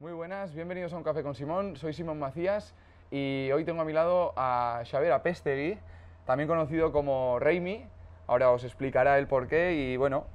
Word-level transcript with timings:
Muy 0.00 0.12
buenas, 0.12 0.54
bienvenidos 0.54 0.92
a 0.92 0.96
Un 0.96 1.02
Café 1.02 1.24
con 1.24 1.34
Simón. 1.34 1.76
Soy 1.76 1.92
Simón 1.92 2.20
Macías 2.20 2.72
y 3.10 3.50
hoy 3.50 3.64
tengo 3.64 3.80
a 3.80 3.84
mi 3.84 3.92
lado 3.92 4.32
a 4.36 4.82
Xavier 4.88 5.10
Apestegui, 5.10 5.76
también 6.24 6.46
conocido 6.46 6.92
como 6.92 7.40
Reimi. 7.40 7.84
Ahora 8.28 8.52
os 8.52 8.62
explicará 8.62 9.18
el 9.18 9.26
porqué 9.26 9.72
y 9.74 9.96
bueno, 9.96 10.26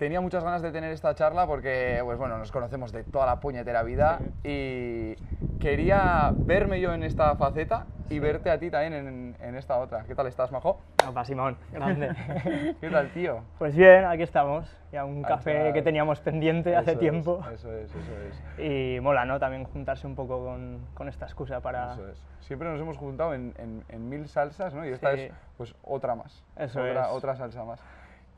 tenía 0.00 0.22
muchas 0.22 0.42
ganas 0.42 0.62
de 0.62 0.72
tener 0.72 0.90
esta 0.92 1.14
charla 1.14 1.46
porque 1.46 2.00
pues 2.02 2.16
bueno, 2.18 2.38
nos 2.38 2.50
conocemos 2.50 2.90
de 2.90 3.04
toda 3.04 3.26
la 3.26 3.38
puñetera 3.38 3.82
vida 3.82 4.22
y 4.42 5.14
quería 5.58 6.32
verme 6.38 6.80
yo 6.80 6.94
en 6.94 7.02
esta 7.02 7.36
faceta 7.36 7.84
y 8.08 8.18
verte 8.18 8.50
a 8.50 8.58
ti 8.58 8.70
también 8.70 8.94
en, 8.94 9.36
en 9.40 9.54
esta 9.56 9.76
otra. 9.78 10.04
¿Qué 10.04 10.14
tal 10.14 10.26
estás, 10.26 10.50
Majo? 10.52 10.80
Opa, 11.06 11.22
Simón, 11.26 11.58
grande. 11.70 12.08
¿Qué 12.80 12.88
tal, 12.90 13.10
tío? 13.12 13.42
Pues 13.58 13.76
bien, 13.76 14.06
aquí 14.06 14.22
estamos. 14.22 14.74
Ya 14.90 15.04
un 15.04 15.22
café 15.22 15.70
que 15.74 15.82
teníamos 15.82 16.18
pendiente 16.20 16.74
hace 16.74 16.92
Eso 16.92 16.98
es, 16.98 16.98
tiempo. 16.98 17.44
eso 17.52 17.70
es, 17.72 17.90
eso 17.94 18.12
es. 18.26 18.58
Y 18.58 18.98
mola, 19.00 19.26
¿no? 19.26 19.38
También 19.38 19.64
juntarse 19.64 20.06
un 20.06 20.14
poco 20.16 20.42
con, 20.44 20.80
con 20.94 21.08
esta 21.08 21.26
excusa 21.26 21.60
para... 21.60 21.92
Eso 21.92 22.08
es. 22.08 22.24
Siempre 22.40 22.68
nos 22.70 22.80
hemos 22.80 22.96
juntado 22.96 23.34
en, 23.34 23.54
en- 23.58 23.84
en 23.90 24.08
mil 24.08 24.26
salsas, 24.28 24.72
¿no? 24.74 24.84
Y 24.84 24.88
esta 24.92 25.14
Sí. 25.14 25.20
es 25.24 25.32
pues 25.58 25.74
otra 25.84 26.14
más. 26.16 26.42
Eso 26.56 26.80
otra, 26.80 27.02
es. 27.02 27.12
otra 27.12 27.36
salsa 27.36 27.64
más. 27.64 27.80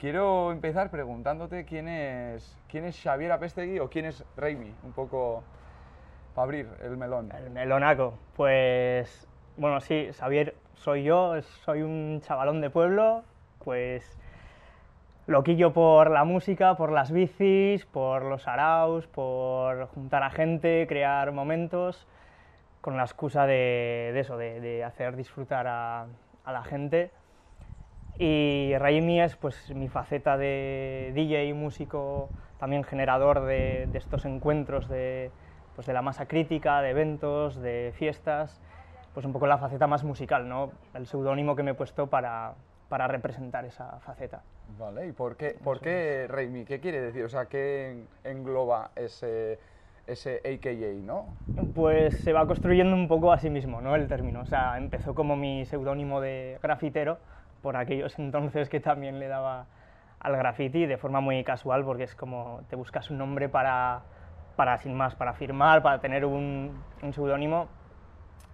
Quiero 0.02 0.50
empezar 0.50 0.90
preguntándote 0.90 1.64
quién 1.64 1.86
es, 1.86 2.58
quién 2.68 2.84
es 2.86 3.00
Xavier 3.00 3.30
Apestegui 3.30 3.78
o 3.78 3.88
quién 3.88 4.06
es 4.06 4.24
Reimi, 4.36 4.74
un 4.82 4.90
poco 4.90 5.44
para 6.34 6.42
abrir 6.42 6.68
el 6.82 6.96
melón. 6.96 7.30
El 7.30 7.50
melonaco. 7.50 8.18
Pues, 8.34 9.28
bueno, 9.56 9.80
sí, 9.80 10.08
Xavier 10.12 10.56
soy 10.74 11.04
yo, 11.04 11.40
soy 11.40 11.82
un 11.82 12.20
chavalón 12.20 12.60
de 12.60 12.68
pueblo, 12.68 13.22
pues 13.64 14.18
loquillo 15.28 15.72
por 15.72 16.10
la 16.10 16.24
música, 16.24 16.76
por 16.76 16.90
las 16.90 17.12
bicis, 17.12 17.86
por 17.86 18.24
los 18.24 18.48
araos, 18.48 19.06
por 19.06 19.86
juntar 19.86 20.24
a 20.24 20.30
gente, 20.30 20.84
crear 20.88 21.30
momentos, 21.30 22.08
con 22.80 22.96
la 22.96 23.04
excusa 23.04 23.46
de, 23.46 24.10
de 24.12 24.18
eso, 24.18 24.36
de, 24.36 24.60
de 24.60 24.82
hacer 24.82 25.14
disfrutar 25.14 25.68
a, 25.68 26.06
a 26.44 26.52
la 26.52 26.64
gente. 26.64 27.12
Y 28.18 28.74
Raimi 28.78 29.20
es 29.20 29.36
pues 29.36 29.74
mi 29.74 29.88
faceta 29.88 30.36
de 30.36 31.12
DJ, 31.14 31.54
músico, 31.54 32.30
también 32.58 32.84
generador 32.84 33.40
de, 33.40 33.88
de 33.90 33.98
estos 33.98 34.24
encuentros 34.24 34.88
de, 34.88 35.30
pues, 35.74 35.86
de 35.86 35.92
la 35.92 36.02
masa 36.02 36.26
crítica, 36.26 36.80
de 36.82 36.90
eventos, 36.90 37.60
de 37.60 37.92
fiestas, 37.96 38.60
pues 39.14 39.26
un 39.26 39.32
poco 39.32 39.46
la 39.46 39.58
faceta 39.58 39.86
más 39.86 40.04
musical, 40.04 40.48
¿no? 40.48 40.72
El 40.94 41.06
seudónimo 41.06 41.56
que 41.56 41.62
me 41.62 41.72
he 41.72 41.74
puesto 41.74 42.06
para, 42.08 42.54
para 42.88 43.08
representar 43.08 43.64
esa 43.64 43.98
faceta. 44.00 44.42
Vale, 44.78 45.06
¿y 45.06 45.12
por 45.12 45.36
qué, 45.36 45.56
por 45.62 45.80
qué 45.80 46.26
Reimi? 46.28 46.64
¿Qué 46.64 46.80
quiere 46.80 47.00
decir? 47.00 47.24
O 47.24 47.28
sea, 47.28 47.46
¿qué 47.46 48.04
engloba 48.24 48.90
ese, 48.96 49.58
ese 50.06 50.40
AKA, 50.44 51.04
no? 51.04 51.34
Pues 51.74 52.14
se 52.16 52.32
va 52.32 52.46
construyendo 52.46 52.94
un 52.94 53.08
poco 53.08 53.32
a 53.32 53.38
sí 53.38 53.50
mismo, 53.50 53.80
¿no? 53.80 53.94
El 53.96 54.08
término. 54.08 54.40
O 54.40 54.46
sea, 54.46 54.78
empezó 54.78 55.14
como 55.14 55.36
mi 55.36 55.66
seudónimo 55.66 56.20
de 56.20 56.58
grafitero, 56.62 57.18
por 57.62 57.76
aquellos 57.76 58.18
entonces 58.18 58.68
que 58.68 58.80
también 58.80 59.18
le 59.18 59.28
daba 59.28 59.66
al 60.20 60.36
graffiti 60.36 60.86
de 60.86 60.96
forma 60.98 61.20
muy 61.20 61.42
casual, 61.44 61.84
porque 61.84 62.04
es 62.04 62.14
como 62.14 62.60
te 62.68 62.76
buscas 62.76 63.10
un 63.10 63.18
nombre 63.18 63.48
para, 63.48 64.02
para 64.56 64.78
sin 64.78 64.94
más, 64.94 65.14
para 65.16 65.32
firmar, 65.34 65.82
para 65.82 66.00
tener 66.00 66.24
un, 66.24 66.72
un 67.02 67.12
seudónimo. 67.12 67.68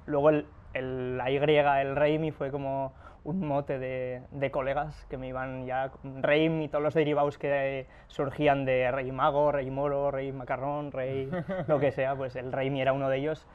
Luego 0.06 0.30
el, 0.30 0.46
el- 0.72 1.18
la 1.18 1.30
Y, 1.30 1.36
el 1.36 1.96
Reimi, 1.96 2.30
fue 2.30 2.50
como 2.50 2.92
un 3.24 3.46
mote 3.46 3.78
de, 3.78 4.22
de 4.30 4.50
colegas 4.50 5.04
que 5.10 5.18
me 5.18 5.28
iban 5.28 5.66
ya, 5.66 5.90
Reim 6.22 6.62
y 6.62 6.68
todos 6.68 6.82
los 6.82 6.94
derivados 6.94 7.36
que 7.36 7.86
surgían 8.06 8.64
de 8.64 8.90
Rey 8.90 9.12
Mago, 9.12 9.52
Rey 9.52 9.70
Moro, 9.70 10.10
Rey 10.10 10.32
Macarrón, 10.32 10.92
Rey 10.92 11.28
lo 11.66 11.78
que 11.78 11.92
sea, 11.92 12.16
pues 12.16 12.36
el 12.36 12.52
Reimi 12.52 12.80
era 12.80 12.94
uno 12.94 13.10
de 13.10 13.18
ellos 13.18 13.46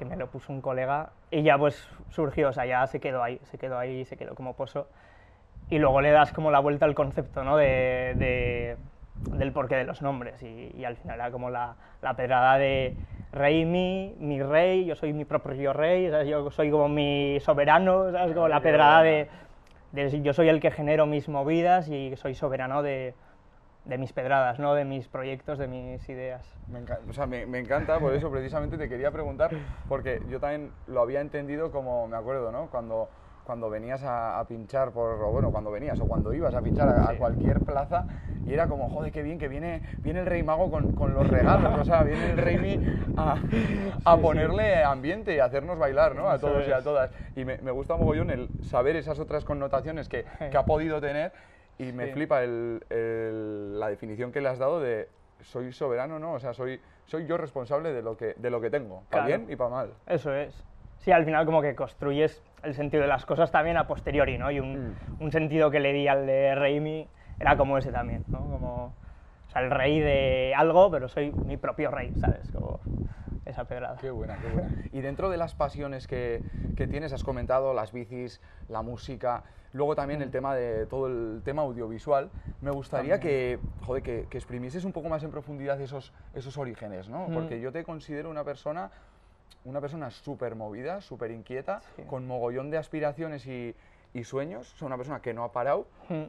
que 0.00 0.06
me 0.06 0.16
lo 0.16 0.28
puso 0.28 0.50
un 0.50 0.62
colega 0.62 1.10
y 1.30 1.42
ya 1.42 1.58
pues 1.58 1.86
surgió, 2.08 2.48
o 2.48 2.52
sea, 2.54 2.64
ya 2.64 2.86
se 2.86 3.00
quedó 3.00 3.22
ahí, 3.22 3.38
se 3.44 3.58
quedó 3.58 3.78
ahí, 3.78 4.06
se 4.06 4.16
quedó 4.16 4.34
como 4.34 4.54
pozo 4.54 4.88
y 5.68 5.78
luego 5.78 6.00
le 6.00 6.10
das 6.10 6.32
como 6.32 6.50
la 6.50 6.58
vuelta 6.58 6.86
al 6.86 6.94
concepto, 6.94 7.44
¿no? 7.44 7.58
De, 7.58 8.16
de- 8.18 8.76
del 9.36 9.52
porqué 9.52 9.76
de 9.76 9.84
los 9.84 10.00
nombres 10.00 10.42
y, 10.42 10.72
y 10.74 10.84
al 10.86 10.96
final 10.96 11.16
era 11.20 11.30
como 11.30 11.50
la, 11.50 11.76
la 12.00 12.14
pedrada 12.14 12.56
de 12.56 12.96
rey 13.32 13.66
mi, 13.66 14.14
mi 14.18 14.42
rey, 14.42 14.86
yo 14.86 14.96
soy 14.96 15.12
mi 15.12 15.26
propio 15.26 15.74
rey, 15.74 16.10
¿sabes? 16.10 16.26
yo 16.28 16.50
soy 16.50 16.70
como 16.70 16.88
mi 16.88 17.38
soberano, 17.40 18.10
¿sabes? 18.10 18.34
Como 18.34 18.48
la 18.48 18.60
pedrada 18.62 19.02
de, 19.02 19.28
de 19.92 20.22
yo 20.22 20.32
soy 20.32 20.48
el 20.48 20.60
que 20.60 20.70
genero 20.70 21.04
mis 21.04 21.28
movidas 21.28 21.88
y 21.88 22.16
soy 22.16 22.34
soberano 22.34 22.82
de, 22.82 23.14
de 23.84 23.98
mis 23.98 24.12
pedradas, 24.12 24.58
¿no? 24.58 24.74
De 24.74 24.84
mis 24.84 25.08
proyectos, 25.08 25.58
de 25.58 25.66
mis 25.66 26.08
ideas. 26.08 26.44
Me, 26.68 26.80
enca- 26.80 27.00
o 27.08 27.12
sea, 27.12 27.26
me, 27.26 27.46
me 27.46 27.58
encanta, 27.58 27.98
por 27.98 28.14
eso 28.14 28.30
precisamente 28.30 28.76
te 28.76 28.88
quería 28.88 29.10
preguntar, 29.10 29.50
porque 29.88 30.20
yo 30.28 30.38
también 30.38 30.72
lo 30.86 31.00
había 31.00 31.20
entendido 31.20 31.70
como, 31.72 32.06
me 32.06 32.16
acuerdo, 32.16 32.52
¿no? 32.52 32.68
Cuando, 32.68 33.08
cuando 33.44 33.70
venías 33.70 34.02
a, 34.02 34.38
a 34.38 34.44
pinchar, 34.46 34.92
por, 34.92 35.20
o 35.22 35.32
bueno, 35.32 35.50
cuando 35.50 35.70
venías 35.70 35.98
o 36.00 36.06
cuando 36.06 36.32
ibas 36.34 36.54
a 36.54 36.62
pinchar 36.62 36.88
a, 36.88 37.14
cualquier 37.14 37.60
plaza, 37.60 38.06
y 38.46 38.54
era 38.54 38.68
como, 38.68 38.88
joder, 38.88 39.12
qué 39.12 39.22
bien, 39.22 39.38
que 39.38 39.48
viene, 39.48 39.82
viene 40.02 40.20
el 40.20 40.26
Rey 40.26 40.42
Mago 40.42 40.70
con, 40.70 40.92
con 40.92 41.14
los 41.14 41.26
regalos, 41.28 41.76
o 41.76 41.84
sea, 41.84 42.04
viene 42.04 42.32
el 42.32 42.38
Rey 42.38 42.80
a, 43.16 43.34
a 44.04 44.16
sí. 44.16 44.22
ponerle 44.22 44.82
ambiente 44.84 45.34
y 45.34 45.38
a 45.40 45.46
hacernos 45.46 45.78
bailar, 45.78 46.14
¿no? 46.14 46.30
A 46.30 46.38
todos 46.38 46.66
y 46.66 46.72
a 46.72 46.82
todas. 46.82 47.10
Y 47.34 47.44
me, 47.44 47.58
me 47.58 47.70
gusta 47.70 47.96
mogollón 47.96 48.30
el 48.30 48.50
saber 48.60 48.96
esas 48.96 49.18
otras 49.18 49.44
connotaciones 49.44 50.08
que, 50.08 50.24
que 50.50 50.56
ha 50.56 50.64
podido 50.66 51.00
tener, 51.00 51.32
y 51.80 51.92
me 51.92 52.06
Sí. 52.06 52.12
flipa 52.12 52.42
el- 52.42 52.84
el- 52.90 53.80
la 53.80 53.88
definición 53.88 54.32
que 54.32 54.40
le 54.40 54.48
has 54.48 54.58
dado 54.58 54.80
de 54.80 55.08
soy 55.40 55.72
soberano, 55.72 56.18
¿no? 56.18 56.34
O 56.34 56.38
sea, 56.38 56.52
soy, 56.52 56.80
soy 57.06 57.26
yo 57.26 57.38
responsable 57.38 57.92
de 57.92 58.02
lo 58.02 58.16
que, 58.16 58.34
de 58.36 58.50
lo 58.50 58.60
que 58.60 58.68
tengo, 58.70 59.04
para 59.10 59.24
Claro. 59.24 59.26
bien 59.42 59.52
y 59.52 59.56
para 59.56 59.70
mal. 59.70 59.90
Eso 60.06 60.34
es. 60.34 60.54
Sí, 60.98 61.12
al 61.12 61.24
final 61.24 61.46
como 61.46 61.62
que 61.62 61.74
construyes 61.74 62.42
el 62.62 62.74
sentido 62.74 63.02
de 63.02 63.08
las 63.08 63.24
cosas 63.24 63.50
también 63.50 63.78
a 63.78 63.86
posteriori, 63.86 64.36
¿no? 64.36 64.50
Y 64.50 64.60
un, 64.60 64.90
Mm. 64.90 64.96
un 65.20 65.32
sentido 65.32 65.70
que 65.70 65.80
le 65.80 65.94
di 65.94 66.06
al 66.08 66.26
de 66.26 66.54
Reimi 66.54 67.08
era 67.38 67.56
como 67.56 67.78
ese 67.78 67.90
también, 67.90 68.22
¿no? 68.30 68.40
Como, 68.50 68.84
o 68.86 69.50
sea, 69.50 69.62
el 69.62 69.70
rey 69.70 69.98
de 70.00 70.52
algo, 70.54 70.90
pero 70.90 71.08
soy 71.08 71.32
mi 71.46 71.56
propio 71.56 71.90
rey, 71.90 72.12
¿sabes? 72.16 72.50
Como 72.50 72.80
esa 73.46 73.64
pedrada. 73.64 73.96
Qué 73.98 74.10
buena, 74.10 74.36
qué 74.38 74.46
buena. 74.46 74.68
Y 74.92 75.00
dentro 75.00 75.30
de 75.30 75.38
las 75.38 75.54
pasiones 75.54 76.06
que, 76.06 76.42
que 76.76 76.86
tienes, 76.86 77.14
has 77.14 77.24
comentado 77.24 77.72
las 77.72 77.92
bicis, 77.92 78.42
la 78.68 78.82
música, 78.82 79.42
luego 79.72 79.94
también 79.94 80.22
el 80.22 80.30
tema 80.30 80.54
de 80.54 80.86
todo 80.86 81.06
el 81.06 81.42
tema 81.44 81.62
audiovisual. 81.62 82.30
Me 82.60 82.70
gustaría 82.70 83.20
que, 83.20 83.58
joder, 83.82 84.02
que, 84.02 84.26
que 84.28 84.36
exprimieses 84.38 84.84
un 84.84 84.92
poco 84.92 85.08
más 85.08 85.22
en 85.22 85.30
profundidad 85.30 85.80
esos, 85.80 86.12
esos 86.34 86.58
orígenes, 86.58 87.08
¿no? 87.08 87.28
Mm. 87.28 87.34
Porque 87.34 87.60
yo 87.60 87.72
te 87.72 87.84
considero 87.84 88.28
una 88.30 88.44
persona, 88.44 88.90
una 89.64 89.80
persona 89.80 90.10
súper 90.10 90.54
movida, 90.56 91.00
súper 91.00 91.30
inquieta, 91.30 91.80
Sí. 91.96 92.02
con 92.02 92.26
mogollón 92.26 92.70
de 92.70 92.78
aspiraciones 92.78 93.46
y, 93.46 93.74
y 94.12 94.24
sueños. 94.24 94.74
O 94.74 94.78
sea, 94.78 94.86
una 94.86 94.96
persona 94.96 95.20
que 95.22 95.32
no 95.32 95.44
ha 95.44 95.52
parado 95.52 95.86
Mm. 96.08 96.24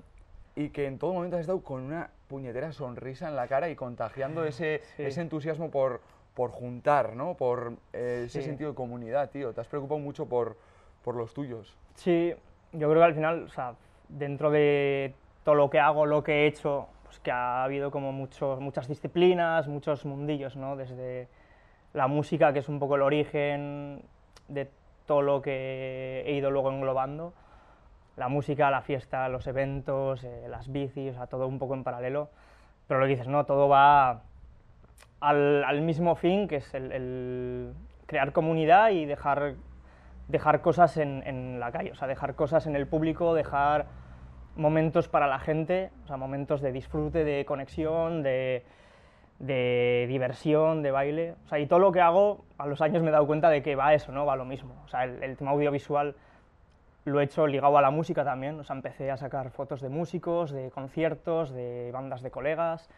y 0.55 0.69
que 0.69 0.85
en 0.85 0.99
todo 0.99 1.13
momento 1.13 1.35
has 1.37 1.41
estado 1.41 1.61
con 1.61 1.81
una 1.81 2.09
puñetera 2.27 2.71
sonrisa 2.71 3.27
en 3.27 3.35
la 3.35 3.47
cara 3.47 3.69
y 3.69 3.75
contagiando 3.75 4.45
ese, 4.45 4.81
Sí. 4.95 5.03
ese 5.03 5.21
entusiasmo 5.21 5.69
por, 5.71 5.99
por 6.33 6.51
juntar, 6.51 7.15
¿no? 7.15 7.35
Por 7.35 7.73
eh, 7.91 8.23
ese 8.27 8.39
Sí. 8.41 8.45
sentido 8.47 8.69
de 8.69 8.75
comunidad, 8.75 9.29
tío. 9.31 9.51
Te 9.53 9.59
has 9.59 9.67
preocupado 9.67 9.99
mucho 9.99 10.27
por, 10.27 10.55
por 11.03 11.15
los 11.15 11.33
tuyos. 11.33 11.75
Sí, 11.95 12.33
yo 12.73 12.89
creo 12.89 13.01
que 13.01 13.05
al 13.05 13.15
final, 13.15 13.43
o 13.43 13.49
sea, 13.49 13.75
dentro 14.09 14.51
de 14.51 15.13
todo 15.43 15.55
lo 15.55 15.69
que 15.69 15.79
hago, 15.79 16.05
lo 16.05 16.23
que 16.23 16.43
he 16.43 16.47
hecho, 16.47 16.87
pues 17.03 17.19
que 17.19 17.31
ha 17.31 17.63
habido 17.63 17.91
como 17.91 18.11
muchos, 18.11 18.59
muchas 18.59 18.87
disciplinas, 18.87 19.67
muchos 19.67 20.05
mundillos, 20.05 20.55
¿no? 20.55 20.75
Desde 20.75 21.27
la 21.93 22.07
música, 22.07 22.53
que 22.53 22.59
es 22.59 22.69
un 22.69 22.79
poco 22.79 22.95
el 22.95 23.01
origen 23.01 24.01
de 24.47 24.69
todo 25.05 25.21
lo 25.21 25.41
que 25.41 26.23
he 26.25 26.33
ido 26.33 26.51
luego 26.51 26.71
englobando, 26.71 27.33
la 28.17 28.27
música, 28.27 28.69
la 28.71 28.81
fiesta, 28.81 29.27
los 29.29 29.47
eventos, 29.47 30.23
eh, 30.23 30.47
las 30.49 30.71
bicis, 30.71 31.13
o 31.13 31.15
sea, 31.15 31.27
todo 31.27 31.47
un 31.47 31.59
poco 31.59 31.73
en 31.73 31.83
paralelo. 31.83 32.29
Pero 32.87 32.99
lo 32.99 33.05
que 33.05 33.11
dices, 33.11 33.27
¿no? 33.27 33.45
Todo 33.45 33.67
va 33.67 34.21
al, 35.19 35.63
al 35.63 35.81
mismo 35.81 36.15
fin, 36.15 36.47
que 36.47 36.57
es 36.57 36.73
el, 36.73 36.91
el 36.91 37.73
crear 38.05 38.33
comunidad 38.33 38.89
y 38.91 39.05
dejar, 39.05 39.55
dejar 40.27 40.61
cosas 40.61 40.97
en, 40.97 41.59
la 41.59 41.71
calle, 41.71 41.91
o 41.91 41.95
sea, 41.95 42.07
dejar 42.07 42.35
cosas 42.35 42.67
en 42.67 42.75
el 42.75 42.87
público, 42.87 43.33
dejar 43.33 43.87
momentos 44.55 45.07
para 45.07 45.27
la 45.27 45.39
gente, 45.39 45.91
o 46.03 46.07
sea, 46.07 46.17
momentos 46.17 46.61
de 46.61 46.71
disfrute, 46.71 47.23
de 47.23 47.45
conexión, 47.45 48.23
de, 48.23 48.63
diversión, 49.39 50.83
de 50.83 50.91
baile. 50.91 51.35
O 51.45 51.47
sea, 51.49 51.59
y 51.59 51.67
todo 51.67 51.79
lo 51.79 51.91
que 51.91 52.01
hago, 52.01 52.45
a 52.57 52.65
los 52.65 52.81
años 52.81 53.01
me 53.03 53.09
he 53.09 53.11
dado 53.11 53.27
cuenta 53.27 53.49
de 53.49 53.61
que 53.61 53.75
va 53.75 53.93
eso, 53.93 54.11
¿no? 54.11 54.25
Va 54.25 54.35
lo 54.35 54.45
mismo. 54.45 54.75
O 54.85 54.87
sea, 54.87 55.03
el, 55.03 55.21
el 55.23 55.37
tema 55.37 55.51
audiovisual 55.51 56.15
lo 57.05 57.19
he 57.19 57.23
hecho 57.23 57.47
ligado 57.47 57.77
a 57.77 57.81
la 57.81 57.91
música 57.91 58.23
también. 58.23 58.59
O 58.59 58.63
sea, 58.63 58.75
empecé 58.75 59.11
a 59.11 59.17
sacar 59.17 59.49
fotos 59.51 59.81
de 59.81 59.89
músicos, 59.89 60.51
de 60.51 60.69
conciertos, 60.71 61.51
de 61.51 61.91
bandas 61.91 62.21
de 62.21 62.31
colegas. 62.31 62.89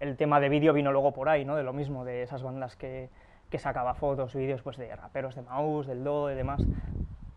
El 0.00 0.16
tema 0.16 0.40
de 0.40 0.48
vídeo 0.48 0.72
vino 0.72 0.92
luego 0.92 1.12
por 1.12 1.28
ahí, 1.28 1.44
¿no? 1.44 1.56
De 1.56 1.64
lo 1.64 1.72
mismo, 1.72 2.04
de 2.04 2.22
esas 2.22 2.42
bandas 2.42 2.76
que, 2.76 3.10
que 3.50 3.58
sacaba 3.58 3.94
fotos, 3.94 4.34
vídeos 4.34 4.62
pues, 4.62 4.76
de 4.76 4.94
raperos 4.94 5.34
de 5.34 5.42
Maus, 5.42 5.86
del 5.86 6.04
Do 6.04 6.30
y 6.30 6.34
demás. 6.34 6.62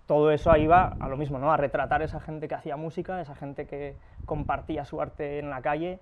Todo 0.07 0.31
eso 0.31 0.51
ahí 0.51 0.67
va 0.67 0.95
a 0.99 1.07
lo 1.07 1.15
mismo, 1.15 1.39
¿no? 1.39 1.51
A 1.51 1.57
retratar 1.57 2.01
esa 2.01 2.19
gente 2.19 2.47
que 2.47 2.55
hacía 2.55 2.75
música, 2.75 3.21
esa 3.21 3.35
gente 3.35 3.65
que 3.65 3.95
compartía 4.25 4.83
su 4.83 5.01
arte 5.01 5.39
en 5.39 5.49
la 5.49 5.61
calle, 5.61 5.99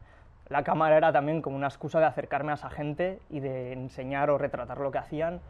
la 0.50 0.64
cámara 0.64 0.98
era 0.98 1.14
también 1.14 1.44
como 1.44 1.56
una 1.56 1.68
excusa 1.68 2.00
de 2.00 2.08
acercarme 2.08 2.52
a 2.52 2.56
esa 2.56 2.72
gente 2.72 3.20
y 3.30 3.40
de 3.40 3.72
enseñar 3.72 4.32
o 4.32 4.38
retratar 4.40 4.80
lo 4.80 4.92
que 4.92 4.98
hacían. 4.98 5.42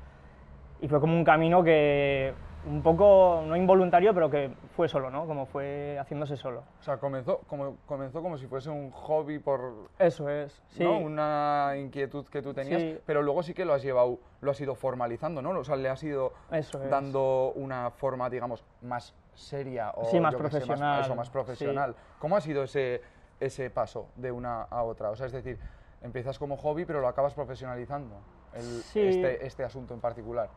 Y 0.82 0.90
fue 0.90 1.00
como 1.00 1.16
un 1.16 1.24
camino 1.24 1.64
que 1.64 2.34
un 2.70 2.84
poco, 2.84 3.44
no 3.48 3.56
involuntario, 3.56 4.14
pero 4.14 4.30
que 4.30 4.52
fue 4.76 4.88
solo, 4.88 5.10
¿no? 5.10 5.26
Como 5.26 5.48
fue 5.48 5.98
haciéndose 6.00 6.38
solo. 6.38 6.64
O 6.80 6.84
sea, 6.84 6.98
comenzó 6.98 7.40
como, 7.48 7.78
comenzó 7.88 8.22
como 8.22 8.38
si 8.38 8.46
fuese 8.46 8.70
un 8.70 8.92
hobby 8.92 9.40
por... 9.40 9.90
Eso 9.98 10.30
es, 10.30 10.62
sí. 10.70 10.84
¿no? 10.84 11.00
Una 11.00 11.74
inquietud 11.78 12.28
que 12.28 12.44
tú 12.44 12.54
tenías, 12.54 12.80
Sí. 12.82 13.00
pero 13.08 13.24
luego 13.24 13.42
sí 13.42 13.56
que 13.56 13.66
lo 13.66 13.74
has 13.74 13.82
llevado, 13.82 14.20
lo 14.42 14.52
has 14.52 14.62
ido 14.62 14.76
formalizando, 14.76 15.42
¿no? 15.42 15.50
O 15.60 15.64
sea, 15.64 15.76
le 15.78 15.90
has 15.90 16.04
ido 16.04 16.34
Eso 16.52 16.82
es. 16.84 16.90
dando 16.92 17.52
una 17.56 17.90
forma, 17.90 18.30
digamos, 18.30 18.64
más 18.84 19.16
seria 19.34 19.92
o 19.96 20.06
Sí, 20.06 20.20
más 20.20 20.36
qué 20.36 20.38
sé, 20.38 20.50
profesional, 20.50 21.02
eso, 21.02 21.16
más 21.16 21.28
sí. 21.28 21.34
profesional. 21.34 21.96
¿Cómo 22.20 22.38
ha 22.38 22.42
sido 22.42 22.64
ese, 22.64 23.02
ese 23.40 23.72
paso 23.72 24.10
de 24.16 24.32
una 24.32 24.62
a 24.64 24.84
otra? 24.84 25.10
O 25.10 25.16
sea, 25.16 25.26
es 25.26 25.32
decir, 25.34 25.58
empiezas 26.04 26.38
como 26.38 26.56
hobby, 26.56 26.86
pero 26.86 27.02
lo 27.02 27.08
acabas 27.08 27.34
profesionalizando, 27.34 28.16
el- 28.54 28.84
este, 28.94 29.46
este 29.46 29.64
asunto 29.64 29.96
en 29.96 30.02
particular. 30.02 30.50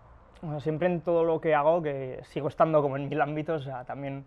Bueno, 0.43 0.59
siempre 0.59 0.89
en 0.89 1.03
todo 1.03 1.23
lo 1.23 1.41
que 1.41 1.55
hago, 1.55 1.83
que 1.83 2.19
sigo 2.25 2.49
estando 2.49 2.83
como 2.83 2.97
en 2.97 3.09
mil 3.09 3.21
ámbitos, 3.21 3.63
o 3.63 3.65
sea, 3.65 3.85
también, 3.85 4.25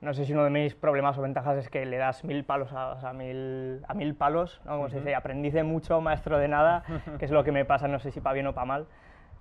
no 0.00 0.14
sé 0.14 0.24
si 0.24 0.32
uno 0.32 0.44
de 0.44 0.50
mis 0.50 0.76
problemas 0.76 1.18
o 1.18 1.22
ventajas 1.22 1.58
es 1.58 1.68
que 1.68 1.84
le 1.84 1.96
das 1.96 2.22
mil 2.22 2.44
palos 2.44 2.72
a, 2.72 2.92
o 2.92 3.00
sea, 3.00 3.12
mil, 3.12 3.84
a 3.88 3.94
mil 3.94 4.14
palos, 4.14 4.60
¿no? 4.64 4.76
como 4.76 4.88
se 4.88 4.98
dice, 4.98 5.16
aprendiz 5.16 5.52
de 5.52 5.64
mucho, 5.64 6.00
maestro 6.00 6.38
de 6.38 6.46
nada, 6.46 6.84
que 7.18 7.24
es 7.24 7.32
lo 7.32 7.42
que 7.42 7.50
me 7.50 7.64
pasa, 7.64 7.88
no 7.88 7.98
sé 7.98 8.12
si 8.12 8.20
para 8.20 8.34
bien 8.34 8.46
o 8.46 8.54
para 8.54 8.64
mal, 8.64 8.86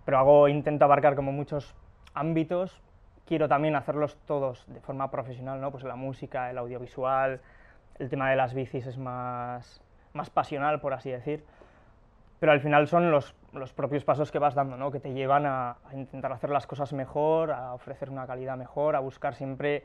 pero 0.03 0.17
hago, 0.17 0.47
intento 0.47 0.85
abarcar 0.85 1.15
como 1.15 1.31
muchos 1.31 1.75
ámbitos, 2.15 2.81
quiero 3.27 3.47
también 3.47 3.75
hacerlos 3.75 4.17
todos 4.25 4.65
de 4.73 4.81
forma 4.81 5.11
profesional, 5.11 5.61
¿no? 5.61 5.69
pues 5.69 5.83
la 5.83 5.95
música, 5.95 6.49
el 6.49 6.57
audiovisual, 6.57 7.39
el 7.99 8.09
tema 8.09 8.31
de 8.31 8.35
las 8.35 8.55
bicis 8.55 8.87
es 8.87 8.97
más, 8.97 9.79
más 10.13 10.31
pasional, 10.31 10.79
por 10.81 10.95
así 10.95 11.11
decir 11.11 11.43
pero 12.39 12.51
al 12.51 12.59
final 12.59 12.87
son 12.87 13.11
los, 13.11 13.33
los 13.59 13.73
propios 13.73 14.03
pasos 14.03 14.31
que 14.31 14.39
vas 14.39 14.55
dando, 14.55 14.77
¿no? 14.77 14.91
que 14.91 14.99
te 14.99 15.13
llevan 15.13 15.45
a, 15.45 15.77
intentar 15.93 16.31
hacer 16.31 16.49
las 16.49 16.67
cosas 16.67 16.93
mejor, 16.93 17.51
a 17.51 17.73
ofrecer 17.73 18.09
una 18.09 18.27
calidad 18.27 18.57
mejor, 18.57 18.95
a 18.95 18.99
buscar 18.99 19.35
siempre 19.35 19.83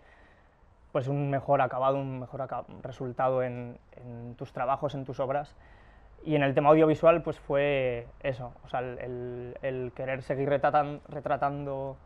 pues, 0.92 1.08
un 1.08 1.30
mejor 1.30 1.60
acabado, 1.60 1.96
un 1.96 2.20
mejor 2.20 2.46
resultado 2.82 3.42
en, 3.42 3.78
tus 4.36 4.52
trabajos, 4.52 4.94
en 4.94 5.04
tus 5.04 5.20
obras. 5.20 5.54
Y 6.24 6.34
en 6.34 6.42
el 6.42 6.54
tema 6.54 6.70
audiovisual 6.70 7.22
pues 7.22 7.38
fue 7.38 8.06
eso, 8.22 8.52
o 8.64 8.68
sea, 8.68 8.80
el, 8.80 9.92
querer 9.94 10.22
seguir 10.22 10.50
retratan- 10.50 11.00
retratando 11.08 11.96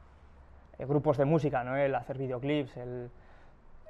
eh, 0.79 0.87
grupos 0.87 1.17
de 1.17 1.25
música, 1.25 1.65
¿no? 1.65 1.77
el 1.77 1.95
hacer 1.95 2.19
videoclips, 2.19 2.77
el, 2.77 3.11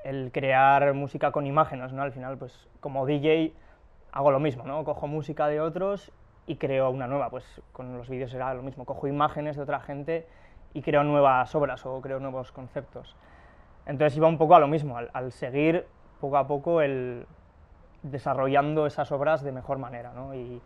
el 0.02 0.30
crear 0.32 0.94
música 0.94 1.30
con 1.30 1.46
imágenes, 1.46 1.92
¿no? 1.92 2.02
Al 2.02 2.12
final, 2.12 2.38
pues 2.38 2.68
como 2.80 3.04
DJ 3.04 3.52
hago 4.12 4.30
lo 4.30 4.40
mismo, 4.40 4.64
¿no? 4.64 4.82
Cojo 4.84 5.06
música 5.08 5.48
de 5.48 5.60
otros 5.60 6.10
y 6.46 6.56
creo 6.56 6.90
una 6.90 7.06
nueva, 7.06 7.30
pues 7.30 7.44
con 7.72 7.96
los 7.96 8.08
vídeos 8.08 8.32
era 8.34 8.52
lo 8.54 8.62
mismo, 8.62 8.84
cojo 8.84 9.06
imágenes 9.06 9.56
de 9.56 9.62
otra 9.62 9.80
gente 9.80 10.26
y 10.74 10.82
creo 10.82 11.04
nuevas 11.04 11.54
obras 11.54 11.84
o 11.86 12.00
creo 12.00 12.20
nuevos 12.20 12.52
conceptos. 12.52 13.16
Entonces 13.86 14.16
iba 14.16 14.28
un 14.28 14.38
poco 14.38 14.54
a 14.54 14.58
lo 14.60 14.68
mismo, 14.68 14.98
al, 14.98 15.32
seguir 15.32 15.86
poco 16.20 16.36
a 16.36 16.46
poco 16.46 16.80
el 16.80 17.26
desarrollando 18.02 18.86
esas 18.86 19.10
obras 19.12 19.42
de 19.42 19.52
mejor 19.52 19.78
manera, 19.78 20.12
¿no? 20.14 20.34
Y, 20.34 20.60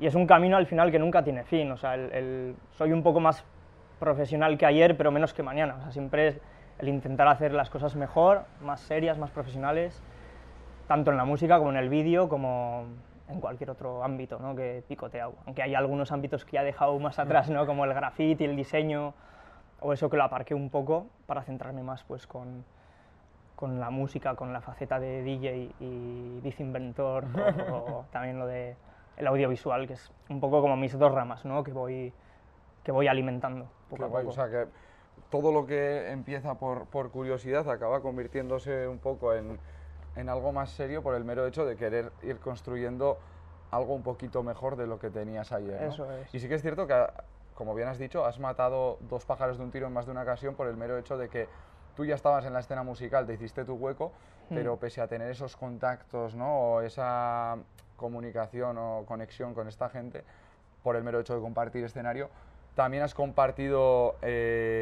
es 0.00 0.16
un 0.16 0.26
camino 0.26 0.56
al 0.56 0.66
final 0.66 0.90
que 0.90 0.98
nunca 0.98 1.22
tiene 1.22 1.44
fin, 1.44 1.70
o 1.70 1.76
sea, 1.76 1.94
el- 1.94 2.56
soy 2.72 2.90
un 2.92 3.04
poco 3.04 3.20
más 3.20 3.44
profesional 4.00 4.58
que 4.58 4.66
ayer, 4.66 4.96
pero 4.96 5.12
menos 5.12 5.32
que 5.32 5.44
mañana, 5.44 5.76
o 5.76 5.80
sea, 5.80 5.92
siempre 5.92 6.26
es 6.26 6.40
el 6.80 6.88
intentar 6.88 7.28
hacer 7.28 7.52
las 7.52 7.70
cosas 7.70 7.94
mejor, 7.94 8.42
más 8.60 8.80
serias, 8.80 9.16
más 9.16 9.30
profesionales, 9.30 10.02
tanto 10.88 11.12
en 11.12 11.16
la 11.16 11.24
música 11.24 11.58
como 11.58 11.70
en 11.70 11.76
el 11.76 11.88
vídeo, 11.88 12.28
como 12.28 12.86
en 13.32 13.40
cualquier 13.40 13.70
otro 13.70 14.04
ámbito 14.04 14.38
¿no? 14.38 14.54
que 14.54 14.84
picoteado. 14.86 15.34
Aunque 15.46 15.62
hay 15.62 15.74
algunos 15.74 16.12
ámbitos 16.12 16.44
que 16.44 16.52
ya 16.52 16.62
he 16.62 16.64
dejado 16.64 16.98
más 16.98 17.18
atrás, 17.18 17.50
¿no? 17.50 17.66
como 17.66 17.84
el 17.84 17.94
graffiti, 17.94 18.44
el 18.44 18.56
diseño, 18.56 19.14
o 19.80 19.92
eso 19.92 20.08
que 20.08 20.16
lo 20.16 20.24
aparqué 20.24 20.54
un 20.54 20.70
poco 20.70 21.06
para 21.26 21.42
centrarme 21.42 21.82
más 21.82 22.04
pues, 22.04 22.26
con, 22.26 22.64
con 23.56 23.80
la 23.80 23.90
música, 23.90 24.34
con 24.36 24.52
la 24.52 24.60
faceta 24.60 25.00
de 25.00 25.22
DJ 25.22 25.70
y 25.80 26.40
bici 26.42 26.62
inventor, 26.62 27.24
o, 27.70 27.76
o 27.76 28.04
también 28.12 28.38
lo 28.38 28.46
de 28.46 28.76
el 29.16 29.26
audiovisual, 29.26 29.86
que 29.86 29.94
es 29.94 30.10
un 30.28 30.40
poco 30.40 30.60
como 30.62 30.76
mis 30.76 30.98
dos 30.98 31.12
ramas 31.12 31.44
¿no? 31.44 31.62
que, 31.62 31.72
voy, 31.72 32.12
que 32.82 32.92
voy 32.92 33.08
alimentando 33.08 33.66
poco 33.88 33.96
Qué 33.96 34.04
a 34.04 34.08
guay, 34.08 34.24
poco. 34.24 34.32
O 34.32 34.34
sea 34.34 34.50
que 34.50 34.70
todo 35.30 35.52
lo 35.52 35.66
que 35.66 36.10
empieza 36.10 36.54
por, 36.54 36.86
por 36.86 37.10
curiosidad 37.10 37.68
acaba 37.70 38.00
convirtiéndose 38.00 38.88
un 38.88 38.98
poco 38.98 39.34
en, 39.34 39.58
en 40.16 40.28
algo 40.28 40.52
más 40.52 40.70
serio 40.70 41.02
por 41.02 41.14
el 41.14 41.24
mero 41.24 41.46
hecho 41.46 41.64
de 41.64 41.76
querer 41.76 42.12
ir 42.22 42.38
construyendo 42.38 43.18
algo 43.70 43.94
un 43.94 44.02
poquito 44.02 44.42
mejor 44.42 44.76
de 44.76 44.86
lo 44.86 44.98
que 44.98 45.10
tenías 45.10 45.52
ayer. 45.52 45.80
¿no? 45.80 45.88
Eso 45.88 46.12
es. 46.12 46.34
Y 46.34 46.40
sí 46.40 46.48
que 46.48 46.56
es 46.56 46.62
cierto 46.62 46.86
que, 46.86 47.06
como 47.54 47.74
bien 47.74 47.88
has 47.88 47.98
dicho, 47.98 48.24
has 48.24 48.38
matado 48.38 48.98
dos 49.08 49.24
pájaros 49.24 49.58
de 49.58 49.64
un 49.64 49.70
tiro 49.70 49.86
en 49.86 49.92
más 49.92 50.06
de 50.06 50.12
una 50.12 50.22
ocasión 50.22 50.54
por 50.54 50.66
el 50.66 50.76
mero 50.76 50.98
hecho 50.98 51.16
de 51.16 51.28
que 51.28 51.48
tú 51.96 52.04
ya 52.04 52.14
estabas 52.14 52.44
en 52.44 52.52
la 52.52 52.60
escena 52.60 52.82
musical, 52.82 53.26
te 53.26 53.34
hiciste 53.34 53.64
tu 53.64 53.74
hueco, 53.74 54.12
Hmm. 54.50 54.54
pero 54.56 54.76
pese 54.76 55.00
a 55.00 55.06
tener 55.06 55.30
esos 55.30 55.56
contactos 55.56 56.34
¿no? 56.34 56.58
o 56.58 56.80
esa 56.80 57.56
comunicación 57.96 58.76
o 58.76 59.04
conexión 59.06 59.54
con 59.54 59.68
esta 59.68 59.88
gente, 59.88 60.24
por 60.82 60.96
el 60.96 61.04
mero 61.04 61.20
hecho 61.20 61.34
de 61.34 61.40
compartir 61.40 61.84
escenario, 61.84 62.28
también 62.74 63.02
has 63.04 63.14
compartido, 63.14 64.16
eh, 64.20 64.81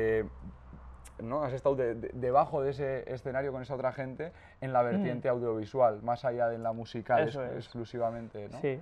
¿no? 1.30 1.42
has 1.44 1.52
estado 1.54 1.76
de- 1.76 1.94
de- 1.94 2.10
debajo 2.12 2.60
de 2.62 2.70
ese 2.72 3.10
escenario 3.10 3.52
con 3.52 3.62
esa 3.62 3.74
otra 3.74 3.92
gente 3.92 4.32
en 4.60 4.72
la 4.74 4.82
vertiente 4.82 5.28
audiovisual, 5.30 6.02
más 6.02 6.24
allá 6.26 6.48
de 6.48 6.58
la 6.58 6.72
musical 6.72 7.26
es. 7.28 7.36
exclusivamente. 7.36 8.48
¿no? 8.50 8.60
Sí, 8.60 8.78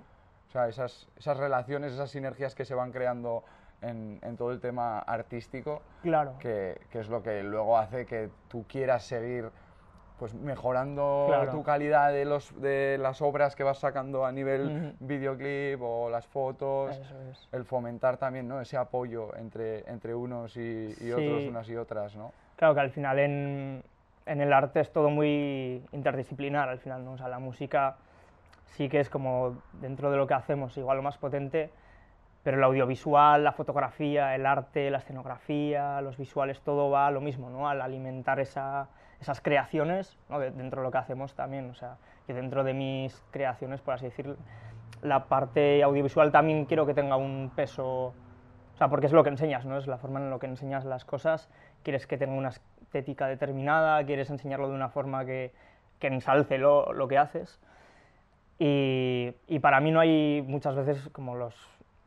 O 0.49 0.51
sea, 0.51 0.67
esas, 0.67 1.07
esas 1.17 1.37
relaciones, 1.37 1.93
esas 1.93 2.09
sinergias 2.09 2.55
que 2.55 2.65
se 2.65 2.73
van 2.75 2.91
creando 2.91 3.43
en, 3.81 4.19
en 4.23 4.35
todo 4.35 4.51
el 4.51 4.59
tema 4.59 4.99
artístico, 4.99 5.81
claro. 6.01 6.33
que, 6.39 6.81
que 6.91 6.99
es 6.99 7.07
lo 7.07 7.23
que 7.23 7.43
luego 7.43 7.77
hace 7.77 8.05
que 8.05 8.29
tú 8.49 8.65
quieras 8.67 9.03
seguir 9.03 9.49
pues 10.19 10.33
mejorando 10.35 11.23
Claro. 11.27 11.51
tu 11.51 11.63
calidad 11.63 12.11
de, 12.11 12.25
los, 12.25 12.53
de 12.61 12.97
las 12.99 13.21
obras 13.21 13.55
que 13.55 13.63
vas 13.63 13.79
sacando 13.79 14.25
a 14.25 14.31
nivel 14.31 14.95
videoclip 14.99 15.81
o 15.81 16.09
las 16.09 16.27
fotos, 16.27 16.97
Eso 16.97 17.21
es. 17.31 17.47
el 17.53 17.63
fomentar 17.63 18.17
también 18.17 18.47
¿no? 18.47 18.59
ese 18.61 18.75
apoyo 18.77 19.33
entre, 19.37 19.89
entre 19.89 20.13
unos 20.13 20.55
y, 20.57 20.59
y 20.59 20.93
Sí. 20.93 21.11
otros, 21.13 21.47
unas 21.47 21.69
y 21.69 21.75
otras, 21.77 22.15
¿no? 22.15 22.33
Claro 22.57 22.73
que 22.75 22.81
al 22.81 22.91
final 22.91 23.17
en, 23.19 23.83
en 24.25 24.41
el 24.41 24.51
arte 24.51 24.81
es 24.81 24.91
todo 24.91 25.09
muy 25.09 25.81
interdisciplinar, 25.93 26.67
al 26.67 26.79
final, 26.79 27.05
¿no? 27.05 27.13
O 27.13 27.17
sea, 27.17 27.29
la 27.29 27.39
música 27.39 27.95
sí 28.65 28.89
que 28.89 28.99
es 28.99 29.09
como 29.09 29.55
dentro 29.81 30.11
de 30.11 30.17
lo 30.17 30.27
que 30.27 30.33
hacemos 30.33 30.77
igual 30.77 30.97
lo 30.97 31.03
más 31.03 31.17
potente, 31.17 31.71
pero 32.43 32.57
el 32.57 32.63
audiovisual, 32.63 33.43
la 33.43 33.53
fotografía, 33.53 34.35
el 34.35 34.45
arte, 34.45 34.89
la 34.91 34.97
escenografía, 34.97 36.01
los 36.01 36.17
visuales, 36.17 36.61
todo 36.61 36.89
va 36.89 37.07
a 37.07 37.11
lo 37.11 37.21
mismo, 37.21 37.49
¿no? 37.49 37.69
Al 37.69 37.81
alimentar 37.81 38.39
esa- 38.39 38.89
esas 39.21 39.41
creaciones, 39.41 40.17
¿no? 40.29 40.39
de- 40.39 40.51
dentro 40.51 40.81
de 40.81 40.85
lo 40.87 40.91
que 40.91 40.97
hacemos 40.97 41.33
también, 41.33 41.69
o 41.69 41.73
sea, 41.75 41.97
que 42.27 42.33
dentro 42.33 42.63
de 42.63 42.73
mis 42.73 43.23
creaciones, 43.31 43.81
por 43.81 43.93
así 43.95 44.05
decir, 44.05 44.35
la 45.01 45.25
parte 45.25 45.81
audiovisual 45.83 46.31
también 46.31 46.65
quiero 46.65 46.85
que 46.85 46.93
tenga 46.93 47.15
un 47.15 47.51
peso 47.55 48.13
o 48.73 48.77
sea, 48.79 48.87
porque 48.87 49.07
es 49.07 49.11
lo 49.11 49.23
que 49.23 49.29
enseñas, 49.29 49.65
¿no? 49.65 49.77
Es 49.77 49.87
la 49.87 49.97
forma 49.97 50.21
en 50.21 50.29
la 50.29 50.39
que 50.39 50.45
enseñas 50.45 50.85
las 50.85 51.03
cosas. 51.03 51.49
Quieres 51.83 52.07
que 52.07 52.17
tenga 52.17 52.33
una 52.33 52.47
estética 52.47 53.27
determinada, 53.27 54.01
quieres 54.05 54.29
enseñarlo 54.29 54.69
de 54.69 54.75
una 54.75 54.87
forma 54.87 55.25
que, 55.25 55.51
que 55.99 56.07
ensalce 56.07 56.57
lo, 56.57 56.93
lo 56.93 57.09
que 57.09 57.17
haces. 57.17 57.59
Y, 58.57 59.33
y 59.47 59.59
para 59.59 59.81
mí 59.81 59.91
no 59.91 59.99
hay 59.99 60.41
muchas 60.47 60.75
veces 60.75 61.09
como 61.09 61.35
los 61.35 61.55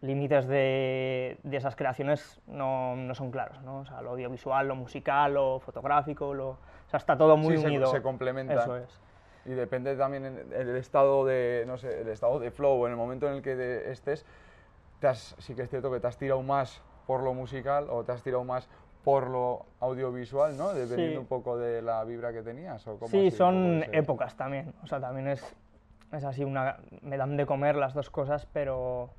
límites 0.00 0.46
de, 0.48 1.38
de 1.42 1.56
esas 1.58 1.76
creaciones 1.76 2.40
no, 2.46 2.96
no 2.96 3.14
son 3.14 3.30
claros, 3.30 3.60
¿no? 3.62 3.80
O 3.80 3.84
sea, 3.84 4.00
lo 4.00 4.12
audiovisual, 4.12 4.66
lo 4.66 4.74
musical, 4.74 5.34
lo 5.34 5.60
fotográfico, 5.60 6.32
sea, 6.92 6.98
está 6.98 7.16
todo 7.16 7.36
muy 7.36 7.56
Sí, 7.56 7.62
se- 7.62 7.66
unido. 7.68 7.86
se 7.86 8.02
complementan. 8.02 8.58
Eso 8.58 8.76
es. 8.76 9.00
Y 9.44 9.50
depende 9.50 9.96
también 9.96 10.24
el 10.52 10.76
estado 10.76 11.24
de, 11.24 11.64
no 11.66 11.76
sé, 11.76 12.02
el 12.02 12.08
estado 12.08 12.38
de 12.38 12.50
flow, 12.50 12.86
en 12.86 12.92
el 12.92 12.96
momento 12.96 13.26
en 13.26 13.34
el 13.34 13.42
que 13.42 13.90
estés, 13.90 14.24
te 15.00 15.08
has- 15.08 15.34
sí 15.38 15.54
que 15.54 15.62
es 15.62 15.70
cierto 15.70 15.90
que 15.90 15.98
te 15.98 16.06
has 16.06 16.16
tirado 16.16 16.42
más 16.42 16.80
por 17.06 17.22
lo 17.24 17.34
musical 17.34 17.88
o 17.90 18.04
te 18.04 18.12
has 18.12 18.22
tirado 18.22 18.44
más 18.44 18.68
por 19.04 19.28
lo 19.28 19.66
audiovisual, 19.80 20.56
¿no? 20.56 20.72
Dependiendo 20.74 21.12
Sí. 21.12 21.16
un 21.18 21.26
poco 21.26 21.58
de 21.58 21.82
la 21.82 22.04
vibra 22.04 22.32
que 22.32 22.42
tenías. 22.42 22.86
¿o 22.86 22.98
cómo 22.98 23.08
Sí, 23.08 23.32
son 23.32 23.84
épocas 23.90 24.36
también. 24.36 24.72
O 24.84 24.86
sea, 24.86 25.00
también 25.00 25.26
es, 25.26 25.56
es 26.12 26.22
así 26.24 26.44
una... 26.44 26.76
Me 27.00 27.16
dan 27.16 27.36
de 27.36 27.44
comer 27.44 27.74
las 27.74 27.94
dos 27.94 28.10
cosas, 28.10 28.46
pero 28.52 29.10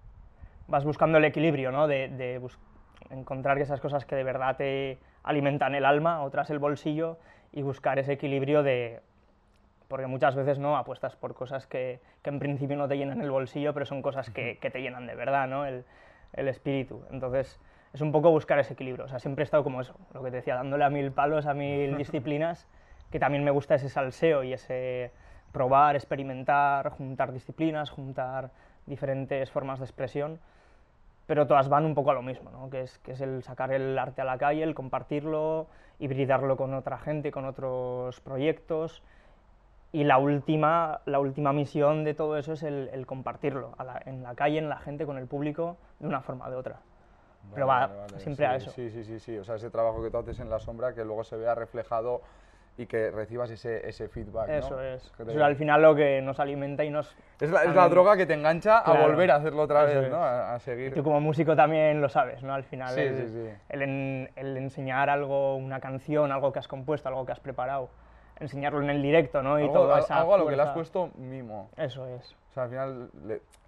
vas 0.68 0.86
buscando 0.86 1.18
el 1.18 1.26
equilibrio, 1.26 1.72
¿no? 1.74 1.88
De, 1.88 2.08
de 2.08 2.40
encontrar 3.10 3.58
esas 3.60 3.82
cosas 3.82 4.06
que 4.06 4.16
de 4.16 4.24
verdad 4.24 4.56
te 4.56 5.00
alimentan 5.24 5.76
el 5.76 5.84
alma, 5.84 6.24
otras 6.24 6.50
el 6.50 6.60
bolsillo, 6.60 7.18
y 7.54 7.62
buscar 7.62 8.00
ese 8.00 8.14
equilibrio 8.14 8.64
de... 8.64 9.00
Porque 9.88 10.08
muchas 10.08 10.36
veces 10.36 10.60
no 10.60 10.76
apuestas 10.76 11.16
por 11.16 11.36
cosas 11.36 11.68
que, 11.68 12.00
que 12.24 12.30
en 12.30 12.40
principio 12.40 12.76
no 12.76 12.88
te 12.88 12.98
llenan 12.98 13.22
el 13.22 13.30
bolsillo, 13.30 13.74
pero 13.74 13.86
son 13.86 14.02
cosas 14.02 14.30
que, 14.30 14.58
que 14.60 14.72
te 14.72 14.82
llenan 14.82 15.06
de 15.06 15.16
verdad, 15.16 15.48
¿no? 15.48 15.66
El, 15.66 15.86
el 16.34 16.48
espíritu. 16.48 17.04
Entonces, 17.12 17.60
es 17.94 18.02
un 18.02 18.12
poco 18.12 18.32
buscar 18.32 18.60
ese 18.60 18.74
equilibrio. 18.74 19.06
O 19.06 19.08
sea, 19.08 19.20
siempre 19.20 19.44
he 19.44 19.46
estado 19.46 19.64
como 19.64 19.82
eso, 19.82 19.96
lo 20.14 20.24
que 20.24 20.32
te 20.32 20.38
decía, 20.38 20.56
dándole 20.56 20.84
a 20.84 20.90
mil 20.90 21.12
palos, 21.12 21.46
a 21.46 21.54
mil 21.54 21.96
disciplinas, 21.98 22.68
que 23.12 23.20
también 23.20 23.44
me 23.44 23.52
gusta 23.52 23.76
ese 23.76 23.90
salseo 23.90 24.44
y 24.44 24.54
ese 24.54 25.12
probar, 25.52 25.96
experimentar, 25.96 26.90
juntar 26.90 27.32
disciplinas, 27.32 27.92
juntar 27.92 28.50
diferentes 28.88 29.52
formas 29.52 29.80
de 29.80 29.86
expresión, 29.86 30.40
pero 31.28 31.48
todas 31.48 31.70
van 31.70 31.86
un 31.86 31.94
poco 31.94 32.12
a 32.12 32.16
lo 32.16 32.22
mismo, 32.22 32.50
¿no? 32.52 32.70
que, 32.70 32.82
es, 32.82 32.98
que 33.00 33.12
es 33.12 33.22
el 33.22 33.44
sacar 33.44 33.72
el 33.72 33.98
arte 33.98 34.22
a 34.22 34.26
la 34.26 34.38
calle, 34.38 34.64
el 34.64 34.76
compartirlo, 34.76 35.68
hibridarlo 36.04 36.58
con 36.58 36.74
otra 36.74 36.98
gente, 36.98 37.32
con 37.32 37.46
otros 37.46 38.20
proyectos, 38.20 39.02
y 39.94 40.04
la 40.04 40.18
última, 40.18 41.02
la 41.06 41.20
última 41.20 41.54
misión 41.54 42.04
de 42.04 42.16
todo 42.16 42.36
eso 42.38 42.54
es 42.54 42.64
el, 42.64 43.06
compartirlo 43.06 43.74
en 44.06 44.24
la 44.24 44.34
calle, 44.34 44.58
en 44.58 44.68
la 44.68 44.80
gente, 44.80 45.06
con 45.06 45.18
el 45.18 45.28
público, 45.28 45.78
de 46.00 46.08
una 46.08 46.22
forma 46.22 46.48
o 46.48 46.50
de 46.50 46.56
otra. 46.56 46.80
Pero 47.54 47.68
va 47.68 48.08
siempre 48.18 48.48
a 48.48 48.56
eso. 48.56 48.72
Sí, 48.72 48.90
sí, 48.90 49.04
sí, 49.04 49.20
sí. 49.20 49.38
O 49.38 49.44
sea, 49.44 49.56
ese 49.56 49.70
trabajo 49.70 50.02
que 50.02 50.10
tú 50.10 50.18
haces 50.18 50.40
en 50.40 50.50
la 50.50 50.60
sombra, 50.60 50.96
que 50.96 51.06
luego 51.06 51.24
se 51.24 51.38
vea 51.38 51.54
reflejado 51.54 52.22
y 52.78 52.88
que 52.88 53.12
recibas 53.12 53.52
ese, 53.52 53.88
ese 53.88 54.08
feedback. 54.08 54.50
Eso 54.50 54.82
es. 54.82 55.04
Eso 55.20 55.32
es 55.32 55.38
al 55.38 55.56
final 55.56 55.82
lo 55.82 55.96
que 55.96 56.22
nos 56.22 56.40
alimenta 56.40 56.84
y 56.84 56.90
nos... 56.90 57.16
Es 57.40 57.52
la, 57.52 57.64
es 57.64 57.76
la 57.76 57.88
droga 57.88 58.18
que 58.18 58.26
te 58.26 58.34
engancha 58.34 58.80
a 58.80 59.06
volver 59.06 59.30
a 59.32 59.36
hacerlo 59.36 59.64
otra 59.64 59.84
vez, 59.84 60.10
¿no? 60.10 60.24
A, 60.24 60.58
seguir. 60.60 60.94
tú 60.94 61.04
como 61.04 61.20
músico 61.20 61.56
también 61.56 62.02
lo 62.02 62.10
sabes, 62.10 62.42
¿no? 62.42 62.54
Al 62.54 62.64
final, 62.64 62.98
el, 62.98 63.52
el, 63.70 64.30
el, 64.36 64.58
enseñar 64.58 65.10
algo, 65.10 65.56
una 65.56 65.80
canción, 65.80 66.32
algo 66.32 66.52
que 66.52 66.60
has 66.60 66.68
compuesto, 66.68 67.10
algo 67.10 67.26
que 67.26 67.34
has 67.34 67.40
preparado, 67.40 67.90
enseñarlo 68.40 68.82
en 68.82 68.90
el 68.90 69.02
directo, 69.02 69.42
¿no? 69.42 69.60
Y 69.60 69.64
algo, 69.64 69.74
todo 69.74 69.94
algo 69.94 70.36
a 70.36 70.38
lo 70.38 70.48
que 70.48 70.56
le 70.56 70.62
has 70.62 70.72
puesto 70.72 71.12
mimo. 71.16 71.70
Eso 71.78 72.08
es. 72.08 72.36
O 72.50 72.54
sea, 72.54 72.64
al 72.64 72.70
final 72.70 73.10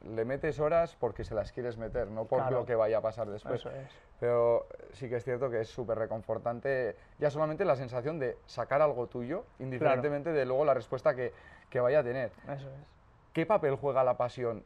le, 0.04 0.26
metes 0.26 0.60
horas 0.60 0.96
porque 1.00 1.24
se 1.24 1.34
las 1.34 1.52
quieres 1.52 1.78
meter, 1.78 2.08
no 2.08 2.26
por 2.26 2.52
lo 2.52 2.66
que 2.66 2.76
vaya 2.76 3.00
a 3.00 3.02
pasar 3.02 3.28
después. 3.28 3.60
Eso 3.60 3.72
es. 3.72 3.90
Pero 4.20 4.68
sí 4.92 5.10
que 5.10 5.16
es 5.16 5.24
cierto 5.24 5.50
que 5.50 5.62
es 5.62 5.70
súper 5.70 5.98
reconfortante 5.98 6.96
ya 7.18 7.32
solamente 7.32 7.66
la 7.66 7.76
sensación 7.76 8.20
de 8.20 8.38
sacar 8.46 8.82
algo 8.82 9.08
tuyo, 9.08 9.44
indiferentemente 9.58 10.32
de 10.32 10.46
luego 10.46 10.66
la 10.66 10.76
respuesta 10.76 11.16
que, 11.16 11.34
que, 11.70 11.80
vaya 11.80 12.00
a 12.00 12.04
tener. 12.04 12.32
Eso 12.44 12.70
es. 12.70 12.94
¿Qué 13.34 13.48
papel 13.48 13.76
juega 13.76 14.04
la 14.04 14.18
pasión, 14.18 14.64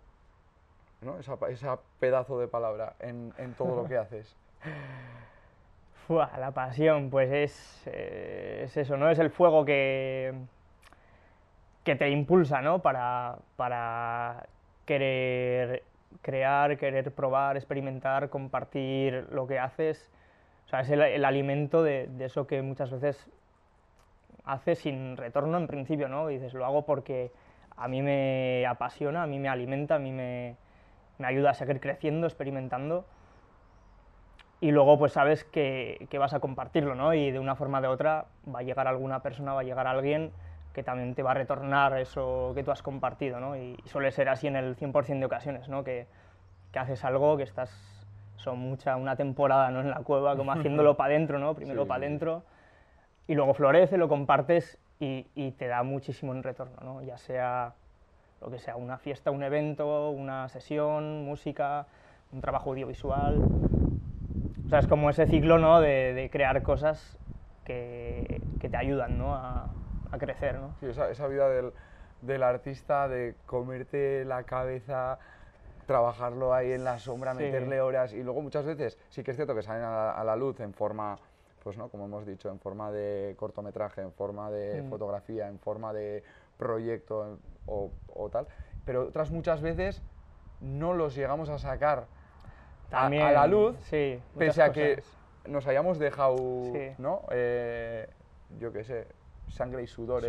¿no? 1.01 1.17
esa, 1.17 1.37
esa 1.47 1.79
pedazo 1.99 2.39
de 2.39 2.47
palabra, 2.47 2.95
en, 2.99 3.33
en 3.37 3.53
todo 3.53 3.75
lo 3.75 3.87
que 3.87 3.97
haces? 3.97 4.35
La 6.09 6.51
pasión, 6.51 7.09
pues 7.09 7.31
es, 7.31 7.83
eh, 7.85 8.61
es, 8.65 8.77
eso, 8.77 8.97
¿no? 8.97 9.09
Es 9.09 9.19
el 9.19 9.29
fuego 9.29 9.63
que, 9.63 10.33
que 11.83 11.95
te 11.95 12.09
impulsa, 12.09 12.61
¿no? 12.61 12.79
Para, 12.79 13.37
para 13.55 14.47
querer 14.85 15.83
crear, 16.21 16.77
querer 16.77 17.13
probar, 17.13 17.57
experimentar, 17.57 18.29
compartir 18.29 19.27
lo 19.31 19.45
que 19.47 19.59
haces. 19.59 20.11
O 20.65 20.69
sea, 20.69 20.81
es 20.81 20.89
el, 20.89 21.25
alimento 21.25 21.83
de, 21.83 22.09
eso 22.19 22.47
que 22.47 22.61
muchas 22.61 22.91
veces 22.91 23.29
haces 24.45 24.79
sin 24.79 25.15
retorno 25.15 25.57
en 25.57 25.67
principio, 25.67 26.09
¿no? 26.09 26.27
Dices, 26.27 26.53
lo 26.53 26.65
hago 26.65 26.85
porque 26.85 27.31
a 27.77 27.87
mí 27.87 28.01
me 28.01 28.65
apasiona, 28.67 29.23
a 29.23 29.27
mí 29.27 29.39
me 29.39 29.49
alimenta, 29.49 29.95
a 29.95 29.99
mí 29.99 30.11
me, 30.11 30.55
me 31.19 31.27
ayuda 31.27 31.51
a 31.51 31.53
seguir 31.53 31.79
creciendo, 31.79 32.25
experimentando 32.25 33.05
y 34.61 34.71
luego 34.71 34.97
pues 34.97 35.13
sabes 35.13 35.43
que, 35.45 36.07
que, 36.09 36.17
vas 36.17 36.33
a 36.33 36.39
compartirlo, 36.39 36.95
¿no? 36.95 37.13
Y 37.13 37.31
de 37.31 37.39
una 37.39 37.55
forma 37.55 37.79
o 37.79 37.81
de 37.81 37.87
otra 37.87 38.25
va 38.53 38.59
a 38.59 38.63
llegar 38.63 38.87
alguna 38.87 39.21
persona, 39.21 39.53
va 39.53 39.61
a 39.61 39.63
llegar 39.63 39.87
alguien 39.87 40.31
que 40.73 40.83
también 40.83 41.15
te 41.15 41.23
va 41.23 41.31
a 41.31 41.33
retornar 41.33 41.97
eso 41.97 42.51
que 42.55 42.63
tú 42.63 42.71
has 42.71 42.81
compartido, 42.81 43.39
¿no? 43.39 43.57
Y 43.57 43.77
suele 43.85 44.11
ser 44.11 44.29
así 44.29 44.47
en 44.47 44.55
el 44.55 44.75
100% 44.75 45.19
de 45.19 45.25
ocasiones, 45.25 45.69
¿no? 45.69 45.83
Que, 45.83 46.07
que, 46.71 46.79
haces 46.79 47.03
algo, 47.05 47.37
que 47.37 47.43
estás, 47.43 47.71
son 48.35 48.59
mucha, 48.59 48.95
una 48.95 49.15
temporada, 49.15 49.71
¿no? 49.71 49.81
En 49.81 49.89
la 49.89 50.01
cueva, 50.01 50.35
como 50.35 50.51
haciéndolo 50.51 50.95
para 50.97 51.15
adentro, 51.15 51.39
¿no? 51.39 51.53
Primero 51.55 51.87
para 51.87 52.05
adentro, 52.05 52.43
y 53.27 53.35
luego 53.35 53.53
florece, 53.53 53.97
lo 53.97 54.07
compartes 54.07 54.77
y, 54.99 55.25
y, 55.35 55.51
te 55.51 55.67
da 55.67 55.83
muchísimo 55.83 56.33
en 56.33 56.43
retorno, 56.43 56.77
¿no? 56.83 57.01
Ya 57.01 57.17
sea 57.17 57.73
lo 58.41 58.51
que 58.51 58.59
sea, 58.59 58.75
una 58.75 58.97
fiesta, 58.97 59.31
un 59.31 59.43
evento, 59.43 60.09
una 60.11 60.47
sesión, 60.49 61.25
música, 61.25 61.87
un 62.31 62.41
trabajo 62.41 62.69
audiovisual, 62.69 63.41
o 64.69 64.71
sea, 64.71 64.79
es 64.81 64.87
como 64.87 65.09
ese 65.09 65.25
ciclo 65.25 65.57
¿no? 65.57 65.81
de, 65.81 66.13
de 66.13 66.29
crear 66.29 66.61
cosas 66.61 67.17
que, 67.65 68.39
que, 68.59 68.69
te 68.69 68.77
ayudan 68.77 69.17
¿no? 69.17 69.33
a, 69.33 69.67
a 70.11 70.17
crecer. 70.19 70.59
¿no? 70.59 70.75
Sí, 70.79 70.85
esa, 70.85 71.09
esa 71.09 71.25
vida 71.25 71.49
del, 71.49 71.73
del, 72.21 72.43
artista, 72.43 73.07
de 73.07 73.33
comerte 73.47 74.23
la 74.25 74.43
cabeza, 74.43 75.17
trabajarlo 75.87 76.53
ahí 76.53 76.71
en 76.71 76.83
la 76.83 76.99
sombra, 76.99 77.33
meterle 77.33 77.81
horas 77.81 78.13
y 78.13 78.21
luego 78.21 78.43
muchas 78.43 78.63
veces 78.63 78.99
sí 79.09 79.23
que 79.23 79.31
es 79.31 79.37
cierto 79.37 79.55
que 79.55 79.63
salen 79.63 79.81
a 79.85 80.23
la, 80.23 80.35
luz 80.35 80.59
en 80.59 80.75
forma, 80.75 81.17
pues 81.63 81.75
no, 81.75 81.89
como 81.89 82.05
hemos 82.05 82.27
dicho, 82.27 82.47
en 82.51 82.59
forma 82.59 82.91
de 82.91 83.33
cortometraje, 83.39 84.01
en 84.01 84.11
forma 84.11 84.51
de 84.51 84.83
mm. 84.83 84.89
fotografía, 84.91 85.47
en 85.47 85.57
forma 85.57 85.93
de 85.93 86.23
proyecto 86.59 87.39
o, 87.65 87.89
o 88.13 88.29
tal, 88.29 88.45
pero 88.85 89.07
otras 89.07 89.31
muchas 89.31 89.61
veces 89.61 90.03
no 90.61 90.93
los 90.93 91.15
llegamos 91.15 91.49
a 91.49 91.57
sacar 91.57 92.05
a, 92.91 93.09
la 93.09 93.47
luz, 93.47 93.75
sí, 93.81 94.19
pese 94.37 94.61
a 94.61 94.71
que 94.71 95.01
nos 95.47 95.67
hayamos 95.67 95.99
dejado, 95.99 96.37
¿no? 96.97 97.21
Eh, 97.31 98.07
yo 98.59 98.71
qué 98.71 98.83
sé, 98.83 99.07
sangre 99.47 99.83
y 99.83 99.87
sudor 99.87 100.23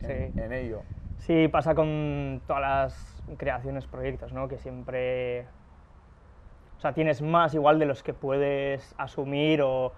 en, 0.00 0.52
ello. 0.52 0.82
Sí, 1.18 1.48
pasa 1.48 1.74
con 1.74 2.42
todas 2.46 2.62
las 2.62 3.22
creaciones, 3.36 3.86
proyectos, 3.86 4.32
¿no? 4.32 4.48
Que 4.48 4.58
siempre... 4.58 5.46
O 6.76 6.80
sea, 6.80 6.92
tienes 6.92 7.22
más 7.22 7.54
igual 7.54 7.78
de 7.78 7.86
los 7.86 8.02
que 8.02 8.12
puedes 8.12 8.94
asumir 8.98 9.62
o, 9.62 9.92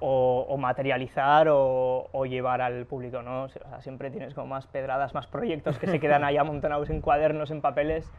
o, 0.00 0.56
materializar 0.58 1.48
o, 1.48 2.08
o, 2.12 2.26
llevar 2.26 2.60
al 2.60 2.84
público, 2.84 3.22
¿no? 3.22 3.44
O 3.44 3.48
sea, 3.48 3.80
siempre 3.80 4.10
tienes 4.10 4.34
como 4.34 4.48
más 4.48 4.66
pedradas, 4.66 5.14
más 5.14 5.26
proyectos 5.26 5.78
que 5.78 5.86
se 5.86 6.00
quedan 6.00 6.24
ahí 6.24 6.36
amontonados 6.38 6.90
en 6.90 7.00
cuadernos, 7.00 7.50
en 7.50 7.62
papeles 7.62 8.12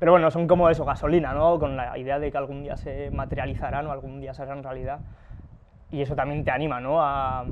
pero 0.00 0.12
bueno, 0.12 0.30
son 0.30 0.48
como 0.48 0.70
eso, 0.70 0.86
gasolina, 0.86 1.34
¿no? 1.34 1.58
Con 1.58 1.76
la 1.76 1.96
idea 1.98 2.18
de 2.18 2.32
que 2.32 2.38
algún 2.38 2.62
día 2.62 2.76
se 2.76 3.10
materializarán 3.10 3.86
o 3.86 3.92
algún 3.92 4.18
día 4.18 4.32
se 4.32 4.40
harán 4.40 4.62
realidad. 4.64 5.00
Y 5.90 6.00
eso 6.00 6.16
también 6.16 6.42
te 6.42 6.50
anima, 6.50 6.80
¿no? 6.80 7.02
A, 7.02 7.44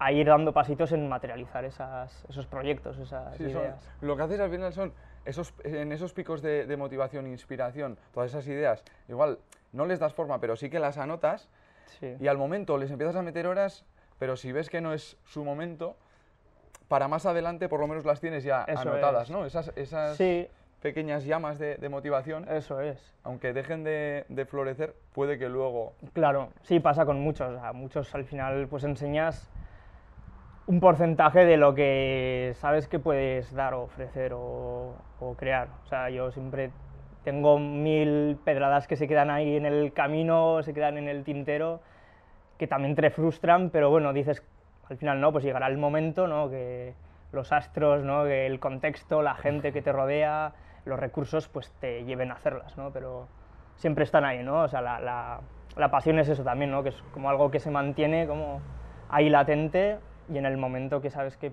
a 0.00 0.12
ir 0.12 0.26
dando 0.26 0.52
pasitos 0.52 0.90
en 0.90 1.08
materializar 1.08 1.64
esas, 1.64 2.24
esos 2.28 2.46
proyectos, 2.46 2.98
esas 2.98 3.38
ideas. 3.40 3.88
lo 4.00 4.16
que 4.16 4.22
haces 4.24 4.40
al 4.40 4.50
final 4.50 4.72
son 4.72 4.92
esos, 5.24 5.54
en 5.62 5.92
esos 5.92 6.12
picos 6.12 6.42
de, 6.42 6.66
de, 6.66 6.76
motivación, 6.76 7.28
inspiración, 7.28 7.98
todas 8.12 8.30
esas 8.30 8.46
ideas, 8.48 8.82
igual 9.08 9.38
no 9.72 9.86
les 9.86 10.00
das 10.00 10.14
forma, 10.14 10.40
pero 10.40 10.56
sí 10.56 10.70
que 10.70 10.80
las 10.80 10.98
anotas 10.98 11.48
sí. 12.00 12.16
y 12.18 12.26
al 12.26 12.36
momento 12.36 12.78
les 12.78 12.90
empiezas 12.90 13.14
a 13.14 13.22
meter 13.22 13.46
horas, 13.46 13.84
pero 14.18 14.36
si 14.36 14.50
ves 14.50 14.70
que 14.70 14.80
no 14.80 14.92
es 14.92 15.16
su 15.24 15.44
momento, 15.44 15.96
para 16.88 17.06
más 17.06 17.26
adelante 17.26 17.68
por 17.68 17.78
lo 17.78 17.86
menos 17.86 18.04
las 18.04 18.20
tienes 18.20 18.42
ya 18.42 18.64
anotadas, 18.64 19.30
¿no? 19.30 19.44
Esas, 19.44 19.72
esas... 19.76 20.16
Sí, 20.16 20.48
pequeñas 20.80 21.24
llamas 21.24 21.58
de, 21.58 21.88
motivación. 21.88 22.48
Eso 22.48 22.80
es. 22.80 23.14
Aunque 23.24 23.52
dejen 23.52 23.84
de, 23.84 24.46
florecer, 24.48 24.94
puede 25.12 25.38
que 25.38 25.48
luego... 25.48 25.94
Claro, 26.12 26.50
sí, 26.62 26.80
pasa 26.80 27.04
con 27.04 27.20
muchos. 27.20 27.58
A 27.62 27.72
muchos 27.72 28.14
al 28.14 28.24
final 28.24 28.68
pues 28.68 28.84
enseñas 28.84 29.50
un 30.66 30.80
porcentaje 30.80 31.46
de 31.46 31.56
lo 31.56 31.74
que 31.74 32.52
sabes 32.56 32.88
que 32.88 32.98
puedes 32.98 33.52
dar 33.54 33.74
o 33.74 33.82
ofrecer 33.82 34.32
o, 34.34 34.94
crear. 35.38 35.68
O 35.84 35.86
sea, 35.86 36.10
yo 36.10 36.30
siempre 36.30 36.70
tengo 37.24 37.58
mil 37.58 38.38
pedradas 38.44 38.86
que 38.86 38.96
se 38.96 39.08
quedan 39.08 39.30
ahí 39.30 39.56
en 39.56 39.66
el 39.66 39.92
camino, 39.92 40.62
se 40.62 40.74
quedan 40.74 40.98
en 40.98 41.08
el 41.08 41.24
tintero, 41.24 41.80
que 42.58 42.66
también 42.66 42.94
te 42.94 43.10
frustran, 43.10 43.70
pero 43.70 43.88
bueno, 43.90 44.12
dices, 44.12 44.42
al 44.90 44.98
final 44.98 45.20
no, 45.20 45.32
pues 45.32 45.42
llegará 45.42 45.66
el 45.68 45.78
momento, 45.78 46.26
¿no? 46.26 46.50
Que 46.50 46.92
los 47.32 47.50
astros, 47.52 48.04
¿no? 48.04 48.24
Que 48.24 48.46
el 48.46 48.60
contexto, 48.60 49.22
la 49.22 49.34
gente 49.34 49.72
que 49.72 49.80
te 49.80 49.90
rodea, 49.90 50.52
los 50.88 50.98
recursos 50.98 51.48
pues 51.48 51.70
te 51.80 52.04
lleven 52.04 52.30
a 52.30 52.34
hacerlas, 52.34 52.76
¿no? 52.76 52.90
Pero 52.92 53.28
siempre 53.76 54.04
están 54.04 54.24
ahí, 54.24 54.42
¿no? 54.42 54.62
O 54.62 54.68
sea, 54.68 54.80
la, 54.80 55.00
la, 55.00 55.40
la, 55.76 55.90
pasión 55.90 56.18
es 56.18 56.28
eso 56.28 56.42
también, 56.42 56.70
¿no? 56.70 56.82
Que 56.82 56.88
es 56.88 57.02
como 57.12 57.30
algo 57.30 57.50
que 57.50 57.60
se 57.60 57.70
mantiene 57.70 58.26
como 58.26 58.60
ahí 59.08 59.28
latente 59.28 59.98
y 60.28 60.38
en 60.38 60.46
el 60.46 60.56
momento 60.56 61.00
que 61.00 61.10
sabes 61.10 61.36
que, 61.36 61.52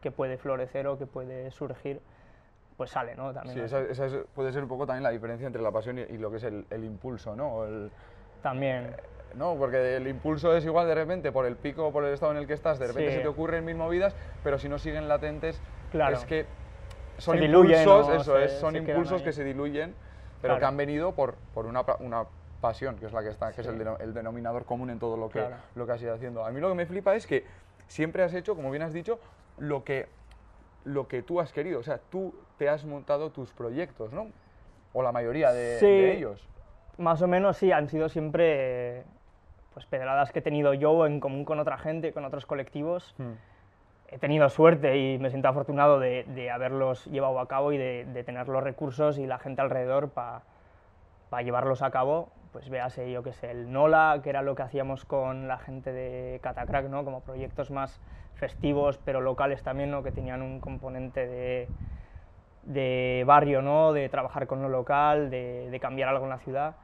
que 0.00 0.10
puede 0.10 0.36
florecer 0.36 0.86
o 0.86 0.98
que 0.98 1.06
puede 1.06 1.50
surgir, 1.50 2.00
pues 2.76 2.90
sale, 2.90 3.14
¿no? 3.16 3.32
También, 3.32 3.68
sí, 3.68 3.76
esa, 3.90 4.08
puede 4.34 4.52
ser 4.52 4.62
un 4.62 4.68
poco 4.68 4.86
también 4.86 5.02
la 5.02 5.10
diferencia 5.10 5.46
entre 5.46 5.62
la 5.62 5.72
pasión 5.72 5.98
y, 5.98 6.18
lo 6.18 6.30
que 6.30 6.36
es 6.36 6.44
el, 6.44 6.66
el 6.70 6.84
impulso, 6.84 7.34
¿no? 7.34 7.64
El, 7.64 7.90
también. 8.42 8.84
Eh, 8.84 8.96
no, 9.34 9.56
porque 9.56 9.96
el 9.96 10.06
impulso 10.06 10.56
es 10.56 10.64
igual 10.64 10.86
de 10.86 10.94
repente 10.94 11.32
por 11.32 11.46
el 11.46 11.56
pico, 11.56 11.90
por 11.90 12.04
el 12.04 12.14
estado 12.14 12.32
en 12.32 12.38
el 12.38 12.46
que 12.46 12.52
estás, 12.52 12.78
de 12.78 12.86
repente 12.86 13.12
se 13.12 13.20
te 13.20 13.28
ocurren 13.28 13.64
mil 13.64 13.76
movidas, 13.76 14.14
pero 14.44 14.58
si 14.58 14.68
no 14.68 14.78
siguen 14.78 15.08
latentes, 15.08 15.60
claro. 15.90 16.16
es 16.16 16.24
que 16.24 16.46
son 17.18 17.42
impulsos, 17.42 18.08
eso 18.08 18.38
es, 18.38 18.52
son 18.52 18.76
impulsos 18.76 19.22
que 19.22 19.32
se 19.32 19.44
diluyen, 19.44 19.94
pero 20.40 20.58
que 20.58 20.64
han 20.64 20.76
venido 20.76 21.12
por, 21.12 21.34
por 21.54 21.66
una, 21.66 21.84
una, 22.00 22.24
pasión, 22.60 22.96
que 22.96 23.04
es 23.04 23.12
la 23.12 23.22
que 23.22 23.28
está, 23.28 23.52
que 23.52 23.60
es 23.60 23.66
el, 23.66 23.86
el, 24.00 24.14
denominador 24.14 24.64
común 24.64 24.88
en 24.88 24.98
todo 24.98 25.18
lo 25.18 25.28
que, 25.28 25.44
lo 25.74 25.84
que 25.84 25.92
has 25.92 26.00
ido 26.00 26.14
haciendo. 26.14 26.46
A 26.46 26.50
mí 26.50 26.60
lo 26.60 26.70
que 26.70 26.74
me 26.74 26.86
flipa 26.86 27.14
es 27.14 27.26
que 27.26 27.44
siempre 27.88 28.22
has 28.22 28.32
hecho, 28.32 28.56
como 28.56 28.70
bien 28.70 28.82
has 28.82 28.94
dicho, 28.94 29.20
lo 29.58 29.84
que, 29.84 30.08
lo 30.84 31.06
que 31.06 31.22
tú 31.22 31.40
has 31.40 31.52
querido. 31.52 31.78
O 31.78 31.82
sea, 31.82 32.00
tú 32.10 32.34
te 32.56 32.70
has 32.70 32.86
montado 32.86 33.30
tus 33.30 33.52
proyectos, 33.52 34.14
¿no? 34.14 34.28
O 34.94 35.02
la 35.02 35.12
mayoría 35.12 35.52
de, 35.52 35.78
de 35.78 36.16
ellos. 36.16 36.48
Más 36.96 37.20
o 37.20 37.26
menos 37.26 37.58
sí, 37.58 37.70
han 37.70 37.90
sido 37.90 38.08
siempre 38.08 39.04
pues 39.74 39.84
pedradas 39.84 40.32
que 40.32 40.38
he 40.38 40.42
tenido 40.42 40.72
yo 40.72 41.04
en 41.04 41.20
común 41.20 41.44
con 41.44 41.60
otra 41.60 41.76
gente, 41.76 42.14
con 42.14 42.24
otros 42.24 42.46
colectivos. 42.46 43.14
Hmm 43.18 43.32
he 44.08 44.18
tenido 44.18 44.48
suerte 44.48 44.96
y 44.96 45.18
me 45.18 45.30
siento 45.30 45.48
afortunado 45.48 45.98
de, 45.98 46.24
de 46.34 46.50
haberlos 46.50 47.06
llevado 47.06 47.40
a 47.40 47.48
cabo 47.48 47.72
y 47.72 47.78
de, 47.78 48.04
de, 48.04 48.24
tener 48.24 48.48
los 48.48 48.62
recursos 48.62 49.18
y 49.18 49.26
la 49.26 49.38
gente 49.38 49.60
alrededor 49.60 50.10
para 50.10 50.42
pa 51.30 51.42
llevarlos 51.42 51.82
a 51.82 51.90
cabo. 51.90 52.30
Pues 52.52 52.70
véase, 52.70 53.10
yo 53.10 53.24
que 53.24 53.32
sé, 53.32 53.50
el 53.50 53.72
NOLA, 53.72 54.20
que 54.22 54.30
era 54.30 54.42
lo 54.42 54.54
que 54.54 54.62
hacíamos 54.62 55.04
con 55.04 55.48
la 55.48 55.58
gente 55.58 55.92
de 55.92 56.38
Catacrack, 56.40 56.88
¿no? 56.88 57.04
como 57.04 57.22
proyectos 57.22 57.72
más 57.72 58.00
festivos, 58.34 58.98
pero 59.04 59.20
locales 59.20 59.64
también, 59.64 59.90
¿no? 59.90 60.04
que 60.04 60.12
tenían 60.12 60.40
un 60.42 60.60
componente 60.60 61.26
de, 61.26 61.68
de 62.62 63.24
barrio, 63.26 63.60
¿no? 63.60 63.92
de 63.92 64.08
trabajar 64.08 64.46
con 64.46 64.62
lo 64.62 64.68
local, 64.68 65.30
de, 65.30 65.68
de 65.70 65.80
cambiar 65.80 66.10
algo 66.10 66.24
en 66.24 66.30
la 66.30 66.38
ciudad. 66.38 66.76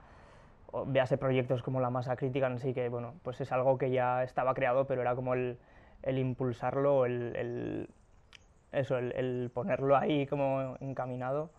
O, 0.73 0.85
véase 0.85 1.17
proyectos 1.17 1.63
como 1.63 1.81
la 1.81 1.91
masa 1.91 2.17
crítica 2.17 2.49
en 2.49 2.59
sí, 2.59 2.75
que 2.75 2.89
bueno, 2.89 3.15
pues 3.23 3.41
es 3.41 3.53
algo 3.53 3.79
que 3.79 3.93
ya 3.93 4.25
estaba 4.25 4.55
creado, 4.55 4.87
pero 4.89 5.03
era 5.03 5.15
como 5.15 5.35
el, 5.35 5.57
el 6.03 6.19
impulsarlo, 6.19 7.07
el, 7.07 7.35
el 7.37 7.89
eso, 8.73 8.99
el, 8.99 9.13
el, 9.13 9.51
ponerlo 9.53 9.97
ahí 9.97 10.27
como 10.27 10.77
encaminado. 10.81 11.51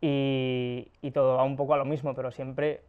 Y, 0.00 0.90
y, 1.00 1.10
todo 1.12 1.36
va 1.36 1.44
un 1.44 1.56
poco 1.56 1.74
a 1.74 1.78
lo 1.78 1.84
mismo, 1.84 2.14
pero 2.14 2.30
siempre 2.30 2.82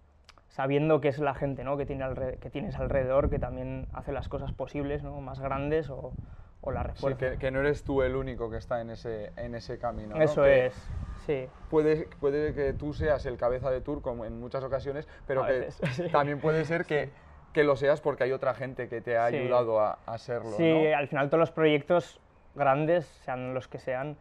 sabiendo 0.49 1.01
que 1.01 1.09
es 1.09 1.19
la 1.19 1.33
gente 1.33 1.63
¿no? 1.63 1.77
que, 1.77 1.85
tiene 1.85 2.03
alrededor, 2.03 2.39
que 2.39 2.49
tienes 2.49 2.75
alrededor 2.75 3.29
que 3.29 3.39
también 3.39 3.87
hace 3.93 4.11
las 4.11 4.29
cosas 4.29 4.51
posibles, 4.51 5.03
¿no? 5.03 5.19
más 5.21 5.39
grandes 5.39 5.89
o, 5.89 6.13
o 6.61 6.71
la 6.71 6.83
refuerza. 6.83 7.19
Sí, 7.19 7.31
que, 7.33 7.37
que, 7.37 7.51
no 7.51 7.59
eres 7.59 7.83
tú 7.83 8.01
el 8.01 8.15
único 8.15 8.49
que 8.49 8.57
está 8.57 8.81
en 8.81 8.89
ese, 8.89 9.31
en 9.37 9.55
ese 9.55 9.77
camino. 9.77 10.15
¿no? 10.15 10.21
Eso 10.21 10.43
que 10.43 10.67
es, 10.67 10.89
sí. 11.25 11.47
Puede, 11.69 12.07
puede 12.19 12.53
que 12.53 12.73
tú 12.73 12.93
seas 12.93 13.25
el 13.25 13.37
cabeza 13.37 13.69
de 13.69 13.81
tour, 13.81 14.01
como 14.01 14.25
en 14.25 14.39
muchas 14.39 14.63
ocasiones, 14.63 15.07
pero 15.27 15.43
A 15.43 15.47
que 15.47 15.59
veces, 15.59 15.89
sí. 15.95 16.09
también 16.09 16.39
puede 16.39 16.65
ser 16.65 16.85
que, 16.85 17.09
que 17.55 17.63
lo 17.63 17.77
seas 17.77 18.01
porque 18.01 18.25
hay 18.25 18.33
otra 18.33 18.53
gente 18.53 18.89
que 18.89 18.99
te 18.99 19.17
ha 19.17 19.29
Sí. 19.29 19.37
ayudado 19.37 19.79
a, 19.79 19.97
a 20.05 20.17
serlo. 20.17 20.51
Sí, 20.51 20.69
¿no? 20.91 20.97
al 20.97 21.07
final 21.07 21.29
todos 21.29 21.39
los 21.39 21.51
proyectos 21.51 22.19
grandes, 22.53 23.05
sean 23.23 23.53
los 23.53 23.69
que 23.69 23.79
sean, 23.79 24.17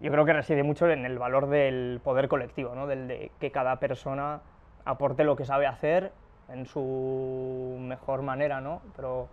yo 0.00 0.10
creo 0.10 0.24
que 0.26 0.32
reside 0.32 0.64
mucho 0.64 0.90
en 0.90 1.06
el 1.06 1.16
valor 1.16 1.48
del 1.48 2.00
poder 2.02 2.26
colectivo, 2.28 2.74
¿no? 2.74 2.88
del 2.88 3.06
de 3.06 3.30
que 3.38 3.52
cada 3.52 3.76
persona 3.78 4.40
aporte 4.84 5.22
lo 5.22 5.36
que 5.36 5.44
sabe 5.44 5.66
hacer 5.68 6.10
en 6.48 6.66
su 6.66 7.76
mejor 7.80 8.22
manera, 8.22 8.60
¿no? 8.60 8.82
Pero 8.96 9.28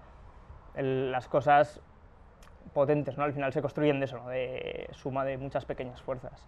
el- 0.75 1.11
las 1.11 1.27
cosas 1.27 1.81
potentes, 2.73 3.17
¿no? 3.17 3.23
Al 3.23 3.33
final 3.33 3.51
se 3.51 3.61
construyen 3.63 3.99
de 3.99 4.05
eso, 4.05 4.17
¿no? 4.17 4.29
De 4.29 4.87
suma 4.91 5.25
de 5.25 5.37
muchas 5.39 5.65
pequeñas 5.65 6.01
fuerzas. 6.03 6.47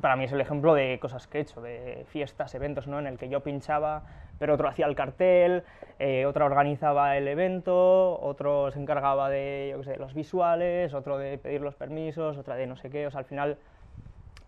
Para 0.00 0.14
mí 0.16 0.24
es 0.24 0.32
el 0.32 0.40
ejemplo 0.42 0.74
de 0.74 0.98
cosas 1.00 1.26
que 1.26 1.38
he 1.38 1.40
hecho, 1.40 1.62
de 1.62 2.04
fiestas, 2.08 2.54
eventos, 2.54 2.86
¿no? 2.86 2.98
En 2.98 3.06
el 3.06 3.16
que 3.16 3.30
yo 3.30 3.40
pinchaba, 3.40 4.02
pero 4.38 4.52
otro 4.54 4.68
hacía 4.68 4.84
el 4.86 4.94
cartel, 4.94 5.64
eh, 5.98 6.26
otro 6.26 6.44
organizaba 6.44 7.16
el 7.16 7.26
evento, 7.28 8.20
otro 8.20 8.70
se 8.70 8.78
encargaba 8.78 9.30
de, 9.30 9.68
yo 9.70 9.78
qué 9.78 9.84
sé, 9.84 9.96
los 9.96 10.12
visuales, 10.12 10.92
otro 10.92 11.16
de 11.16 11.38
pedir 11.38 11.62
los 11.62 11.74
permisos, 11.76 12.36
otra 12.36 12.56
de 12.56 12.66
no 12.66 12.76
sé 12.76 12.90
qué. 12.90 13.06
O 13.06 13.10
sea, 13.10 13.20
al 13.20 13.24
final 13.24 13.56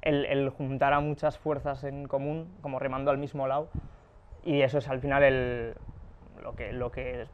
el, 0.02 0.26
el 0.26 0.50
juntar 0.50 0.92
a 0.92 1.00
muchas 1.00 1.38
fuerzas 1.38 1.82
en 1.84 2.06
común, 2.06 2.54
como 2.60 2.78
remando 2.78 3.10
al 3.10 3.16
mismo 3.18 3.48
lado, 3.48 3.68
y 4.44 4.60
eso 4.60 4.76
es 4.78 4.88
al 4.88 5.00
final 5.00 5.22
el, 5.22 5.74
lo, 6.42 6.54
que, 6.54 6.74
lo 6.74 6.92
que 6.92 7.24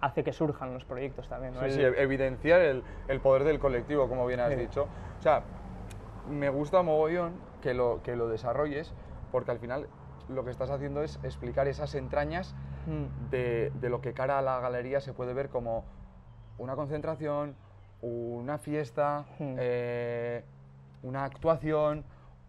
hace 0.00 0.24
que 0.24 0.32
surjan 0.32 0.74
los 0.74 0.84
proyectos 0.84 1.28
también. 1.28 1.54
¿no? 1.54 1.60
Sí, 1.60 1.80
El- 1.80 1.94
sí, 1.94 2.00
evidenciar 2.00 2.62
el, 2.62 2.82
el 3.06 3.20
poder 3.20 3.44
del 3.44 3.60
colectivo, 3.60 4.08
como 4.08 4.26
bien 4.26 4.40
has 4.40 4.50
Sí. 4.50 4.56
dicho. 4.56 4.88
O 5.20 5.22
sea, 5.22 5.42
me 6.28 6.48
gusta 6.48 6.82
mogollón 6.82 7.48
que 7.60 7.74
lo, 7.74 8.02
que 8.02 8.16
lo 8.16 8.28
desarrolles, 8.28 8.92
porque 9.32 9.50
al 9.50 9.58
final 9.58 9.86
lo 10.28 10.44
que 10.44 10.50
estás 10.50 10.70
haciendo 10.70 11.02
es 11.02 11.18
explicar 11.24 11.68
esas 11.68 11.94
entrañas 11.94 12.54
Mm. 12.86 13.30
de, 13.30 13.70
de 13.78 13.90
lo 13.90 14.00
que 14.00 14.14
cara 14.14 14.38
a 14.38 14.42
la 14.42 14.58
galería 14.58 15.00
se 15.02 15.12
puede 15.12 15.34
ver 15.34 15.50
como 15.50 15.84
una 16.56 16.76
concentración, 16.76 17.54
una 18.00 18.56
fiesta, 18.56 19.26
Mm. 19.38 19.56
eh, 19.58 20.44
una 21.02 21.24
actuación, 21.24 22.02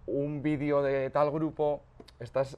un 0.08 0.42
vídeo 0.42 0.82
de 0.82 1.10
tal 1.10 1.30
grupo. 1.32 1.82
Estás 2.20 2.58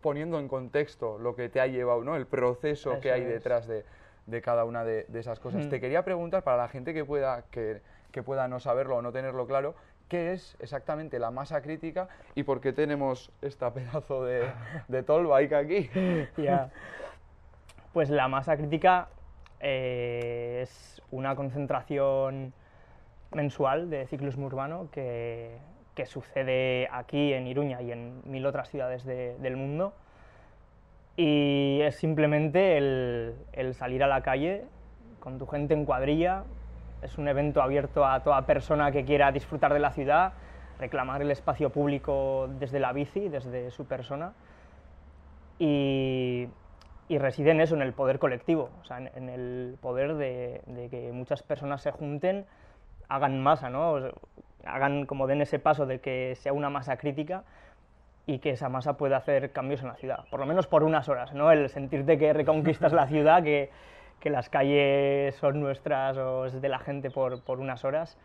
poniendo 0.00 0.38
en 0.38 0.46
contexto 0.46 1.18
lo 1.18 1.34
que 1.34 1.48
te 1.48 1.60
ha 1.60 1.66
llevado, 1.66 2.04
¿no? 2.04 2.14
El 2.14 2.26
proceso 2.26 3.00
que 3.00 3.08
Eso 3.08 3.14
hay 3.16 3.22
es. 3.22 3.28
detrás 3.28 3.66
de, 3.66 3.84
de 4.26 4.40
cada 4.40 4.64
una 4.64 4.84
de, 4.84 5.04
de 5.08 5.18
esas 5.18 5.40
cosas. 5.40 5.66
Mm. 5.66 5.68
Te 5.68 5.80
quería 5.80 6.04
preguntar, 6.04 6.44
para 6.44 6.56
la 6.58 6.68
gente 6.68 6.94
que 6.94 7.04
pueda, 7.04 7.42
que, 7.50 7.82
que 8.12 8.22
pueda 8.22 8.46
no 8.46 8.60
saberlo 8.60 8.96
o 8.96 9.02
no 9.02 9.10
tenerlo 9.10 9.46
claro, 9.48 9.74
¿qué 10.10 10.32
es 10.32 10.56
exactamente 10.60 11.18
la 11.18 11.30
masa 11.30 11.62
crítica 11.62 12.08
y 12.34 12.42
por 12.42 12.60
qué 12.60 12.74
tenemos 12.74 13.30
esta 13.40 13.72
pedazo 13.74 14.24
de, 14.24 14.42
de 14.88 15.02
aquí? 15.56 15.88
Pues 17.94 18.10
la 18.10 18.28
masa 18.28 18.56
crítica 18.56 19.08
eh, 19.60 20.60
es 20.62 21.00
una 21.10 21.34
concentración 21.34 22.52
mensual 23.32 23.88
de 23.90 24.06
ciclismo 24.06 24.46
urbano 24.46 24.88
que, 24.92 25.56
que 25.94 26.06
sucede 26.06 26.88
aquí 26.92 27.32
en 27.32 27.46
Iruña 27.46 27.80
y 27.82 27.92
en 27.92 28.20
mil 28.24 28.44
otras 28.46 28.68
ciudades 28.68 29.04
de- 29.04 29.36
del 29.38 29.56
mundo. 29.56 29.92
Y 31.16 31.80
es 31.82 31.96
simplemente 31.96 32.76
el 32.78 33.74
salir 33.74 34.02
a 34.02 34.06
la 34.06 34.22
calle 34.22 34.64
con 35.18 35.38
tu 35.38 35.46
gente 35.46 35.74
en 35.74 35.84
cuadrilla. 35.84 36.44
Es 37.02 37.18
un 37.18 37.28
evento 37.28 37.62
abierto 37.62 38.04
a 38.04 38.20
toda 38.22 38.42
persona 38.46 38.92
que 38.92 39.04
quiera 39.04 39.32
disfrutar 39.32 39.72
de 39.72 39.80
la 39.80 39.90
ciudad, 39.90 40.32
reclamar 40.78 41.22
el 41.22 41.30
espacio 41.30 41.70
público 41.70 42.48
desde 42.58 42.80
la 42.80 42.92
bici, 42.92 43.28
desde 43.28 43.70
su 43.70 43.86
persona 43.86 44.32
y, 45.58 46.48
y 47.08 47.18
reside 47.18 47.50
en 47.50 47.60
eso, 47.60 47.74
en 47.74 47.82
el 47.82 47.92
poder 47.92 48.18
colectivo, 48.18 48.70
o 48.80 48.84
sea, 48.84 48.98
en, 48.98 49.10
en 49.14 49.28
el 49.28 49.76
poder 49.80 50.14
de, 50.14 50.62
de 50.66 50.88
que 50.88 51.12
muchas 51.12 51.42
personas 51.42 51.82
se 51.82 51.90
junten, 51.90 52.46
hagan 53.08 53.42
masa, 53.42 53.68
¿no? 53.68 53.92
O 53.92 54.00
sea, 54.00 54.10
hagan 54.64 55.06
como 55.06 55.26
den 55.26 55.42
ese 55.42 55.58
paso 55.58 55.86
de 55.86 56.00
que 56.00 56.34
sea 56.36 56.52
una 56.52 56.70
masa 56.70 56.96
crítica 56.96 57.44
y 58.26 58.38
que 58.38 58.50
esa 58.50 58.68
masa 58.68 58.94
pueda 58.96 59.16
hacer 59.16 59.52
cambios 59.52 59.82
en 59.82 59.88
la 59.88 59.96
ciudad, 59.96 60.24
por 60.30 60.40
lo 60.40 60.46
menos 60.46 60.66
por 60.66 60.82
unas 60.82 61.08
horas, 61.08 61.32
¿no? 61.34 61.50
El 61.50 61.68
sentirte 61.68 62.18
que 62.18 62.32
reconquistas 62.32 62.92
la 62.92 63.06
ciudad, 63.08 63.42
que, 63.42 63.70
que 64.20 64.30
las 64.30 64.48
calles 64.50 65.34
son 65.34 65.60
nuestras 65.60 66.16
o 66.18 66.46
es 66.46 66.60
de 66.60 66.68
la 66.68 66.78
gente 66.78 67.10
por, 67.10 67.40
por 67.40 67.58
unas 67.60 67.84
horas 67.84 68.16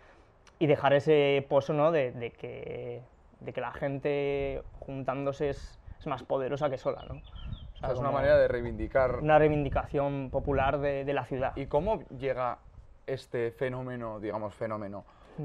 y 0.59 0.67
dejar 0.67 0.93
ese 0.93 1.45
pozo, 1.49 1.73
¿no? 1.73 1.91
De, 1.91 2.11
de 2.11 2.31
que, 2.31 3.01
de 3.39 3.53
que 3.53 3.61
la 3.61 3.71
gente 3.71 4.61
juntándose 4.79 5.49
es, 5.49 5.79
es 5.99 6.07
más 6.07 6.23
poderosa 6.23 6.69
que 6.69 6.77
sola, 6.77 7.03
¿no? 7.07 7.15
O 7.15 7.17
O 7.17 7.77
sea, 7.79 7.91
es 7.91 7.99
una 7.99 8.11
manera 8.11 8.37
de 8.37 8.47
reivindicar. 8.47 9.19
una 9.19 9.37
reivindicación 9.39 10.29
popular 10.31 10.79
de, 10.79 11.03
de 11.05 11.13
la 11.13 11.25
ciudad. 11.25 11.53
¿Y 11.55 11.65
cómo 11.65 12.03
llega 12.17 12.59
este 13.07 13.51
fenómeno, 13.51 14.19
digamos, 14.19 14.53
fenómeno. 14.55 15.03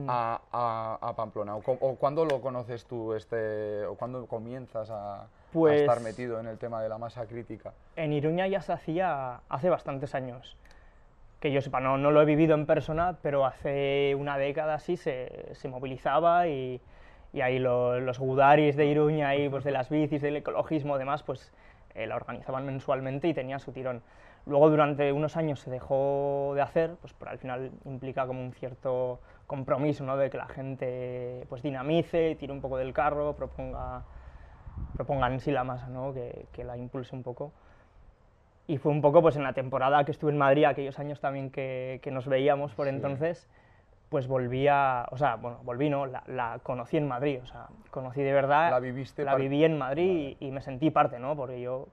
A, 0.09 0.40
a- 0.53 0.98
a 1.09 1.16
Pamplona? 1.16 1.57
¿O, 1.57 1.62
o 1.66 1.96
cuándo 1.96 2.24
lo 2.24 2.40
conoces 2.40 2.85
tú, 2.87 3.14
este, 3.14 3.85
o 3.87 3.94
cuándo 3.96 4.26
comienzas 4.26 4.90
a, 4.90 5.22
a 5.22 5.26
Pues- 5.53 5.81
estar 5.81 6.00
metido 6.00 6.38
en 6.40 6.46
el 6.46 6.59
tema 6.59 6.83
de 6.83 6.88
la 6.88 6.98
masa 6.98 7.26
crítica? 7.26 7.72
En 7.96 8.12
Iruña 8.12 8.46
ya 8.46 8.61
se 8.61 8.72
hacía 8.72 9.40
hace 9.48 9.68
bastantes 9.70 10.14
años. 10.14 10.57
Que 11.40 11.53
yo 11.53 11.62
sepa, 11.62 11.81
no, 11.81 11.96
no 11.96 12.11
lo 12.11 12.20
he 12.20 12.26
vivido 12.26 12.55
en 12.55 12.66
persona, 12.66 13.16
pero 13.22 13.46
hace 13.46 14.14
una 14.14 14.37
década 14.37 14.79
sí 14.79 14.96
se, 14.98 15.55
se 15.55 15.68
movilizaba 15.68 16.48
y, 16.48 16.81
y 17.33 17.40
ahí 17.40 17.59
lo- 17.59 17.98
los 17.98 18.18
gudaris 18.18 18.76
de 18.76 18.85
Iruña 18.87 19.35
y 19.37 19.48
pues 19.48 19.64
de 19.64 19.70
las 19.70 19.88
bicis, 19.88 20.20
del 20.20 20.37
ecologismo 20.37 20.96
y 20.96 20.98
demás, 20.98 21.22
pues 21.22 21.50
eh, 21.94 22.07
la 22.07 22.16
organizaban 22.16 22.66
mensualmente 22.66 23.26
y 23.26 23.33
tenía 23.35 23.59
su 23.59 23.72
tirón. 23.72 24.03
Luego 24.46 24.70
durante 24.70 25.12
unos 25.12 25.37
años 25.37 25.61
se 25.61 25.70
dejó 25.70 26.53
de 26.55 26.62
hacer, 26.62 26.94
pues 27.00 27.14
pero 27.18 27.31
al 27.31 27.38
final 27.38 27.70
implica 27.85 28.26
como 28.26 28.40
un 28.42 28.53
cierto 28.53 29.18
compromiso, 29.50 30.04
¿no? 30.04 30.16
De 30.16 30.30
que 30.30 30.38
la 30.38 30.46
gente 30.46 31.44
pues 31.48 31.60
dinamice, 31.60 32.36
tire 32.38 32.52
un 32.52 32.60
poco 32.60 32.76
del 32.78 32.92
carro, 32.92 33.34
proponga, 33.34 34.02
proponga 34.94 35.26
en 35.26 35.40
sí 35.40 35.50
la 35.50 35.64
masa, 35.64 35.88
¿no? 35.88 36.14
Que, 36.14 36.46
que 36.52 36.62
la 36.62 36.76
impulse 36.76 37.16
un 37.16 37.24
poco. 37.24 37.50
Y 38.68 38.78
fue 38.78 38.92
un 38.92 39.00
poco 39.02 39.20
pues 39.22 39.34
en 39.34 39.42
la 39.42 39.52
temporada 39.52 40.04
que 40.04 40.12
estuve 40.12 40.30
en 40.30 40.38
Madrid, 40.38 40.64
aquellos 40.66 41.00
años 41.00 41.18
también 41.20 41.50
que, 41.50 41.98
que 42.00 42.12
nos 42.12 42.28
veíamos 42.28 42.72
por 42.74 42.86
Sí. 42.86 42.94
entonces, 42.94 43.48
pues 44.08 44.28
volví 44.28 44.68
a, 44.68 45.08
o 45.10 45.16
sea, 45.16 45.34
bueno, 45.34 45.58
volví 45.64 45.90
no, 45.90 46.06
la, 46.06 46.22
la 46.28 46.60
conocí 46.62 46.96
en 46.96 47.08
Madrid, 47.08 47.40
o 47.42 47.46
sea, 47.46 47.66
conocí 47.90 48.22
de 48.22 48.32
verdad, 48.32 48.70
La 48.70 48.78
viviste 48.78 49.24
la 49.24 49.34
viví 49.34 49.64
en 49.64 49.76
Madrid 49.76 50.36
y, 50.40 50.46
y 50.46 50.50
me 50.52 50.60
sentí 50.60 50.90
parte, 50.90 51.18
¿no? 51.18 51.34
Porque 51.34 51.60
yo 51.60 51.88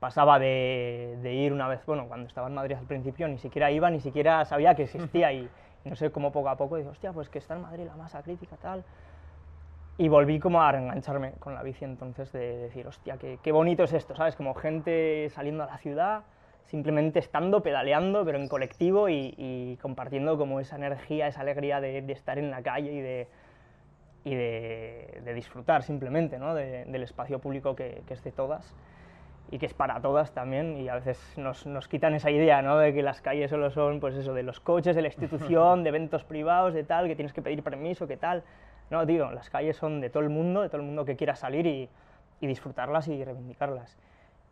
pasaba 0.00 0.38
de, 0.38 1.18
de 1.22 1.34
ir 1.34 1.52
una 1.52 1.68
vez, 1.68 1.84
bueno, 1.84 2.06
cuando 2.08 2.26
estaba 2.26 2.48
en 2.48 2.54
Madrid 2.54 2.76
al 2.78 2.86
principio 2.86 3.28
ni 3.28 3.36
siquiera 3.38 3.70
iba, 3.70 3.90
ni 3.90 4.00
siquiera 4.00 4.44
sabía 4.46 4.74
que 4.74 4.84
existía 4.84 5.30
y 5.32 5.48
no 5.84 5.96
sé 5.96 6.10
cómo 6.10 6.32
poco 6.32 6.48
a 6.48 6.56
poco 6.56 6.76
digo, 6.76 6.90
hostia, 6.90 7.12
pues 7.12 7.28
que 7.28 7.38
está 7.38 7.54
en 7.54 7.62
Madrid 7.62 7.84
la 7.86 7.96
masa 7.96 8.22
crítica, 8.22 8.56
tal. 8.56 8.84
Y 9.96 10.08
volví 10.08 10.40
como 10.40 10.60
a 10.60 10.72
reengancharme 10.72 11.32
con 11.38 11.54
la 11.54 11.62
bici 11.62 11.84
entonces 11.84 12.32
de 12.32 12.56
decir, 12.56 12.86
hostia, 12.86 13.16
qué, 13.16 13.38
qué 13.42 13.52
bonito 13.52 13.84
es 13.84 13.92
esto, 13.92 14.16
¿sabes? 14.16 14.34
Como 14.34 14.54
gente 14.54 15.28
saliendo 15.30 15.62
a 15.62 15.66
la 15.66 15.78
ciudad, 15.78 16.24
simplemente 16.64 17.18
estando, 17.18 17.62
pedaleando, 17.62 18.24
pero 18.24 18.38
en 18.38 18.48
colectivo 18.48 19.08
y, 19.08 19.78
compartiendo 19.80 20.36
como 20.38 20.60
esa 20.60 20.76
energía, 20.76 21.28
esa 21.28 21.42
alegría 21.42 21.80
de, 21.80 21.98
estar 22.10 22.38
en 22.38 22.50
la 22.50 22.62
calle 22.62 22.92
y 22.92 23.00
de, 23.00 23.28
y 24.24 24.34
de, 24.34 25.32
disfrutar 25.34 25.82
simplemente 25.82 26.38
¿no? 26.38 26.54
de- 26.54 26.86
del 26.86 27.02
espacio 27.02 27.38
público 27.38 27.76
que, 27.76 28.02
que 28.06 28.14
es 28.14 28.24
de 28.24 28.32
todas. 28.32 28.74
Y 29.50 29.58
que 29.58 29.66
es 29.66 29.74
para 29.74 30.00
todas 30.00 30.32
también, 30.32 30.76
y 30.78 30.88
a 30.88 30.94
veces 30.96 31.18
nos, 31.36 31.66
nos, 31.66 31.86
quitan 31.88 32.14
esa 32.14 32.30
idea, 32.30 32.62
¿no? 32.62 32.78
De 32.78 32.94
que 32.94 33.02
las 33.02 33.20
calles 33.20 33.50
solo 33.50 33.70
son, 33.70 34.00
pues 34.00 34.14
eso, 34.14 34.34
de 34.34 34.42
los 34.42 34.60
coches, 34.60 34.96
de 34.96 35.02
la 35.02 35.08
institución, 35.08 35.82
de 35.84 35.90
eventos 35.90 36.24
privados, 36.24 36.74
de 36.74 36.84
tal, 36.84 37.06
que 37.06 37.14
tienes 37.14 37.32
que 37.32 37.42
pedir 37.42 37.62
permiso, 37.62 38.06
que 38.06 38.16
tal. 38.16 38.42
No, 38.90 39.06
tío, 39.06 39.30
las 39.30 39.50
calles 39.50 39.76
son 39.76 40.00
de 40.00 40.10
todo 40.10 40.22
el 40.22 40.30
mundo, 40.30 40.62
de 40.62 40.68
todo 40.68 40.80
el 40.80 40.86
mundo 40.86 41.04
que 41.04 41.16
quiera 41.16 41.36
salir 41.36 41.66
y, 41.66 41.88
y 42.40 42.46
disfrutarlas 42.46 43.08
y 43.08 43.22
reivindicarlas. 43.24 43.96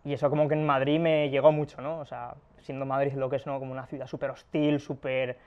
Y 0.05 0.13
eso 0.13 0.29
como 0.31 0.49
que 0.49 0.55
en 0.55 0.67
Madrid 0.67 0.99
me 0.99 1.31
llegó 1.31 1.53
mucho, 1.53 1.81
¿no? 1.81 1.99
O 2.01 2.05
sea, 2.05 2.35
siendo 2.59 2.87
Madrid 2.87 3.13
lo 3.15 3.31
que 3.31 3.37
es, 3.37 3.47
¿no? 3.47 3.59
Como 3.59 3.73
una 3.73 3.87
ciudad 3.87 4.07
súper 4.07 4.31
hostil, 4.31 4.81
súper 4.81 5.39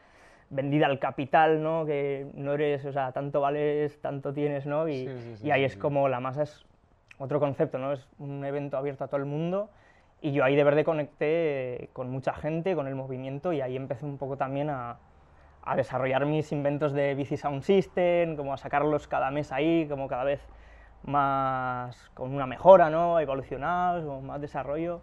vendida 0.49 0.85
al 0.85 0.99
capital, 0.99 1.61
¿no? 1.61 1.85
Que 1.85 2.27
no 2.35 2.53
eres, 2.53 2.85
o 2.85 2.91
sea, 2.91 3.11
tanto 3.11 3.41
vales, 3.41 3.99
tanto 4.01 4.33
tienes, 4.33 4.65
¿no? 4.65 4.87
Y, 4.87 5.07
Sí, 5.07 5.07
sí, 5.07 5.37
sí, 5.37 5.47
y 5.47 5.51
ahí 5.51 5.63
es 5.63 5.75
como 5.75 6.07
la 6.07 6.19
masa 6.19 6.43
es 6.43 6.65
otro 7.17 7.39
concepto, 7.39 7.77
¿no? 7.77 7.93
Es 7.93 8.07
un 8.19 8.43
evento 8.43 8.77
abierto 8.77 9.03
a 9.03 9.07
todo 9.07 9.17
el 9.17 9.25
mundo 9.25 9.69
y 10.21 10.31
yo 10.31 10.43
ahí 10.43 10.55
de 10.55 10.63
verdad 10.63 10.83
conecté 10.83 11.89
con 11.93 12.09
mucha 12.09 12.33
gente, 12.33 12.75
con 12.75 12.87
el 12.87 12.95
movimiento 12.95 13.53
y 13.53 13.61
ahí 13.61 13.75
empecé 13.75 14.05
un 14.05 14.17
poco 14.17 14.37
también 14.37 14.69
a, 14.69 14.97
a 15.63 15.75
desarrollar 15.75 16.25
mis 16.25 16.51
inventos 16.51 16.93
de 16.93 17.15
bici 17.15 17.37
sound 17.37 17.63
system, 17.63 18.35
como 18.35 18.53
a 18.53 18.57
sacarlos 18.57 19.07
cada 19.07 19.31
mes 19.31 19.51
ahí, 19.51 19.87
como 19.87 20.07
cada 20.07 20.23
vez 20.23 20.41
más 21.03 22.09
con 22.13 22.33
una 22.33 22.45
mejora, 22.45 22.89
¿no? 22.89 23.19
Evolucionados, 23.19 24.05
con 24.05 24.25
más 24.25 24.41
desarrollo. 24.41 25.01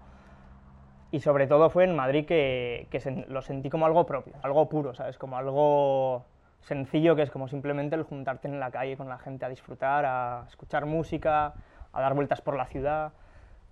Y 1.11 1.21
sobre 1.21 1.47
todo 1.47 1.69
fue 1.69 1.85
en 1.85 1.95
Madrid 1.95 2.25
que, 2.25 2.87
que 2.91 3.25
lo 3.29 3.43
sentí 3.43 3.69
como 3.69 3.87
algo 3.87 4.07
propio, 4.07 4.35
algo 4.43 4.69
puro, 4.69 4.95
¿sabes? 4.95 5.19
Como 5.19 5.37
algo 5.37 6.25
sencillo 6.61 7.17
que 7.17 7.23
es 7.23 7.31
como 7.31 7.49
simplemente 7.49 7.97
el 7.97 8.05
juntarte 8.05 8.49
en 8.49 8.61
la 8.61 8.71
calle 8.71 8.97
con 8.97 9.09
la 9.09 9.19
gente 9.19 9.45
a 9.45 9.49
disfrutar, 9.49 10.05
a 10.07 10.45
escuchar 10.49 10.87
música, 10.87 11.55
a 11.93 12.01
dar 12.01 12.15
vueltas 12.15 12.41
por 12.41 12.57
la 12.57 12.67
ciudad, 12.67 13.13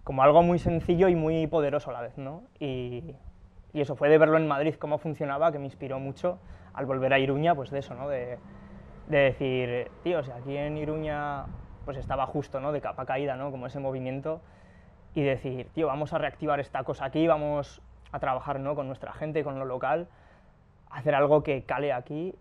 como 0.04 0.22
algo 0.22 0.42
muy 0.42 0.58
sencillo 0.58 1.08
y 1.08 1.14
muy 1.14 1.46
poderoso 1.46 1.90
a 1.90 1.92
la 1.92 2.00
vez, 2.00 2.16
¿no? 2.18 2.42
Y, 2.58 3.14
y 3.72 3.80
eso 3.80 3.96
fue 3.96 4.08
de 4.08 4.18
verlo 4.18 4.36
en 4.36 4.48
Madrid, 4.48 4.74
cómo 4.74 4.98
funcionaba, 4.98 5.52
que 5.52 5.58
me 5.58 5.66
inspiró 5.66 5.98
mucho 5.98 6.38
al 6.74 6.86
volver 6.86 7.12
a 7.12 7.18
Iruña, 7.18 7.54
pues 7.54 7.70
de 7.70 7.80
eso, 7.80 7.94
¿no? 7.94 8.08
De, 8.08 8.38
de 9.08 9.18
decir, 9.18 9.90
tío, 10.02 10.20
o 10.20 10.22
sea, 10.22 10.36
aquí 10.36 10.56
en 10.56 10.76
Iruña 10.78 11.46
pues 11.84 11.96
estaba 11.96 12.26
justo, 12.26 12.60
¿no? 12.60 12.72
De 12.72 12.80
capa 12.80 13.06
caída, 13.06 13.36
¿no? 13.36 13.50
Como 13.50 13.66
ese 13.66 13.80
movimiento 13.80 14.40
y 15.14 15.22
decir, 15.22 15.68
tío, 15.74 15.86
vamos 15.86 16.12
a 16.12 16.18
reactivar 16.18 16.60
esta 16.60 16.84
cosa 16.84 17.06
aquí, 17.06 17.26
vamos 17.26 17.82
a 18.12 18.18
trabajar, 18.20 18.60
¿no? 18.60 18.74
Con 18.74 18.86
nuestra 18.86 19.12
gente, 19.12 19.42
con 19.42 19.58
lo 19.58 19.64
local, 19.64 20.08
hacer 20.90 21.14
algo 21.14 21.42
que 21.42 21.64
cale 21.64 21.92
aquí 21.92 22.34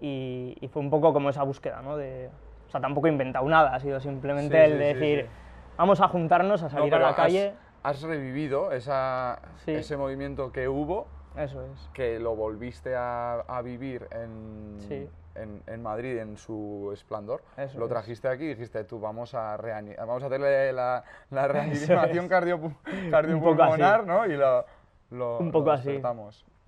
y, 0.00 0.56
y 0.60 0.68
fue 0.68 0.82
un 0.82 0.90
poco 0.90 1.12
como 1.12 1.30
esa 1.30 1.42
búsqueda, 1.44 1.82
¿no? 1.82 1.96
De, 1.96 2.30
o 2.66 2.70
sea, 2.70 2.80
tampoco 2.80 3.06
he 3.06 3.10
inventado 3.10 3.48
nada, 3.48 3.74
ha 3.74 3.80
sido 3.80 4.00
simplemente 4.00 4.56
Sí, 4.66 4.72
el 4.72 4.78
de 4.78 4.92
sí, 4.92 4.98
decir, 4.98 5.20
sí. 5.24 5.30
vamos 5.76 6.00
a 6.00 6.08
juntarnos, 6.08 6.62
a 6.62 6.66
No, 6.66 6.70
salir 6.70 6.92
a 6.94 6.96
pero 6.96 7.02
la 7.02 7.10
has- 7.10 7.16
calle, 7.16 7.54
Has, 7.82 8.02
revivido 8.02 8.72
esa, 8.72 9.38
ese 9.66 9.96
movimiento 9.96 10.50
que 10.50 10.66
hubo, 10.68 11.06
eso 11.36 11.62
es. 11.62 11.88
que 11.92 12.18
lo 12.18 12.34
volviste 12.34 12.96
a, 12.96 13.34
a 13.46 13.62
vivir 13.62 14.08
en, 14.10 14.78
en, 15.36 15.62
en 15.66 15.82
Madrid 15.82 16.18
en 16.18 16.36
su 16.36 16.90
esplendor. 16.92 17.42
Eso 17.56 17.78
lo 17.78 17.84
es. 17.84 17.90
trajiste 17.90 18.26
aquí 18.26 18.44
y 18.44 18.48
dijiste, 18.48 18.82
tú, 18.84 18.98
vamos 18.98 19.34
a, 19.34 19.56
vamos 19.98 20.22
a 20.22 20.26
hacerle 20.26 20.72
la, 20.72 21.04
la 21.30 21.46
reanimación 21.46 22.24
es. 22.24 22.30
cardiopulmonar, 23.10 24.04
¿no? 24.06 24.26
Y 24.26 24.36
lo, 24.36 24.64
lo, 25.10 25.38
Un 25.38 25.52
poco 25.52 25.66
lo 25.66 25.72
así. 25.72 26.00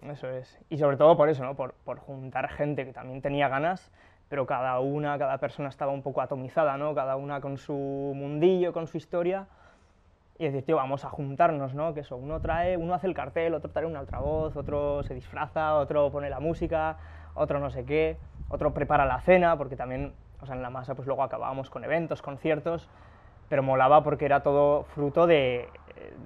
Eso 0.03 0.31
es. 0.31 0.57
Y 0.69 0.79
sobre 0.79 0.97
todo 0.97 1.17
por 1.17 1.29
eso, 1.29 1.43
¿no? 1.45 1.57
Por, 1.57 1.73
por 1.73 1.99
juntar 1.99 2.49
gente 2.51 2.85
que 2.85 2.93
también 2.93 3.21
tenía 3.21 3.49
ganas, 3.49 3.91
pero 4.29 4.47
cada 4.47 4.79
una, 4.81 5.19
cada 5.19 5.39
persona 5.39 5.69
estaba 5.69 5.93
un 5.93 6.03
poco 6.03 6.21
atomizada, 6.21 6.77
¿no? 6.77 6.95
Cada 6.95 7.17
una 7.17 7.41
con 7.41 7.57
su 7.57 7.73
mundillo, 7.75 8.73
con 8.73 8.87
su 8.87 8.97
historia. 8.97 9.47
Y 10.39 10.45
decir, 10.45 10.65
tío, 10.65 10.77
vamos 10.77 11.05
a 11.05 11.11
juntarnos, 11.11 11.75
¿no? 11.75 11.95
Que 11.95 12.03
uno 12.13 12.41
trae, 12.41 12.77
uno 12.77 12.95
hace 12.95 13.07
el 13.07 13.15
cartel, 13.15 13.55
otro 13.55 13.71
trae 13.71 13.87
un 13.87 13.97
altavoz, 13.97 14.57
otro 14.57 15.03
se 15.03 15.15
disfraza, 15.15 15.75
otro 15.77 16.11
pone 16.13 16.31
la 16.31 16.39
música, 16.39 16.97
otro 17.35 17.59
no 17.59 17.71
sé 17.71 17.85
qué, 17.85 18.19
otro 18.49 18.73
prepara 18.73 19.05
la 19.05 19.21
cena, 19.21 19.57
porque 19.57 19.75
también, 19.75 20.13
o 20.41 20.47
sea, 20.47 20.55
en 20.55 20.63
la 20.63 20.71
masa 20.71 20.95
pues 20.95 21.07
luego 21.07 21.23
acabábamos 21.23 21.71
con 21.71 21.83
eventos, 21.83 22.23
conciertos, 22.23 22.89
pero 23.49 23.63
molaba 23.63 24.05
porque 24.05 24.27
era 24.27 24.43
todo 24.43 24.85
fruto 24.85 25.27
de, 25.27 25.69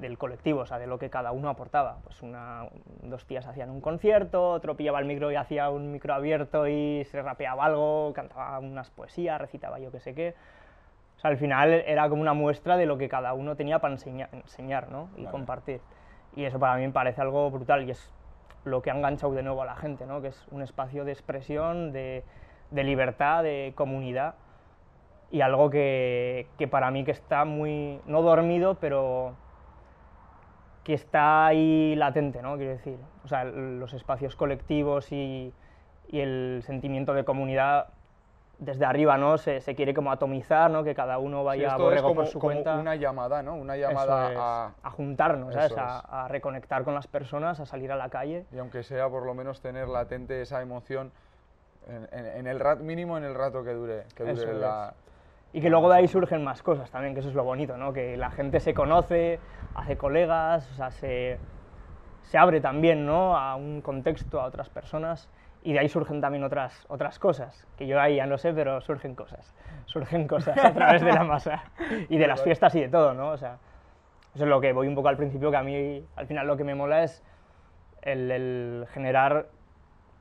del 0.01 0.19
colectivo, 0.19 0.61
o 0.61 0.67
sea, 0.67 0.79
de 0.79 0.87
lo 0.87 0.99
que 0.99 1.11
cada 1.11 1.33
uno 1.33 1.49
aportaba. 1.49 1.99
Pues 2.05 2.23
una, 2.23 2.67
dos 3.03 3.25
tías 3.27 3.47
hacían 3.47 3.71
un 3.71 3.81
concierto, 3.81 4.51
otro 4.51 4.77
pillaba 4.77 4.99
el 4.99 5.05
micro 5.05 5.31
y 5.31 5.37
hacía 5.37 5.71
un 5.71 5.93
micro 5.93 6.15
abierto 6.15 6.67
y 6.69 7.05
se 7.05 7.21
rapeaba 7.23 7.65
algo, 7.65 8.13
cantaba 8.15 8.59
unas 8.59 8.91
poesías, 8.91 9.41
recitaba 9.41 9.79
yo 9.79 9.91
qué 9.93 10.01
sé 10.01 10.15
qué. 10.15 10.35
O 11.17 11.21
sea, 11.21 11.31
al 11.31 11.37
final 11.37 11.71
era 11.87 12.09
como 12.09 12.23
una 12.23 12.35
muestra 12.35 12.77
de 12.77 12.87
lo 12.87 12.99
que 12.99 13.09
cada 13.09 13.33
uno 13.35 13.55
tenía 13.57 13.79
para 13.79 13.95
enseña- 13.95 14.29
enseñar 14.33 14.91
¿no? 14.91 15.09
y 15.17 15.23
Vale. 15.25 15.31
compartir. 15.31 15.81
Y 16.35 16.45
eso 16.45 16.59
para 16.59 16.77
mí 16.77 16.87
me 16.87 16.93
parece 16.93 17.21
algo 17.21 17.51
brutal 17.51 17.87
y 17.87 17.91
es 17.91 18.13
lo 18.65 18.81
que 18.83 18.91
ha 18.91 18.95
enganchado 18.95 19.33
de 19.35 19.43
nuevo 19.43 19.63
a 19.63 19.67
la 19.67 19.77
gente, 19.77 20.07
¿no? 20.07 20.21
que 20.23 20.29
es 20.29 20.47
un 20.51 20.63
espacio 20.63 21.05
de 21.05 21.13
expresión, 21.13 21.93
de, 21.93 22.25
de 22.71 22.85
libertad, 22.85 23.43
de 23.43 23.73
comunidad 23.77 24.35
y 25.31 25.41
algo 25.41 25.71
que, 25.71 26.47
que 26.59 26.69
para 26.69 26.91
mí 26.91 27.05
que 27.05 27.11
está 27.11 27.45
muy, 27.45 28.01
no 28.07 28.23
dormido, 28.23 28.75
pero 28.75 29.35
que 30.85 30.95
está 30.95 31.47
ahí 31.47 31.95
latente, 31.97 32.43
¿no? 32.43 32.57
Quiero 32.57 32.73
decir, 32.73 32.99
o 33.25 33.29
sea, 33.29 33.45
los 33.45 33.93
espacios 33.95 34.35
colectivos 34.37 35.13
y, 35.13 35.53
y 36.09 36.21
el 36.21 36.63
sentimiento 36.65 37.15
de 37.15 37.25
comunidad 37.25 37.87
desde 38.59 38.85
arriba, 38.85 39.17
¿no? 39.19 39.39
Se, 39.39 39.61
se 39.61 39.75
quiere 39.75 39.93
como 39.95 40.13
atomizar, 40.13 40.71
¿no? 40.71 40.85
Que 40.85 40.95
cada 40.95 41.19
uno 41.19 41.43
vaya 41.43 41.69
es 41.69 41.75
borrego 41.79 42.09
como, 42.09 42.21
por 42.23 42.27
su 42.27 42.39
como 42.39 42.53
cuenta. 42.53 42.77
una 42.77 42.95
llamada, 42.97 43.43
¿no? 43.43 43.55
Una 43.57 43.77
llamada 43.77 44.33
es, 44.33 44.39
a... 44.39 44.73
a 44.83 44.91
juntarnos, 44.91 45.55
A, 45.57 46.25
a 46.25 46.29
reconectar 46.29 46.85
con 46.85 46.95
las 46.95 47.07
personas, 47.07 47.59
a 47.61 47.67
salir 47.67 47.91
a 47.91 47.97
la 47.97 48.09
calle. 48.09 48.45
Y 48.53 48.59
aunque 48.59 48.83
sea 48.83 49.09
por 49.09 49.25
lo 49.25 49.35
menos 49.35 49.61
tener 49.61 49.89
latente 49.89 50.43
esa 50.43 50.63
emoción 50.63 51.11
en, 51.89 52.09
en- 52.13 52.27
en 52.39 52.47
el 52.47 52.61
rato 52.61 52.85
mínimo 52.85 53.19
en 53.19 53.25
el 53.25 53.35
rato 53.35 53.65
que 53.65 53.73
dure, 53.73 54.05
que 54.15 54.25
dure 54.25 54.55
la... 54.55 54.95
Y 55.53 55.61
que 55.61 55.69
luego 55.69 55.91
de 55.91 55.97
ahí 55.97 56.09
surgen 56.09 56.43
más 56.45 56.63
cosas 56.63 56.91
también, 56.91 57.15
que 57.15 57.21
eso 57.21 57.29
es 57.29 57.35
lo 57.35 57.45
bonito, 57.45 57.77
¿no? 57.77 57.93
Que 57.93 58.17
la 58.17 58.31
gente 58.31 58.59
se 58.61 58.73
conoce, 58.73 59.39
hace 59.75 59.97
colegas, 59.97 60.71
o 60.73 60.75
sea, 60.75 60.91
se, 60.91 61.39
se 62.23 62.39
abre 62.39 62.61
también, 62.61 63.05
¿no? 63.05 63.37
A 63.37 63.57
un 63.57 63.83
contexto, 63.83 64.41
a 64.41 64.47
otras 64.47 64.71
personas, 64.71 65.29
y 65.63 65.75
de 65.75 65.81
ahí 65.81 65.89
surgen 65.89 66.21
también 66.21 66.43
otras, 66.43 66.87
otras 66.89 67.19
cosas, 67.19 67.67
que 67.77 67.87
yo 67.87 68.01
ahí 68.01 68.17
ya 68.17 68.27
no 68.27 68.39
sé, 68.39 68.53
pero 68.53 68.81
surgen 68.81 69.15
cosas. 69.15 69.55
Surgen 69.85 70.27
cosas 70.27 70.57
a 70.65 70.73
través 70.73 71.03
de 71.03 71.13
la 71.13 71.25
masa 71.25 71.65
y 72.09 72.17
de 72.17 72.27
las 72.27 72.43
fiestas 72.43 72.75
y 72.75 72.81
de 72.81 72.89
todo, 72.89 73.13
¿no? 73.13 73.31
O 73.31 73.37
sea, 73.37 73.59
eso 74.35 74.45
es 74.45 74.51
lo 74.51 74.61
que 74.61 74.73
voy 74.73 74.89
un 74.89 74.95
poco 74.95 75.09
al 75.09 75.17
principio, 75.17 75.51
que 75.51 75.57
a 75.59 75.63
mí 75.63 76.05
al 76.17 76.27
final 76.27 76.47
lo 76.47 76.57
que 76.57 76.65
me 76.65 76.75
mola 76.75 77.05
es 77.05 77.23
el, 78.01 78.31
el 78.31 78.87
generar 78.93 79.47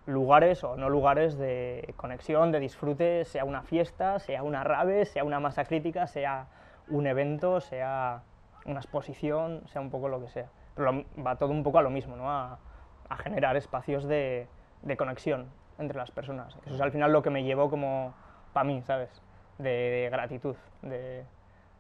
lugares 0.06 0.64
o 0.64 0.76
no 0.78 0.90
lugares 0.90 1.38
de 1.38 1.94
conexión, 1.98 2.52
de 2.52 2.60
disfrute, 2.60 3.24
sea 3.26 3.46
una 3.46 3.62
fiesta, 3.64 4.20
sea 4.20 4.44
una 4.44 4.64
rave, 4.64 5.06
sea 5.06 5.24
una 5.24 5.40
masa 5.40 5.64
crítica, 5.66 6.08
sea 6.08 6.48
un 6.88 7.08
evento, 7.08 7.62
sea 7.62 8.24
una 8.66 8.80
exposición, 8.80 9.64
sea 9.68 9.82
un 9.82 9.90
poco 9.90 10.08
lo 10.10 10.20
que 10.22 10.30
sea. 10.30 10.50
Pero 10.76 10.92
lo- 10.92 11.06
va 11.24 11.36
todo 11.36 11.52
un 11.52 11.64
poco 11.64 11.78
a 11.78 11.82
lo 11.82 11.90
mismo, 11.90 12.16
¿no? 12.16 12.30
A, 12.32 12.60
a 13.10 13.18
generar 13.18 13.56
espacios 13.58 14.06
de, 14.08 14.48
de 14.82 14.98
conexión 14.98 15.48
entre 15.80 15.98
las 15.98 16.12
personas. 16.12 16.58
Eso 16.66 16.76
es 16.76 16.82
al 16.82 16.92
final 16.92 17.12
lo 17.14 17.22
que 17.22 17.30
me 17.30 17.44
llevó 17.44 17.70
como 17.70 18.14
para 18.54 18.64
mí, 18.64 18.82
¿sabes? 18.84 19.22
De, 19.58 19.70
de 19.70 20.10
gratitud, 20.12 20.56
de, 20.82 21.24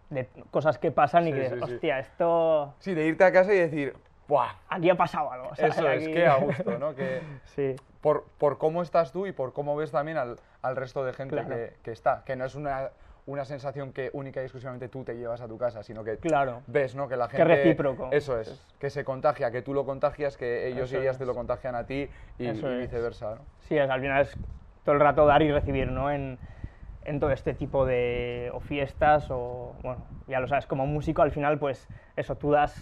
de 0.09 0.29
cosas 0.51 0.77
que 0.77 0.91
pasan 0.91 1.27
y 1.27 1.31
Sí, 1.31 1.37
que, 1.39 1.49
sí, 1.49 1.55
sí. 1.55 1.61
hostia, 1.63 1.99
esto... 1.99 2.75
Sí, 2.79 2.93
de 2.93 3.05
irte 3.07 3.23
a 3.23 3.31
casa 3.31 3.53
y 3.53 3.57
decir, 3.57 3.95
¡buah! 4.31 4.49
Aquí 4.69 4.89
ha 4.89 4.95
pasado 4.95 5.29
algo. 5.29 5.53
¿sabes? 5.55 5.77
Eso 5.77 5.89
es, 5.89 6.03
Aquí- 6.03 6.13
que 6.13 6.25
a 6.25 6.35
gusto, 6.35 6.79
¿no? 6.79 6.95
Que 6.95 7.21
Sí, 7.43 7.75
por, 7.99 8.23
por 8.37 8.57
cómo 8.57 8.81
estás 8.81 9.11
tú 9.11 9.27
y 9.27 9.33
por 9.33 9.51
cómo 9.51 9.75
ves 9.75 9.91
también 9.91 10.17
al, 10.17 10.37
al 10.61 10.75
resto 10.77 11.03
de 11.03 11.11
gente 11.11 11.35
Claro. 11.35 11.49
que, 11.49 11.73
que 11.83 11.91
está. 11.91 12.23
Que 12.25 12.37
no 12.37 12.45
es 12.45 12.55
una, 12.55 12.91
una 13.25 13.43
sensación 13.43 13.91
que 13.91 14.09
única 14.13 14.39
y 14.39 14.43
exclusivamente 14.43 14.87
tú 14.87 15.03
te 15.03 15.15
llevas 15.17 15.41
a 15.41 15.47
tu 15.49 15.57
casa, 15.57 15.83
sino 15.83 16.03
que 16.05 16.15
claro. 16.17 16.61
ves, 16.67 16.95
¿no? 16.95 17.09
Que 17.09 17.17
la 17.17 17.27
Que 17.27 17.37
gente... 17.37 17.55
recíproco. 17.55 18.07
Eso 18.11 18.39
es, 18.39 18.65
que 18.79 18.89
se 18.89 19.03
contagia, 19.03 19.51
que 19.51 19.61
tú 19.61 19.73
lo 19.73 19.85
contagias, 19.85 20.37
que 20.37 20.67
ellos 20.67 20.89
Eso 20.89 20.97
y 20.99 21.01
ellas 21.01 21.15
es. 21.15 21.19
te 21.19 21.25
lo 21.25 21.35
contagian 21.35 21.75
a 21.75 21.85
ti 21.85 22.09
y, 22.39 22.43
y 22.45 22.47
es. 22.47 22.63
viceversa, 22.63 23.35
¿no? 23.35 23.41
Sí, 23.67 23.77
es, 23.77 23.89
al 23.89 23.99
final 23.99 24.21
es 24.21 24.37
todo 24.85 24.95
el 24.95 25.01
rato 25.01 25.25
dar 25.25 25.41
y 25.41 25.51
recibir, 25.51 25.87
¿no? 25.89 26.09
En, 26.09 26.39
en 27.03 27.19
todo 27.19 27.31
este 27.31 27.53
tipo 27.53 27.85
de 27.85 28.49
o 28.53 28.61
fiestas 28.61 29.27
o, 29.29 29.75
bueno, 29.83 29.99
ya 30.27 30.39
lo 30.39 30.47
sabes, 30.47 30.67
como 30.67 30.85
músico 30.87 31.21
al 31.21 31.31
final, 31.31 31.59
pues 31.59 31.89
eso, 32.15 32.35
tú 32.35 32.51
das 32.51 32.81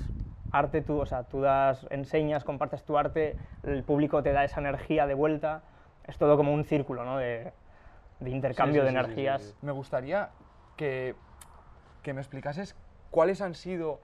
arte, 0.51 0.81
tú, 0.81 0.99
o 0.99 1.05
sea, 1.05 1.23
tú 1.23 1.41
das, 1.41 1.85
enseñas, 1.89 2.43
compartes 2.43 2.83
tu 2.83 2.97
arte, 2.97 3.37
el 3.63 3.83
público 3.83 4.23
te 4.23 4.31
da 4.31 4.43
esa 4.43 4.59
energía 4.59 5.07
de 5.07 5.13
vuelta, 5.13 5.61
es 6.07 6.17
todo 6.17 6.37
como 6.37 6.53
un 6.53 6.63
círculo, 6.63 7.05
¿no? 7.05 7.17
De, 7.17 7.53
de 8.19 8.29
intercambio 8.29 8.81
Sí, 8.81 8.87
sí, 8.87 8.93
de 8.93 8.99
sí, 8.99 9.05
energías. 9.05 9.55
Me 9.61 9.71
gustaría 9.71 10.29
que, 10.75 11.15
que 12.01 12.13
me 12.13 12.21
explicases 12.21 12.75
cuáles 13.11 13.41
han 13.41 13.55
sido 13.55 13.99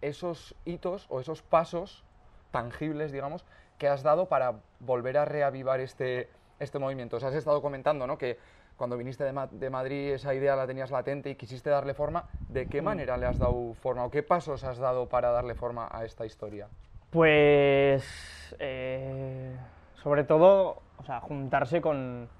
esos 0.00 0.54
hitos 0.64 1.06
o 1.10 1.20
esos 1.20 1.42
pasos 1.42 2.04
tangibles, 2.50 3.12
digamos, 3.12 3.44
que 3.78 3.88
has 3.88 4.02
dado 4.02 4.26
para 4.26 4.54
volver 4.80 5.18
a 5.18 5.24
reavivar 5.24 5.80
este, 5.80 6.30
este 6.58 6.78
movimiento. 6.78 7.16
O 7.16 7.20
sea, 7.20 7.28
has 7.28 7.34
estado 7.34 7.62
comentando, 7.62 8.06
¿no? 8.06 8.18
Que 8.18 8.38
cuando 8.80 8.96
viniste 8.96 9.24
de, 9.24 9.48
de, 9.52 9.68
Madrid 9.68 10.14
esa 10.14 10.32
idea 10.32 10.56
la 10.56 10.66
tenías 10.66 10.90
latente 10.90 11.28
y 11.28 11.34
quisiste 11.34 11.68
darle 11.68 11.92
forma, 11.92 12.24
¿de 12.48 12.66
qué 12.66 12.80
manera 12.80 13.18
le 13.18 13.26
has 13.26 13.38
dado 13.38 13.74
forma 13.74 14.06
o 14.06 14.10
qué 14.10 14.22
pasos 14.22 14.64
has 14.64 14.78
dado 14.78 15.06
para 15.06 15.30
darle 15.32 15.54
forma 15.54 15.86
a 15.92 16.06
esta 16.06 16.24
historia? 16.24 16.66
Pues 17.10 18.56
eh, 18.58 19.54
sobre 20.02 20.24
todo, 20.24 20.78
o 20.96 21.04
sea, 21.04 21.20
juntarse 21.20 21.82
con, 21.82 22.30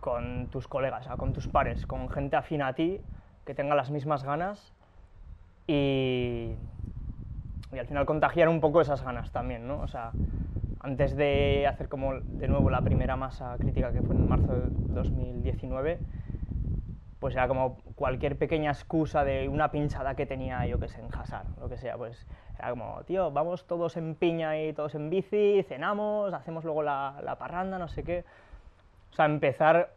con 0.00 0.48
tus 0.50 0.66
colegas, 0.66 1.06
con 1.16 1.32
tus 1.32 1.46
pares, 1.46 1.86
con 1.86 2.08
gente 2.08 2.34
afín 2.34 2.60
a 2.60 2.74
ti, 2.74 3.00
que 3.46 3.54
tenga 3.54 3.76
las 3.76 3.92
mismas 3.92 4.24
ganas 4.24 4.72
y, 5.68 6.56
y 7.70 7.78
al 7.78 7.86
final 7.86 8.04
contagiar 8.04 8.48
un 8.48 8.60
poco 8.60 8.80
esas 8.80 9.04
ganas 9.04 9.30
también, 9.30 9.68
¿no? 9.68 9.80
O 9.80 9.86
sea, 9.86 10.10
antes 10.80 11.14
de 11.16 11.66
hacer 11.68 11.88
como 11.88 12.14
de 12.14 12.48
nuevo 12.48 12.70
la 12.70 12.82
primera 12.82 13.16
masa 13.16 13.56
crítica 13.58 13.92
que 13.92 14.02
fue 14.02 14.16
en 14.16 14.26
marzo 14.26 14.52
de 14.54 14.70
2019, 14.94 16.00
pues 17.18 17.34
era 17.34 17.46
como 17.48 17.76
cualquier 17.96 18.36
pequeña 18.36 18.70
excusa 18.70 19.24
de 19.24 19.48
una 19.48 19.70
pinchada 19.70 20.14
que 20.14 20.24
tenía 20.24 20.66
yo 20.66 20.80
que 20.80 20.88
sé 20.88 21.00
en 21.00 21.08
Hasar, 21.14 21.44
lo 21.60 21.68
que 21.68 21.76
sea, 21.76 21.98
pues 21.98 22.26
era 22.58 22.70
como, 22.70 23.02
tío, 23.04 23.30
vamos 23.30 23.66
todos 23.66 23.96
en 23.98 24.14
piña 24.14 24.58
y 24.58 24.72
todos 24.72 24.94
en 24.94 25.10
bici, 25.10 25.62
cenamos, 25.68 26.32
hacemos 26.32 26.64
luego 26.64 26.82
la, 26.82 27.20
la 27.22 27.36
parranda, 27.36 27.78
no 27.78 27.88
sé 27.88 28.02
qué. 28.04 28.24
O 29.12 29.14
sea, 29.14 29.26
empezar 29.26 29.90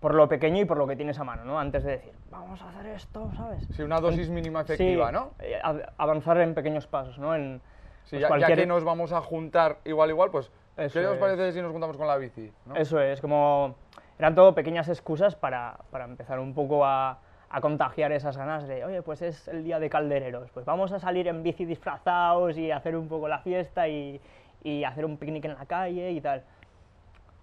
por 0.00 0.14
lo 0.14 0.28
pequeño 0.28 0.62
y 0.62 0.64
por 0.64 0.78
lo 0.78 0.86
que 0.86 0.96
tienes 0.96 1.18
a 1.18 1.24
mano, 1.24 1.44
¿no? 1.44 1.58
Antes 1.60 1.84
de 1.84 1.92
decir, 1.92 2.12
vamos 2.30 2.62
a 2.62 2.70
hacer 2.70 2.86
esto, 2.86 3.30
¿sabes? 3.36 3.66
Sí, 3.72 3.82
una 3.82 4.00
dosis 4.00 4.30
mínima 4.30 4.62
efectiva, 4.62 5.08
Sí, 5.08 5.12
¿no? 5.12 5.32
eh, 5.40 5.60
avanzar 5.98 6.40
en 6.40 6.54
pequeños 6.54 6.86
pasos, 6.86 7.18
¿no? 7.18 7.34
En, 7.34 7.60
Sí, 8.04 8.16
pues 8.16 8.20
ya, 8.20 8.20
ya 8.20 8.28
cualquier- 8.28 8.58
que 8.58 8.66
nos 8.66 8.84
vamos 8.84 9.12
a 9.12 9.20
juntar 9.20 9.78
igual, 9.84 10.10
igual, 10.10 10.30
pues, 10.30 10.50
Eso 10.76 11.00
¿qué 11.00 11.06
os 11.06 11.18
parece 11.18 11.52
si 11.52 11.60
nos 11.62 11.70
juntamos 11.72 11.96
con 11.96 12.06
la 12.06 12.16
bici? 12.16 12.50
¿no? 12.66 12.74
Eso 12.76 13.00
es, 13.00 13.20
como 13.20 13.76
eran 14.18 14.34
todo 14.34 14.54
pequeñas 14.54 14.88
excusas 14.88 15.36
para, 15.36 15.78
para 15.90 16.04
empezar 16.04 16.38
un 16.40 16.54
poco 16.54 16.84
a, 16.84 17.18
a 17.48 17.60
contagiar 17.60 18.12
esas 18.12 18.36
ganas 18.36 18.66
de, 18.66 18.84
oye, 18.84 19.02
pues 19.02 19.22
es 19.22 19.48
el 19.48 19.64
día 19.64 19.78
de 19.78 19.88
caldereros, 19.90 20.50
pues 20.50 20.64
vamos 20.66 20.92
a 20.92 20.98
salir 20.98 21.28
en 21.28 21.42
bici 21.42 21.64
disfrazados 21.64 22.56
y 22.58 22.70
hacer 22.70 22.96
un 22.96 23.08
poco 23.08 23.28
la 23.28 23.38
fiesta 23.40 23.88
y, 23.88 24.20
y 24.62 24.84
hacer 24.84 25.04
un 25.04 25.16
picnic 25.16 25.44
en 25.44 25.54
la 25.54 25.66
calle 25.66 26.10
y 26.10 26.20
tal. 26.20 26.42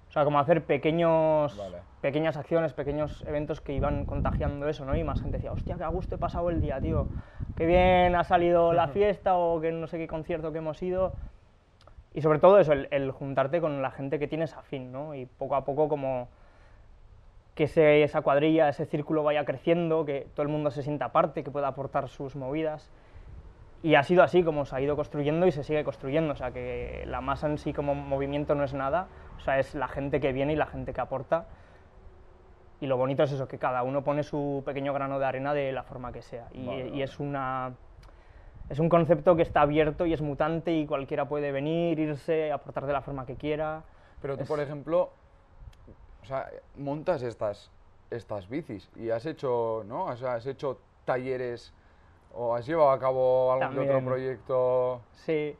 O 0.10 0.12
sea, 0.12 0.24
como 0.24 0.40
hacer 0.40 0.64
pequeños, 0.64 1.58
Vale. 1.58 1.80
pequeñas 2.00 2.38
acciones, 2.38 2.74
pequeños 2.74 3.24
eventos 3.28 3.60
que 3.60 3.74
iban 3.74 4.06
contagiando 4.06 4.68
eso, 4.70 4.86
¿no? 4.86 4.96
Y 4.96 5.04
más 5.04 5.22
gente 5.22 5.38
decía, 5.38 5.52
hostia, 5.52 5.76
qué 5.78 5.84
a 5.84 5.90
gusto 5.90 6.16
he 6.16 6.18
pasado 6.18 6.50
el 6.50 6.62
día, 6.62 6.80
tío. 6.80 7.08
Qué 7.58 7.66
bien 7.66 8.16
ha 8.16 8.24
salido 8.24 8.72
la 8.74 8.88
fiesta 8.88 9.36
o 9.36 9.60
que 9.60 9.72
no 9.72 9.88
sé 9.88 9.98
qué 9.98 10.08
concierto 10.08 10.52
que 10.52 10.60
hemos 10.60 10.82
ido. 10.84 11.14
Y 12.14 12.22
sobre 12.22 12.40
todo 12.40 12.60
eso, 12.60 12.74
el, 12.74 12.88
el 12.92 13.12
juntarte 13.12 13.62
con 13.62 13.82
la 13.82 13.92
gente 13.92 14.20
que 14.20 14.28
tienes 14.28 14.54
afín, 14.56 14.92
¿no? 14.92 15.16
Y 15.16 15.26
poco 15.26 15.56
a 15.56 15.66
poco 15.66 15.88
como 15.90 16.28
que 17.56 17.64
ese- 17.64 18.04
esa 18.04 18.22
cuadrilla, 18.22 18.70
ese 18.70 18.86
círculo 18.86 19.24
vaya 19.24 19.44
creciendo, 19.46 20.06
que 20.06 20.28
todo 20.36 20.44
el 20.44 20.50
mundo 20.50 20.70
se 20.72 20.84
sienta 20.84 21.12
parte, 21.12 21.44
que 21.44 21.52
pueda 21.52 21.68
aportar 21.70 22.08
sus 22.10 22.36
movidas. 22.36 22.90
Y 23.84 23.96
ha 23.96 24.04
sido 24.04 24.24
así 24.24 24.44
como 24.44 24.66
se 24.66 24.76
ha 24.76 24.82
ido 24.82 24.96
construyendo 24.96 25.48
y 25.48 25.52
se 25.52 25.64
sigue 25.64 25.84
construyendo, 25.84 26.34
o 26.34 26.36
sea 26.36 26.52
que 26.52 27.04
la 27.08 27.22
masa 27.22 27.48
en 27.48 27.58
sí 27.58 27.74
como 27.74 27.96
movimiento 27.96 28.56
no 28.56 28.64
es 28.64 28.74
nada, 28.74 29.08
o 29.38 29.42
sea, 29.42 29.60
es 29.60 29.76
la 29.76 29.88
gente 29.88 30.20
que 30.20 30.34
viene 30.34 30.54
y 30.54 30.56
la 30.56 30.66
gente 30.66 30.94
que 30.94 31.02
aporta. 31.02 31.46
Y 32.80 32.86
lo 32.86 32.98
bonito 32.98 33.24
es 33.24 33.32
eso, 33.32 33.48
que 33.48 33.58
cada 33.58 33.82
uno 33.84 34.04
pone 34.04 34.24
su 34.24 34.62
pequeño 34.66 34.94
grano 34.94 35.18
de 35.20 35.26
arena 35.26 35.54
de 35.54 35.72
la 35.72 35.84
forma 35.84 36.12
que 36.12 36.22
sea. 36.22 36.48
Y, 36.54 36.66
Vale, 36.66 36.90
y 36.90 37.02
es 37.02 37.20
una... 37.20 37.74
Es 38.70 38.80
un 38.80 38.90
concepto 38.90 39.36
que 39.38 39.44
está 39.44 39.62
abierto 39.62 40.06
y 40.06 40.12
es 40.14 40.22
mutante 40.22 40.74
y 40.74 40.86
cualquiera 40.86 41.28
puede 41.28 41.54
venir, 41.54 41.98
irse, 42.00 42.52
aportar 42.52 42.86
de 42.86 42.92
la 42.94 43.02
forma 43.02 43.26
que 43.26 43.36
quiera. 43.36 43.82
Pero 44.22 44.36
tú, 44.36 44.44
Es- 44.44 44.48
por 44.50 44.60
ejemplo, 44.60 45.10
o 46.22 46.26
sea, 46.26 46.50
montas 46.76 47.24
estas, 47.24 47.72
estas 48.12 48.50
bicis 48.50 48.90
y 48.98 49.10
has 49.10 49.26
hecho, 49.26 49.84
¿no? 49.88 50.06
O 50.06 50.16
sea, 50.18 50.34
has 50.34 50.46
hecho 50.46 50.80
talleres 51.06 51.74
o 52.34 52.54
has 52.54 52.68
llevado 52.68 52.92
a 52.92 53.00
cabo 53.00 53.54
algún 53.54 53.70
que 53.72 53.80
otro 53.80 53.94
También. 53.94 54.06
proyecto. 54.06 55.02
Sí, 55.14 55.56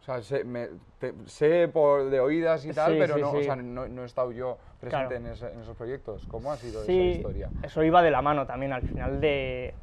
O 0.00 0.04
sea, 0.04 0.22
sé, 0.22 0.44
me- 0.44 0.68
te- 1.00 1.12
sé 1.26 1.66
por 1.66 2.08
de 2.08 2.20
oídas 2.20 2.64
y 2.64 2.72
tal, 2.72 2.92
Sí, 2.92 2.98
pero 3.00 3.16
sí, 3.16 3.20
no, 3.20 3.30
o 3.32 3.38
sí. 3.40 3.44
sea, 3.44 3.56
no, 3.56 3.88
no 3.88 4.02
he 4.02 4.06
estado 4.06 4.30
yo 4.30 4.56
presente 4.78 5.08
Claro. 5.08 5.16
en, 5.26 5.32
ese- 5.32 5.52
en 5.52 5.60
esos 5.60 5.76
proyectos. 5.76 6.26
¿Cómo 6.26 6.52
ha 6.52 6.56
sido 6.56 6.82
sí, 6.84 6.98
esa 6.98 7.16
historia? 7.16 7.50
eso 7.62 7.82
iba 7.82 8.02
de 8.02 8.10
la 8.10 8.22
mano 8.22 8.46
también 8.46 8.72
al 8.72 8.82
final 8.82 9.20
de... 9.20 9.74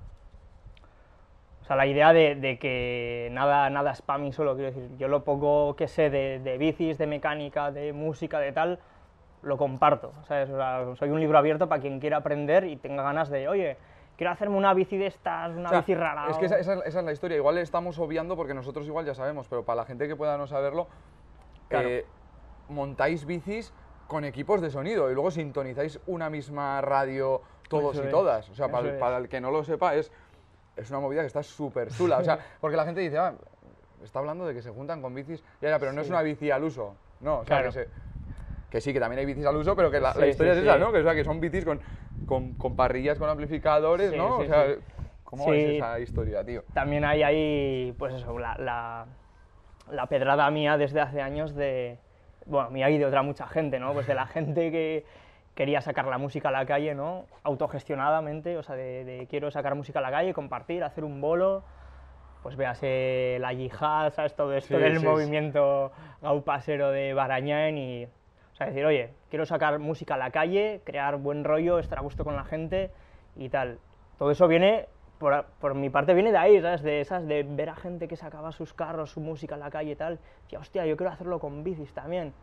O 1.61 1.65
sea, 1.67 1.75
la 1.75 1.87
idea 1.87 2.13
de, 2.13 2.35
de 2.35 2.59
que 2.59 3.29
nada, 3.31 3.69
nada 3.71 3.91
es 3.91 4.01
para 4.03 4.19
mí 4.19 4.31
solo, 4.31 4.53
quiero 4.55 4.71
decir, 4.71 4.87
yo 4.97 5.07
lo 5.07 5.23
poco 5.23 5.75
que 5.75 5.87
sé 5.87 6.11
de, 6.11 6.39
de 6.39 6.57
bicis, 6.59 6.97
de 6.99 7.07
mecánica, 7.07 7.71
de 7.71 7.91
música, 7.91 8.39
de 8.39 8.51
tal, 8.51 8.79
lo 9.41 9.57
comparto, 9.57 10.13
¿sabes? 10.27 10.49
O 10.51 10.55
sea, 10.57 10.85
soy 10.95 11.09
un 11.09 11.19
libro 11.19 11.37
abierto 11.39 11.67
para 11.67 11.81
quien 11.81 11.99
quiera 11.99 12.17
aprender 12.17 12.65
y 12.65 12.75
tenga 12.75 13.01
ganas 13.01 13.29
de, 13.29 13.47
oye, 13.47 13.77
quiero 14.15 14.31
hacerme 14.31 14.57
una 14.57 14.75
bici 14.75 14.95
de 14.97 15.07
estas, 15.07 15.51
una 15.55 15.65
O 15.65 15.69
sea, 15.69 15.79
bici 15.79 15.95
rara. 15.95 16.27
Es 16.29 16.37
que 16.37 16.43
o- 16.43 16.47
esa, 16.47 16.59
esa 16.59 16.73
es- 16.75 16.85
esa 16.85 16.99
es 16.99 17.05
la 17.05 17.11
historia. 17.11 17.35
Igual 17.37 17.57
estamos 17.57 17.97
obviando 17.97 18.35
porque 18.35 18.53
nosotros 18.53 18.85
igual 18.85 19.05
ya 19.07 19.15
sabemos, 19.15 19.47
pero 19.47 19.63
para 19.65 19.77
la 19.77 19.85
gente 19.85 20.07
que 20.07 20.15
pueda 20.15 20.37
no 20.37 20.45
saberlo, 20.45 20.87
Claro. 21.67 21.89
eh, 21.89 22.05
montáis 22.69 23.25
bicis 23.25 23.73
con 24.07 24.23
equipos 24.25 24.61
de 24.61 24.69
sonido 24.69 25.09
y 25.09 25.13
luego 25.13 25.31
sintonizáis 25.31 25.99
una 26.05 26.29
misma 26.29 26.79
radio 26.81 27.41
todos 27.67 27.95
Eso 27.95 28.03
y 28.03 28.05
es, 28.07 28.11
todas. 28.11 28.49
O 28.49 28.55
sea, 28.55 28.69
para, 28.69 28.89
el- 28.89 28.97
para 28.99 29.17
el 29.17 29.27
que 29.27 29.41
no 29.41 29.49
lo 29.51 29.63
sepa, 29.63 29.95
es, 29.95 30.11
es 30.75 30.89
una 30.91 30.99
movida 30.99 31.21
que 31.21 31.27
está 31.27 31.41
súper 31.41 31.89
chula. 31.89 32.17
O 32.19 32.23
sea, 32.23 32.37
porque 32.61 32.77
la 32.77 32.85
gente 32.85 33.01
dice, 33.01 33.17
ah, 33.17 33.33
está 34.03 34.19
hablando 34.19 34.45
de 34.45 34.53
que 34.53 34.61
se 34.61 34.69
juntan 34.69 35.01
con 35.01 35.15
bicis. 35.15 35.43
Ya, 35.61 35.69
ya, 35.69 35.79
pero 35.79 35.91
no 35.91 36.01
es 36.01 36.07
Sí. 36.07 36.13
una 36.13 36.21
bici 36.21 36.51
al 36.51 36.63
uso. 36.63 36.95
No, 37.21 37.39
o 37.39 37.45
sea, 37.45 37.57
Claro. 37.57 37.65
que, 37.65 37.71
se- 37.71 37.89
que 38.69 38.81
sí, 38.81 38.93
que 38.93 38.99
también 38.99 39.19
hay 39.19 39.25
bicis 39.25 39.45
al 39.45 39.55
uso, 39.55 39.75
pero 39.75 39.89
que 39.89 39.99
la, 39.99 40.09
la 40.09 40.25
Sí, 40.25 40.29
historia 40.31 40.53
sí, 40.53 40.59
es 40.59 40.65
esa, 40.65 40.75
sí. 40.75 40.79
¿no? 40.79 40.91
Que, 40.91 40.99
o 40.99 41.03
sea, 41.03 41.15
que 41.15 41.23
son 41.23 41.39
bicis 41.39 41.65
con, 41.65 41.79
con, 42.27 42.53
con 42.53 42.75
parrillas, 42.75 43.17
con 43.17 43.29
amplificadores, 43.29 44.11
Sí, 44.11 44.17
¿no? 44.17 44.37
sí, 44.37 44.43
o 44.43 44.47
sea, 44.47 44.67
sí. 44.67 44.81
¿cómo 45.23 45.45
Sí. 45.45 45.51
es 45.55 45.75
esa 45.77 45.99
historia, 45.99 46.43
tío? 46.43 46.63
también 46.73 47.03
hay 47.05 47.23
ahí, 47.23 47.95
pues 47.97 48.13
eso, 48.13 48.37
la, 48.37 48.55
la, 48.59 49.07
la 49.89 50.05
pedrada 50.07 50.51
mía 50.51 50.77
desde 50.77 51.01
hace 51.01 51.21
años 51.21 51.55
de, 51.55 51.97
bueno, 52.45 52.69
mía 52.69 52.89
y 52.89 52.97
de 52.97 53.05
otra 53.05 53.21
mucha 53.21 53.47
gente, 53.47 53.79
¿no? 53.79 53.93
Pues 53.93 54.07
de 54.07 54.15
la 54.15 54.27
gente 54.27 54.71
que 54.71 55.05
quería 55.55 55.81
sacar 55.81 56.05
la 56.05 56.17
música 56.17 56.49
a 56.49 56.51
la 56.51 56.65
calle, 56.65 56.93
¿no? 56.95 57.25
Autogestionadamente, 57.43 58.57
o 58.57 58.63
sea, 58.63 58.75
de, 58.75 59.03
de 59.05 59.27
quiero 59.27 59.51
sacar 59.51 59.75
música 59.75 59.99
a 59.99 60.01
la 60.01 60.11
calle, 60.11 60.33
compartir, 60.33 60.83
hacer 60.83 61.03
un 61.03 61.21
bolo, 61.21 61.63
pues 62.43 62.55
véase 62.57 63.37
la 63.39 63.53
yihad, 63.53 64.13
¿sabes? 64.13 64.35
Todo 64.35 64.53
esto 64.53 64.75
Sí, 64.77 64.81
del 64.83 64.95
sí, 64.95 64.99
sí. 64.99 65.05
movimiento 65.07 65.91
gaupasero 66.21 66.91
de 66.91 67.13
Barañán 67.13 67.77
y, 67.77 68.05
o 68.05 68.55
sea, 68.55 68.67
decir, 68.67 68.85
oye, 68.85 69.11
quiero 69.29 69.45
sacar 69.45 69.79
música 69.79 70.13
a 70.15 70.17
la 70.17 70.29
calle, 70.31 70.81
crear 70.83 71.17
buen 71.17 71.43
rollo, 71.43 71.79
estar 71.79 71.97
a 71.99 72.01
gusto 72.01 72.23
con 72.23 72.35
la 72.35 72.43
gente 72.43 72.91
y 73.35 73.49
tal. 73.49 73.79
Todo 74.19 74.31
eso 74.31 74.47
viene, 74.47 74.87
por, 75.17 75.45
por 75.59 75.75
mi 75.75 75.89
parte, 75.89 76.13
viene 76.13 76.31
de 76.31 76.37
ahí, 76.37 76.61
¿sabes? 76.61 76.83
De 76.83 77.01
esas, 77.01 77.27
de 77.27 77.43
ver 77.43 77.69
a 77.69 77.75
gente 77.75 78.07
que 78.07 78.15
sacaba 78.15 78.51
sus 78.51 78.73
carros, 78.73 79.11
su 79.11 79.19
música 79.19 79.55
a 79.55 79.57
la 79.57 79.69
calle 79.69 79.91
y 79.91 79.95
tal. 79.95 80.19
Decía, 80.43 80.59
hostia, 80.59 80.85
yo 80.85 80.97
quiero 80.97 81.11
hacerlo 81.11 81.39
con 81.39 81.63
bicis 81.63 81.93
también. 81.93 82.33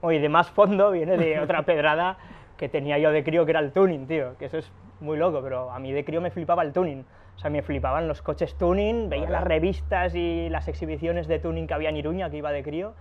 Oye, 0.00 0.20
de 0.20 0.28
más 0.28 0.50
fondo 0.50 0.90
viene 0.90 1.16
de 1.16 1.40
otra 1.40 1.62
pedrada 1.66 2.18
que 2.56 2.68
tenía 2.68 2.98
yo 2.98 3.10
de 3.10 3.24
crío, 3.24 3.44
que 3.44 3.50
era 3.52 3.60
el 3.60 3.72
tuning, 3.72 4.06
tío. 4.06 4.36
Que 4.38 4.46
eso 4.46 4.58
es 4.58 4.72
muy 5.00 5.16
loco, 5.16 5.40
pero 5.42 5.70
a 5.70 5.78
mí 5.78 5.92
de 5.92 6.04
crío 6.04 6.20
me 6.20 6.30
flipaba 6.30 6.62
el 6.62 6.72
tuning. 6.72 7.04
O 7.36 7.38
sea, 7.38 7.50
me 7.50 7.62
flipaban 7.62 8.08
los 8.08 8.22
coches 8.22 8.56
tuning, 8.56 9.08
veía 9.08 9.28
las 9.28 9.44
revistas 9.44 10.14
y 10.14 10.48
las 10.48 10.68
exhibiciones 10.68 11.26
de 11.26 11.38
tuning 11.38 11.66
que 11.66 11.74
había 11.74 11.88
en 11.88 11.96
Iruña, 11.96 12.30
que 12.30 12.36
iba 12.36 12.52
de 12.52 12.62
crío, 12.62 12.94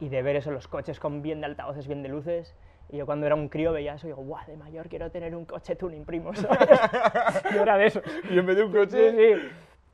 y 0.00 0.08
de 0.08 0.22
ver 0.22 0.36
eso, 0.36 0.50
los 0.50 0.68
coches 0.68 1.00
con 1.00 1.22
bien 1.22 1.40
de 1.40 1.46
altavoces, 1.46 1.86
bien 1.86 2.02
de 2.02 2.08
luces. 2.08 2.56
Y 2.92 2.98
yo 2.98 3.06
cuando 3.06 3.24
era 3.26 3.34
un 3.34 3.48
crío 3.48 3.72
veía 3.72 3.94
eso 3.94 4.06
y 4.06 4.10
digo, 4.10 4.22
guau, 4.22 4.44
de 4.46 4.56
mayor 4.56 4.88
quiero 4.88 5.10
tener 5.10 5.34
un 5.34 5.46
coche 5.46 5.74
tuning, 5.76 6.04
primo, 6.04 6.32
¿sabes? 6.34 6.68
yo 7.54 7.62
era 7.62 7.76
de 7.78 7.86
eso. 7.86 8.02
Y 8.30 8.38
en 8.38 8.46
vez 8.46 8.56
de 8.56 8.62
un 8.64 8.72
coche... 8.72 9.10
Sí, 9.10 9.16
sí. 9.16 9.48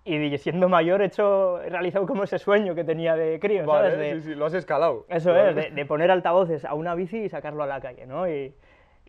Y 0.05 0.39
siendo 0.39 0.69
mayor 0.71 1.03
he, 1.03 1.05
hecho, 1.07 1.61
he 1.63 1.69
realizado 1.69 2.07
como 2.07 2.25
ese 2.25 2.39
sueño 2.39 2.75
que 2.75 2.83
tenía 2.83 3.15
de 3.15 3.39
crío, 3.39 3.67
Vale, 3.67 3.91
¿sabes? 3.91 3.99
De- 3.99 4.21
sí, 4.23 4.29
sí, 4.31 4.35
lo 4.35 4.47
has 4.47 4.55
escalado. 4.55 5.05
eso 5.11 5.33
Vale. 5.35 5.51
es, 5.51 5.55
de, 5.57 5.71
de 5.71 5.85
poner 5.87 6.11
altavoces 6.11 6.65
a 6.65 6.73
una 6.73 6.95
bici 6.95 7.19
y 7.19 7.29
sacarlo 7.29 7.63
a 7.63 7.67
la 7.67 7.81
calle, 7.81 8.07
¿no? 8.07 8.27
Y, 8.27 8.55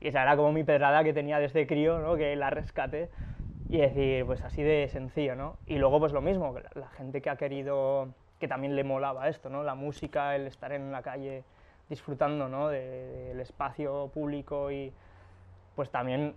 y 0.02 0.08
esa 0.10 0.24
era 0.24 0.36
como 0.36 0.52
mi 0.52 0.64
pedrada 0.66 1.04
que 1.06 1.14
tenía 1.14 1.40
desde 1.40 1.66
crío, 1.68 2.00
¿no? 2.00 2.16
Que 2.18 2.36
la 2.36 2.50
rescate. 2.50 3.10
Y 3.70 3.78
decir, 3.78 4.26
pues 4.26 4.42
así 4.44 4.62
de 4.62 4.90
sencillo, 4.90 5.36
¿no? 5.36 5.56
Y 5.68 5.78
luego 5.78 6.00
pues 6.00 6.12
lo 6.12 6.20
mismo, 6.22 6.54
la, 6.60 6.70
la 6.82 6.88
gente 6.90 7.22
que 7.22 7.30
ha 7.30 7.38
querido, 7.38 8.10
que 8.40 8.50
también 8.50 8.76
le 8.76 8.84
molaba 8.84 9.30
esto, 9.30 9.50
¿no? 9.50 9.64
La 9.64 9.76
música, 9.76 10.36
el 10.36 10.48
estar 10.48 10.74
en 10.74 10.92
la 10.92 11.02
calle 11.02 11.44
disfrutando, 11.90 12.48
¿no? 12.48 12.70
de- 12.70 13.26
del 13.30 13.40
espacio 13.40 14.10
público 14.14 14.72
y 14.72 14.94
pues 15.76 15.90
también 15.90 16.36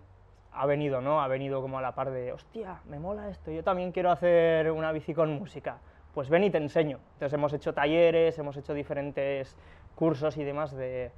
ha 0.53 0.67
venido, 0.67 1.01
¿no? 1.01 1.23
Ha 1.23 1.29
venido 1.29 1.61
como 1.63 1.79
a 1.79 1.83
la 1.83 1.95
par 1.95 2.11
de, 2.11 2.33
hostia, 2.33 2.81
me 2.87 2.99
mola 2.99 3.29
esto, 3.31 3.51
yo 3.51 3.63
también 3.65 3.91
quiero 3.93 4.11
hacer 4.11 4.71
una 4.71 4.93
bici 4.93 5.15
con 5.15 5.33
música. 5.33 5.79
Pues 6.15 6.29
ven 6.29 6.45
y 6.45 6.51
te 6.51 6.59
enseño. 6.59 6.99
Entonces 7.15 7.33
hemos 7.33 7.53
hecho 7.55 7.73
talleres, 7.73 8.39
hemos 8.39 8.57
hecho 8.59 8.75
diferentes 8.75 9.57
cursos 9.95 10.37
y 10.37 10.45
demás 10.45 10.73
de 10.77 11.11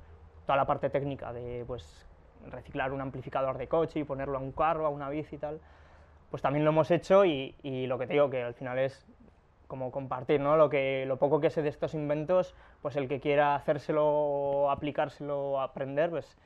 toda 0.46 0.56
la 0.56 0.66
parte 0.66 0.88
técnica 0.88 1.32
de, 1.32 1.64
pues, 1.66 2.06
reciclar 2.48 2.92
un 2.92 3.00
amplificador 3.00 3.58
de 3.58 3.66
coche 3.66 3.98
y 4.00 4.04
ponerlo 4.04 4.38
a 4.38 4.40
un 4.40 4.52
carro, 4.52 4.86
a 4.86 4.90
una 4.90 5.08
bici 5.08 5.34
y 5.34 5.38
tal. 5.38 5.60
Pues 6.30 6.42
también 6.42 6.64
lo 6.64 6.70
hemos 6.70 6.90
hecho 6.92 7.24
y, 7.24 7.56
y 7.62 7.86
lo 7.88 7.98
que 7.98 8.06
te 8.06 8.12
digo, 8.12 8.30
que 8.30 8.42
al 8.44 8.54
final 8.54 8.78
es 8.78 9.04
como 9.66 9.90
compartir, 9.90 10.40
¿no? 10.40 10.56
Lo, 10.56 10.68
que, 10.68 11.04
lo 11.06 11.18
poco 11.18 11.40
que 11.40 11.50
sé 11.50 11.62
de 11.62 11.68
estos 11.68 11.94
inventos, 11.94 12.54
pues 12.82 12.96
el 12.96 13.08
que 13.08 13.20
quiera 13.20 13.54
hacérselo, 13.54 14.70
aplicárselo, 14.70 15.60
aprender, 15.60 16.10
pues 16.10 16.36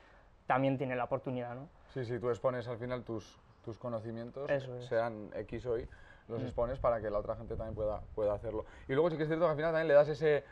también 0.46 0.78
tiene 0.78 0.96
la 0.96 1.04
oportunidad, 1.04 1.54
¿no? 1.54 1.68
Sí, 1.92 2.04
sí, 2.04 2.18
tú 2.18 2.30
expones 2.30 2.66
al 2.68 2.78
final 2.78 3.02
tus, 3.04 3.38
tus 3.64 3.78
conocimientos, 3.78 4.50
Eso 4.50 4.74
es. 4.76 4.86
sean 4.86 5.30
X 5.34 5.66
o 5.66 5.78
Y, 5.78 5.86
los 6.28 6.40
Mm. 6.40 6.44
expones 6.44 6.78
para 6.78 7.00
que 7.00 7.10
la 7.10 7.18
otra 7.18 7.36
gente 7.36 7.56
también 7.56 7.74
pueda, 7.74 8.00
pueda 8.14 8.34
hacerlo. 8.34 8.64
Y 8.88 8.92
luego 8.94 9.10
sí 9.10 9.16
que 9.16 9.24
es 9.24 9.28
cierto 9.28 9.44
que 9.46 9.50
al 9.50 9.56
final 9.56 9.72
también 9.72 9.88
le 9.88 9.94
das 9.94 10.08
ese, 10.08 10.44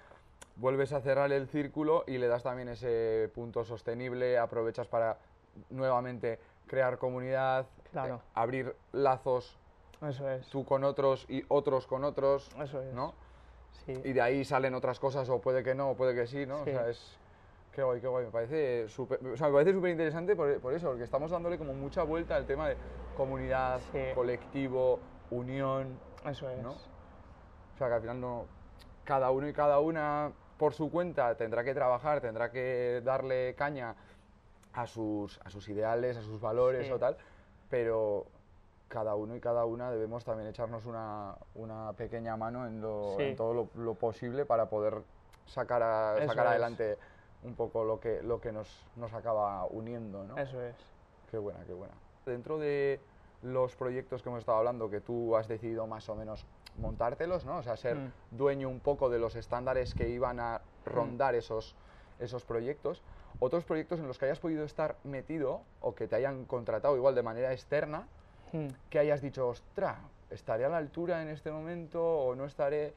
vuelves 0.56 0.92
a 0.92 1.00
cerrar 1.00 1.30
el 1.32 1.46
círculo 1.48 2.04
y 2.06 2.18
le 2.18 2.28
das 2.28 2.42
también 2.42 2.68
ese 2.68 3.30
punto 3.34 3.64
sostenible, 3.64 4.38
aprovechas 4.38 4.88
para 4.88 5.18
nuevamente 5.70 6.38
crear 6.66 6.98
comunidad, 6.98 7.66
Claro. 7.92 8.16
eh, 8.16 8.18
abrir 8.34 8.74
lazos 8.92 9.58
Eso 10.02 10.28
es. 10.30 10.46
tú 10.48 10.64
con 10.64 10.84
otros 10.84 11.24
y 11.28 11.44
otros 11.48 11.86
con 11.86 12.04
otros, 12.04 12.50
Eso 12.60 12.82
es. 12.82 12.92
¿no? 12.92 13.14
Sí. 13.84 13.92
Y 14.04 14.12
de 14.12 14.20
ahí 14.20 14.44
salen 14.44 14.74
otras 14.74 14.98
cosas, 14.98 15.28
o 15.28 15.40
puede 15.40 15.62
que 15.62 15.74
no, 15.74 15.90
o 15.90 15.96
puede 15.96 16.14
que 16.14 16.26
sí, 16.26 16.46
¿no? 16.46 16.64
Sí. 16.64 16.70
O 16.70 16.72
sea, 16.72 16.88
es... 16.88 17.18
Qué 17.72 17.82
guay, 17.82 18.00
qué 18.00 18.06
guay. 18.08 18.24
Me 18.24 18.30
parece 18.30 18.88
súper 18.88 19.20
o 19.26 19.36
sea, 19.36 19.48
me 19.48 19.52
parece 19.54 19.74
súper 19.74 19.90
interesante 19.90 20.34
por, 20.34 20.58
por 20.60 20.72
eso, 20.72 20.88
porque 20.88 21.04
estamos 21.04 21.30
dándole 21.30 21.58
como 21.58 21.74
mucha 21.74 22.02
vuelta 22.04 22.34
al 22.36 22.46
tema 22.46 22.68
de 22.70 22.76
comunidad, 23.16 23.80
Sí. 23.92 23.98
colectivo, 24.14 24.98
unión, 25.30 25.98
Eso 26.24 26.48
es. 26.48 26.62
¿no? 26.62 26.70
O 26.72 27.78
sea, 27.78 27.88
que 27.88 27.94
al 27.94 28.00
final 28.00 28.20
no... 28.20 28.46
Cada 29.04 29.30
uno 29.30 29.46
y 29.46 29.52
cada 29.52 29.78
una 29.78 30.32
por 30.58 30.72
su 30.72 30.90
cuenta 30.90 31.34
tendrá 31.36 31.62
que 31.64 31.74
trabajar, 31.74 32.20
tendrá 32.20 32.50
que 32.50 33.02
darle 33.04 33.54
caña 33.56 33.94
a 34.72 34.86
sus, 34.86 35.38
a 35.44 35.50
sus 35.50 35.68
ideales, 35.68 36.16
a 36.16 36.22
sus 36.22 36.40
valores 36.40 36.90
o 36.90 36.98
tal, 36.98 37.16
pero 37.70 38.26
cada 38.88 39.14
uno 39.14 39.34
y 39.34 39.40
cada 39.40 39.64
una 39.64 39.90
debemos 39.90 40.24
también 40.24 40.48
echarnos 40.48 40.86
una, 40.86 41.34
una 41.54 41.92
pequeña 41.94 42.36
mano 42.36 42.66
en, 42.66 42.80
lo- 42.80 43.14
Sí. 43.16 43.22
en 43.24 43.36
todo 43.36 43.52
lo, 43.52 43.68
lo 43.74 43.94
posible 43.94 44.44
para 44.46 44.68
poder 44.68 45.02
sacar, 45.46 45.82
a- 45.82 46.14
sacar 46.26 46.46
es. 46.46 46.50
adelante 46.52 46.98
un 47.42 47.54
poco 47.54 47.84
lo 47.84 48.00
que, 48.00 48.22
lo 48.22 48.40
que 48.40 48.52
nos, 48.52 48.86
nos 48.96 49.12
acaba 49.12 49.64
uniendo, 49.66 50.24
¿no? 50.24 50.36
Eso 50.38 50.60
es. 50.62 50.74
Qué 51.30 51.38
buena, 51.38 51.60
qué 51.64 51.72
buena. 51.74 51.94
Dentro 52.24 52.58
de 52.58 53.00
los 53.42 53.76
proyectos 53.76 54.22
que 54.22 54.28
hemos 54.28 54.40
estado 54.40 54.58
hablando, 54.58 54.88
que 54.90 55.00
tú 55.00 55.36
has 55.36 55.46
decidido 55.46 55.86
más 55.86 56.08
o 56.08 56.14
menos 56.14 56.46
montártelos, 56.78 57.44
¿no? 57.44 57.58
O 57.58 57.62
sea, 57.62 57.76
ser 57.76 57.96
Mm. 57.96 58.12
dueño 58.32 58.68
un 58.68 58.80
poco 58.80 59.08
de 59.10 59.18
los 59.18 59.36
estándares 59.36 59.94
que 59.94 60.08
iban 60.08 60.40
a 60.40 60.60
rondar 60.84 61.34
esos, 61.34 61.74
esos 62.18 62.44
proyectos. 62.44 63.02
Otros 63.38 63.64
proyectos 63.64 63.98
en 64.00 64.08
los 64.08 64.18
que 64.18 64.24
hayas 64.24 64.40
podido 64.40 64.64
estar 64.64 64.96
metido 65.04 65.60
o 65.80 65.94
que 65.94 66.08
te 66.08 66.16
hayan 66.16 66.44
contratado 66.46 66.96
igual 66.96 67.14
de 67.14 67.22
manera 67.22 67.52
externa, 67.52 68.08
Mm. 68.52 68.68
que 68.90 68.98
hayas 68.98 69.20
dicho, 69.22 69.48
ostra, 69.48 69.98
¿estaré 70.30 70.64
a 70.64 70.68
la 70.68 70.76
altura 70.78 71.22
en 71.22 71.28
este 71.28 71.50
momento 71.50 72.02
o 72.02 72.34
no 72.34 72.44
estaré? 72.44 72.94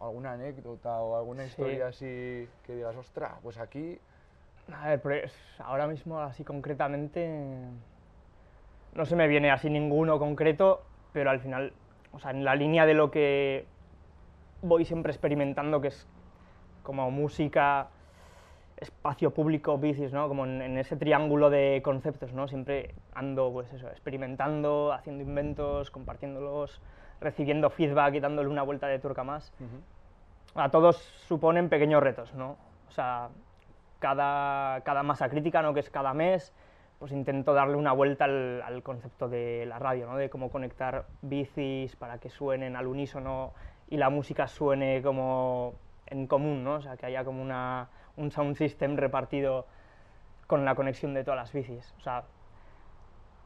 ¿Alguna 0.00 0.32
anécdota 0.32 1.00
o 1.00 1.16
alguna 1.16 1.42
Sí. 1.44 1.48
historia 1.50 1.88
así 1.88 2.48
que 2.64 2.74
digas, 2.74 2.96
ostra, 2.96 3.36
pues 3.42 3.58
aquí... 3.58 3.98
A 4.72 4.88
ver, 4.88 5.00
pues 5.00 5.32
ahora 5.58 5.86
mismo, 5.86 6.20
así 6.20 6.44
concretamente, 6.44 7.30
no 8.94 9.06
se 9.06 9.14
me 9.16 9.28
viene 9.28 9.50
así 9.50 9.70
ninguno 9.70 10.18
concreto, 10.18 10.82
pero 11.12 11.30
al 11.30 11.40
final, 11.40 11.72
o 12.12 12.18
sea, 12.18 12.32
en 12.32 12.44
la 12.44 12.54
línea 12.56 12.84
de 12.84 12.94
lo 12.94 13.10
que 13.10 13.64
voy 14.62 14.84
siempre 14.84 15.12
experimentando, 15.12 15.80
que 15.80 15.88
es 15.88 16.06
como 16.82 17.10
música, 17.10 17.88
espacio 18.76 19.32
público, 19.32 19.78
bicis, 19.78 20.12
¿no? 20.12 20.28
Como 20.28 20.44
en, 20.44 20.60
en 20.62 20.78
ese 20.78 20.96
triángulo 20.96 21.50
de 21.50 21.80
conceptos, 21.82 22.32
¿no? 22.32 22.48
Siempre 22.48 22.94
ando, 23.14 23.50
pues 23.52 23.72
eso, 23.72 23.88
experimentando, 23.88 24.92
haciendo 24.92 25.22
inventos, 25.22 25.90
compartiéndolos, 25.90 26.80
recibiendo 27.20 27.70
feedback 27.70 28.14
y 28.14 28.20
dándole 28.20 28.48
una 28.48 28.62
vuelta 28.62 28.86
de 28.86 28.98
turca 28.98 29.24
más. 29.24 29.52
A 30.54 30.70
todos 30.70 30.96
suponen 30.96 31.68
pequeños 31.68 32.02
retos, 32.02 32.34
¿no? 32.34 32.56
O 32.88 32.90
sea, 32.90 33.28
cada, 33.98 34.80
cada 34.82 35.02
masa 35.02 35.28
crítica, 35.28 35.62
¿no? 35.62 35.74
que 35.74 35.80
es 35.80 35.90
cada 35.90 36.14
mes, 36.14 36.54
pues 36.98 37.12
intento 37.12 37.52
darle 37.54 37.76
una 37.76 37.92
vuelta 37.92 38.24
al, 38.24 38.62
al 38.62 38.82
concepto 38.82 39.28
de 39.28 39.66
la 39.66 39.78
radio, 39.78 40.06
¿no? 40.06 40.16
de 40.16 40.30
cómo 40.30 40.50
conectar 40.50 41.06
bicis 41.22 41.96
para 41.96 42.18
que 42.18 42.30
suenen 42.30 42.76
al 42.76 42.86
unísono 42.86 43.52
y 43.88 43.96
la 43.96 44.10
música 44.10 44.46
suene 44.46 45.02
como 45.02 45.74
en 46.06 46.26
común, 46.26 46.64
¿no? 46.64 46.74
o 46.74 46.80
sea, 46.80 46.96
que 46.96 47.06
haya 47.06 47.24
como 47.24 47.42
una, 47.42 47.88
un 48.16 48.30
sound 48.30 48.56
system 48.56 48.96
repartido 48.96 49.66
con 50.46 50.64
la 50.64 50.74
conexión 50.74 51.14
de 51.14 51.24
todas 51.24 51.38
las 51.38 51.52
bicis. 51.52 51.94
O 51.98 52.00
sea, 52.00 52.24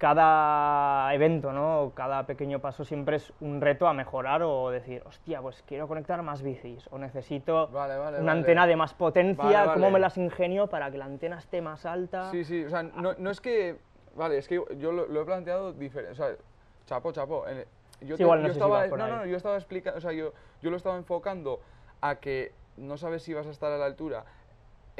cada 0.00 1.12
evento, 1.14 1.52
¿no? 1.52 1.92
cada 1.94 2.24
pequeño 2.24 2.58
paso 2.60 2.84
siempre 2.86 3.16
es 3.16 3.34
un 3.40 3.60
reto 3.60 3.86
a 3.86 3.92
mejorar 3.92 4.42
o 4.42 4.70
decir, 4.70 5.02
hostia, 5.04 5.42
pues 5.42 5.62
quiero 5.66 5.88
conectar 5.88 6.22
más 6.22 6.40
bicis 6.42 6.88
o 6.90 6.98
necesito 6.98 7.68
Vale, 7.68 7.98
vale, 7.98 8.16
una 8.16 8.26
vale. 8.28 8.38
antena 8.40 8.66
de 8.66 8.76
más 8.76 8.94
potencia, 8.94 9.70
cómo 9.74 9.90
me 9.90 10.00
las 10.00 10.16
ingenio 10.16 10.68
para 10.68 10.90
que 10.90 10.96
la 10.96 11.04
antena 11.04 11.36
esté 11.36 11.60
más 11.60 11.84
alta. 11.84 12.30
Sí, 12.30 12.44
sí, 12.44 12.64
o 12.64 12.70
sea, 12.70 12.82
no, 12.82 13.14
no 13.18 13.30
es 13.30 13.40
que. 13.42 13.76
Vale, 14.16 14.38
es 14.38 14.48
que 14.48 14.62
yo 14.78 14.90
lo, 14.90 15.06
lo 15.06 15.20
he 15.22 15.24
planteado 15.24 15.72
diferente. 15.74 16.12
O 16.12 16.14
sea, 16.14 16.34
chapo, 16.86 17.12
chapo. 17.12 17.44
yo 18.00 18.16
Sí, 18.16 18.22
igual 18.22 18.40
no 18.40 18.48
yo 18.48 18.54
si 18.54 18.58
estaba, 18.58 18.84
por 18.88 18.98
no, 18.98 19.06
no, 19.06 19.26
yo 19.26 19.36
estaba 19.36 19.56
explicando. 19.56 19.98
O 19.98 20.00
sea, 20.00 20.12
yo, 20.12 20.32
yo 20.62 20.70
lo 20.70 20.78
estaba 20.78 20.96
enfocando 20.96 21.60
a 22.00 22.16
que 22.16 22.52
no 22.78 22.96
sabes 22.96 23.22
si 23.22 23.34
vas 23.34 23.46
a 23.46 23.50
estar 23.50 23.70
a 23.70 23.76
la 23.76 23.84
altura 23.84 24.24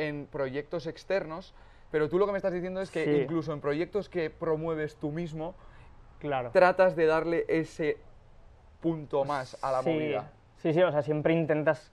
en 0.09 0.27
proyectos 0.27 0.87
externos, 0.87 1.55
pero 1.91 2.09
tú 2.09 2.19
lo 2.19 2.27
que 2.27 2.33
me 2.33 2.39
estás 2.39 2.53
diciendo 2.53 2.81
es 2.81 2.91
que 2.91 3.05
Sí. 3.05 3.11
incluso 3.23 3.53
en 3.53 3.61
proyectos 3.61 4.09
que 4.09 4.31
promueves 4.31 4.97
tú 4.97 5.11
mismo, 5.11 5.55
Claro. 6.19 6.51
tratas 6.51 6.97
de 6.97 7.07
darle 7.07 7.45
ese 7.49 7.97
punto 8.81 9.25
más 9.25 9.57
a 9.63 9.73
la 9.73 9.83
sí, 9.83 9.91
movida. 9.91 10.31
Sí, 10.59 10.73
sí, 10.73 10.83
o 10.83 10.91
sea, 10.91 11.03
siempre 11.03 11.33
intentas... 11.35 11.93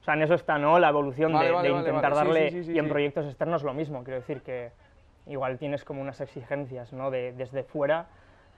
O 0.00 0.04
sea, 0.04 0.14
en 0.14 0.22
eso 0.22 0.34
está, 0.34 0.58
¿no? 0.58 0.78
La 0.78 0.88
evolución 0.88 1.32
Vale, 1.32 1.46
de, 1.48 1.52
vale, 1.52 1.68
de 1.70 1.78
intentar 1.78 2.14
vale. 2.14 2.44
Darle... 2.44 2.62
sí, 2.64 2.72
y 2.72 2.78
en 2.78 2.88
proyectos 2.88 3.26
externos 3.26 3.62
lo 3.62 3.74
mismo, 3.74 4.02
quiero 4.04 4.20
decir 4.20 4.42
que 4.42 4.70
igual 5.26 5.58
tienes 5.58 5.84
como 5.84 6.00
unas 6.00 6.20
exigencias, 6.20 6.92
¿no? 6.92 7.10
De, 7.10 7.32
desde 7.32 7.62
fuera, 7.62 8.06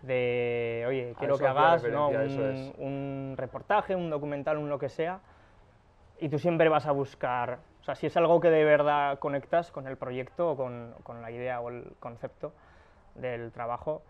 de, 0.02 0.84
oye, 0.86 1.14
quiero 1.18 1.34
eso 1.34 1.42
que 1.42 1.48
hagas 1.48 1.84
¿no? 1.84 2.08
un, 2.08 2.14
es. 2.16 2.72
un 2.78 3.34
reportaje, 3.36 3.96
un 3.96 4.08
documental, 4.10 4.58
un 4.58 4.68
lo 4.68 4.78
que 4.78 4.88
sea, 4.88 5.20
y 6.20 6.28
tú 6.28 6.38
siempre 6.38 6.68
vas 6.68 6.86
a 6.86 6.92
buscar... 6.92 7.58
O 7.80 7.84
sea, 7.84 7.94
si 7.94 8.06
es 8.06 8.16
algo 8.16 8.40
que 8.40 8.50
de 8.50 8.64
verdad 8.64 9.18
conectas 9.18 9.70
con 9.72 9.86
el 9.86 9.96
proyecto 9.96 10.50
o 10.50 10.56
con, 10.56 10.94
con 11.02 11.22
la 11.22 11.30
idea 11.30 11.60
o 11.60 11.70
el 11.70 11.92
concepto 11.98 12.52
del 13.14 13.52
trabajo, 13.52 14.02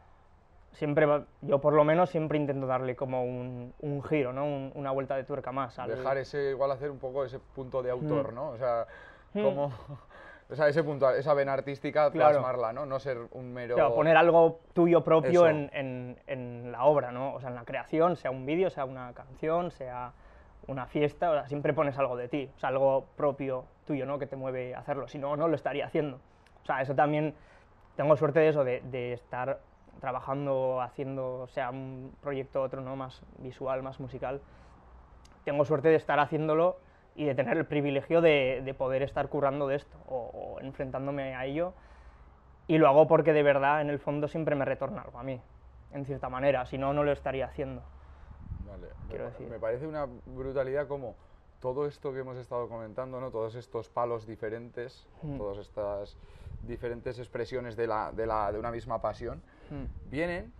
siempre 0.73 1.07
va- 1.07 1.25
yo 1.41 1.61
por 1.61 1.73
lo 1.73 1.85
menos 1.85 2.11
siempre 2.11 2.39
intento 2.39 2.67
darle 2.67 2.97
como 2.97 3.25
un, 3.25 3.73
un 3.81 4.03
giro, 4.03 4.33
¿no? 4.33 4.45
Un- 4.45 4.73
una 4.75 4.91
vuelta 4.91 5.17
de 5.17 5.25
tuerca 5.25 5.53
más. 5.53 5.79
al- 5.79 5.91
Dejar 5.91 6.19
ese, 6.19 6.51
igual 6.51 6.71
hacer 6.73 6.91
un 6.91 6.99
poco 6.99 7.25
ese 7.25 7.39
punto 7.39 7.83
de 7.83 7.91
autor, 7.91 8.33
Mm. 8.33 8.35
¿no? 8.35 8.49
O 8.51 8.57
sea, 8.59 8.87
Mm. 9.35 9.43
como. 9.43 9.73
O 10.53 10.57
sea, 10.57 10.67
ese 10.67 10.83
punto, 10.83 11.09
esa 11.11 11.33
vena 11.33 11.53
artística, 11.53 12.11
Claro. 12.11 12.33
plasmarla, 12.41 12.73
¿no? 12.73 12.85
No 12.85 12.99
ser 12.99 13.19
un 13.31 13.53
mero. 13.55 13.77
Claro, 13.77 13.95
poner 13.95 14.17
algo 14.17 14.59
tuyo 14.73 15.05
propio 15.05 15.47
en, 15.47 15.71
en- 15.73 16.19
en 16.27 16.73
la 16.73 16.87
obra, 16.87 17.13
¿no? 17.13 17.35
O 17.35 17.41
sea, 17.41 17.51
en 17.51 17.55
la 17.55 17.65
creación, 17.65 18.17
sea 18.17 18.33
un 18.33 18.45
vídeo, 18.45 18.69
sea 18.69 18.85
una 18.85 19.13
canción, 19.13 19.71
sea 19.71 20.13
una 20.71 20.87
fiesta, 20.87 21.31
o 21.31 21.35
sea, 21.35 21.49
siempre 21.49 21.75
pones 21.75 21.99
algo 21.99 22.17
de 22.17 22.29
ti, 22.29 22.51
o 22.57 22.59
sea, 22.59 22.69
algo 22.69 23.07
propio 23.17 23.65
tuyo, 23.87 24.07
¿no? 24.07 24.19
Que 24.19 24.27
te 24.27 24.37
mueve 24.37 24.75
a 24.75 24.79
hacerlo, 24.79 25.09
si 25.09 25.19
no, 25.19 25.37
no 25.37 25.49
lo 25.49 25.57
estaría 25.57 25.85
haciendo. 25.85 26.19
O 26.63 26.67
sea, 26.67 26.81
eso 26.81 26.95
también, 26.95 27.35
tengo 27.97 28.17
suerte 28.17 28.41
de 28.41 28.49
eso, 28.49 28.65
de, 28.65 29.13
estar 29.13 29.61
trabajando, 30.01 30.81
haciendo, 30.81 31.47
sea 31.49 31.71
un 31.71 32.15
proyecto 32.23 32.63
otro, 32.63 32.81
¿no? 32.81 32.97
Más 32.97 33.23
visual, 33.39 33.83
más 33.83 33.99
musical. 34.01 34.41
Tengo 35.45 35.65
suerte 35.65 35.89
de 35.89 35.97
estar 35.97 36.21
haciéndolo 36.21 36.79
y 37.17 37.25
de 37.25 37.35
tener 37.35 37.57
el 37.59 37.67
privilegio 37.67 38.21
de, 38.21 38.63
de 38.65 38.75
poder 38.75 39.03
estar 39.03 39.29
currando 39.29 39.67
de 39.67 39.77
esto 39.77 39.99
o, 40.07 40.31
o 40.33 40.61
enfrentándome 40.61 41.35
a 41.35 41.45
ello 41.45 41.75
y 42.69 42.79
lo 42.79 42.87
hago 42.87 43.09
porque 43.09 43.33
de 43.33 43.43
verdad 43.43 43.81
en 43.81 43.91
el 43.91 43.99
fondo 43.99 44.29
siempre 44.29 44.55
me 44.55 44.65
retorna 44.65 45.03
algo 45.03 45.19
a 45.19 45.25
mí, 45.25 45.41
en 45.93 46.05
cierta 46.05 46.29
manera, 46.29 46.65
si 46.67 46.79
no, 46.79 46.93
no 46.93 47.03
lo 47.03 47.11
estaría 47.11 47.47
haciendo. 47.47 47.83
Quiero 49.09 49.25
me, 49.25 49.31
decir. 49.31 49.49
me 49.49 49.59
parece 49.59 49.87
una 49.87 50.07
brutalidad 50.27 50.87
como 50.89 51.17
todo 51.61 51.87
esto 51.87 52.13
que 52.13 52.21
hemos 52.21 52.37
estado 52.39 52.69
comentando, 52.69 53.21
¿no? 53.21 53.31
Todos 53.31 53.55
estos 53.55 53.89
palos 53.89 54.27
diferentes, 54.27 55.07
Mm. 55.23 55.37
todas 55.39 55.59
estas 55.59 56.17
diferentes 56.63 57.19
expresiones 57.19 57.77
de, 57.77 57.87
la, 57.87 58.13
de, 58.13 58.27
la, 58.27 58.51
de 58.53 58.59
una 58.59 58.71
misma 58.71 59.01
pasión, 59.01 59.43
Mm. 59.71 59.85
vienen, 60.11 60.53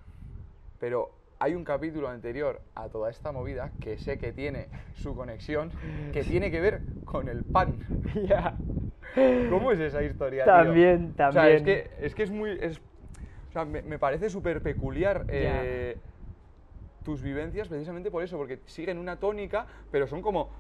pero 0.79 1.11
hay 1.39 1.55
un 1.55 1.65
capítulo 1.65 2.09
anterior 2.09 2.61
a 2.75 2.89
toda 2.89 3.11
esta 3.11 3.33
movida 3.33 3.73
que 3.81 3.97
sé 3.99 4.19
que 4.19 4.33
tiene 4.33 4.69
su 4.95 5.15
conexión, 5.15 5.73
que 6.13 6.23
tiene 6.25 6.51
que 6.51 6.61
ver 6.61 6.83
con 7.05 7.29
el 7.29 7.45
pan. 7.45 7.79
Ya. 8.15 8.59
¿Cómo 9.49 9.73
es 9.73 9.81
esa 9.81 10.03
historia? 10.03 10.45
tío? 10.45 10.53
También, 10.53 11.15
O 11.19 11.33
sea, 11.33 11.49
es 11.51 11.63
también. 11.63 11.65
que 11.65 11.91
es, 12.07 12.15
que 12.15 12.23
es 12.25 12.31
muy... 12.31 12.51
es- 12.61 12.79
o 12.79 13.53
sea, 13.53 13.65
me, 13.65 13.83
me 13.83 13.99
parece 13.99 14.31
súper 14.31 14.63
peculiar 14.63 15.25
eh, 15.29 15.99
tus 17.05 17.23
vivencias 17.23 17.69
precisamente 17.69 18.11
por 18.11 18.23
eso, 18.23 18.37
porque 18.37 18.61
siguen 18.67 18.99
una 18.99 19.17
tónica, 19.17 19.67
pero 19.91 20.07
son 20.07 20.23
como... 20.23 20.51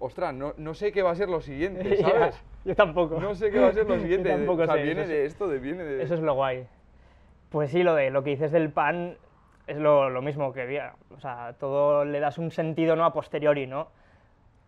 Ostras, 0.00 0.32
no, 0.32 0.54
no 0.58 0.74
sé 0.74 0.92
qué 0.92 1.02
va 1.02 1.10
a 1.10 1.14
ser 1.16 1.28
lo 1.28 1.40
siguiente, 1.40 1.96
¿sabes? 2.00 2.40
Yo 2.64 2.74
tampoco. 2.76 3.20
No 3.20 3.34
sé 3.34 3.50
qué 3.50 3.58
va 3.58 3.68
a 3.68 3.72
ser 3.72 3.86
lo 3.86 3.98
siguiente. 4.00 4.28
tampoco 4.30 4.62
o 4.62 4.66
sea, 4.66 4.74
sé, 4.76 4.82
viene 4.82 5.06
de 5.08 5.24
es- 5.26 5.32
esto, 5.32 5.48
de, 5.48 5.58
viene 5.58 5.82
de... 5.82 6.02
Eso 6.02 6.14
es 6.14 6.20
lo 6.20 6.34
guay. 6.34 6.66
Pues 7.48 7.70
sí, 7.70 7.82
lo 7.82 7.94
de 7.94 8.10
lo 8.10 8.22
que 8.22 8.30
dices 8.30 8.52
del 8.52 8.70
pan 8.70 9.16
es 9.66 9.76
lo, 9.76 10.08
lo 10.08 10.22
mismo 10.22 10.52
que 10.52 10.62
había. 10.62 10.94
O 11.16 11.18
sea, 11.18 11.54
todo 11.58 12.04
le 12.04 12.20
das 12.20 12.38
un 12.38 12.50
sentido 12.52 12.94
no 12.94 13.04
a 13.04 13.12
posteriori, 13.12 13.66
¿no? 13.66 13.88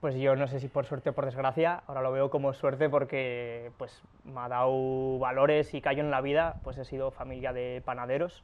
pues 0.01 0.15
yo 0.15 0.35
no 0.35 0.49
sé 0.49 0.61
si 0.61 0.69
por 0.69 0.87
suerte 0.87 1.11
o 1.11 1.13
por 1.13 1.27
desgracia, 1.27 1.83
ahora 1.87 2.01
lo 2.01 2.11
veo 2.11 2.31
como 2.31 2.55
suerte 2.55 2.89
porque 2.89 3.71
pues 3.77 4.01
me 4.25 4.41
ha 4.41 4.49
dado 4.49 5.19
valores 5.19 5.75
y 5.75 5.83
callo 5.83 6.01
en 6.03 6.11
la 6.11 6.23
vida, 6.23 6.57
pues 6.65 6.79
he 6.79 6.87
sido 6.87 7.11
familia 7.11 7.53
de 7.53 7.83
panaderos, 7.85 8.43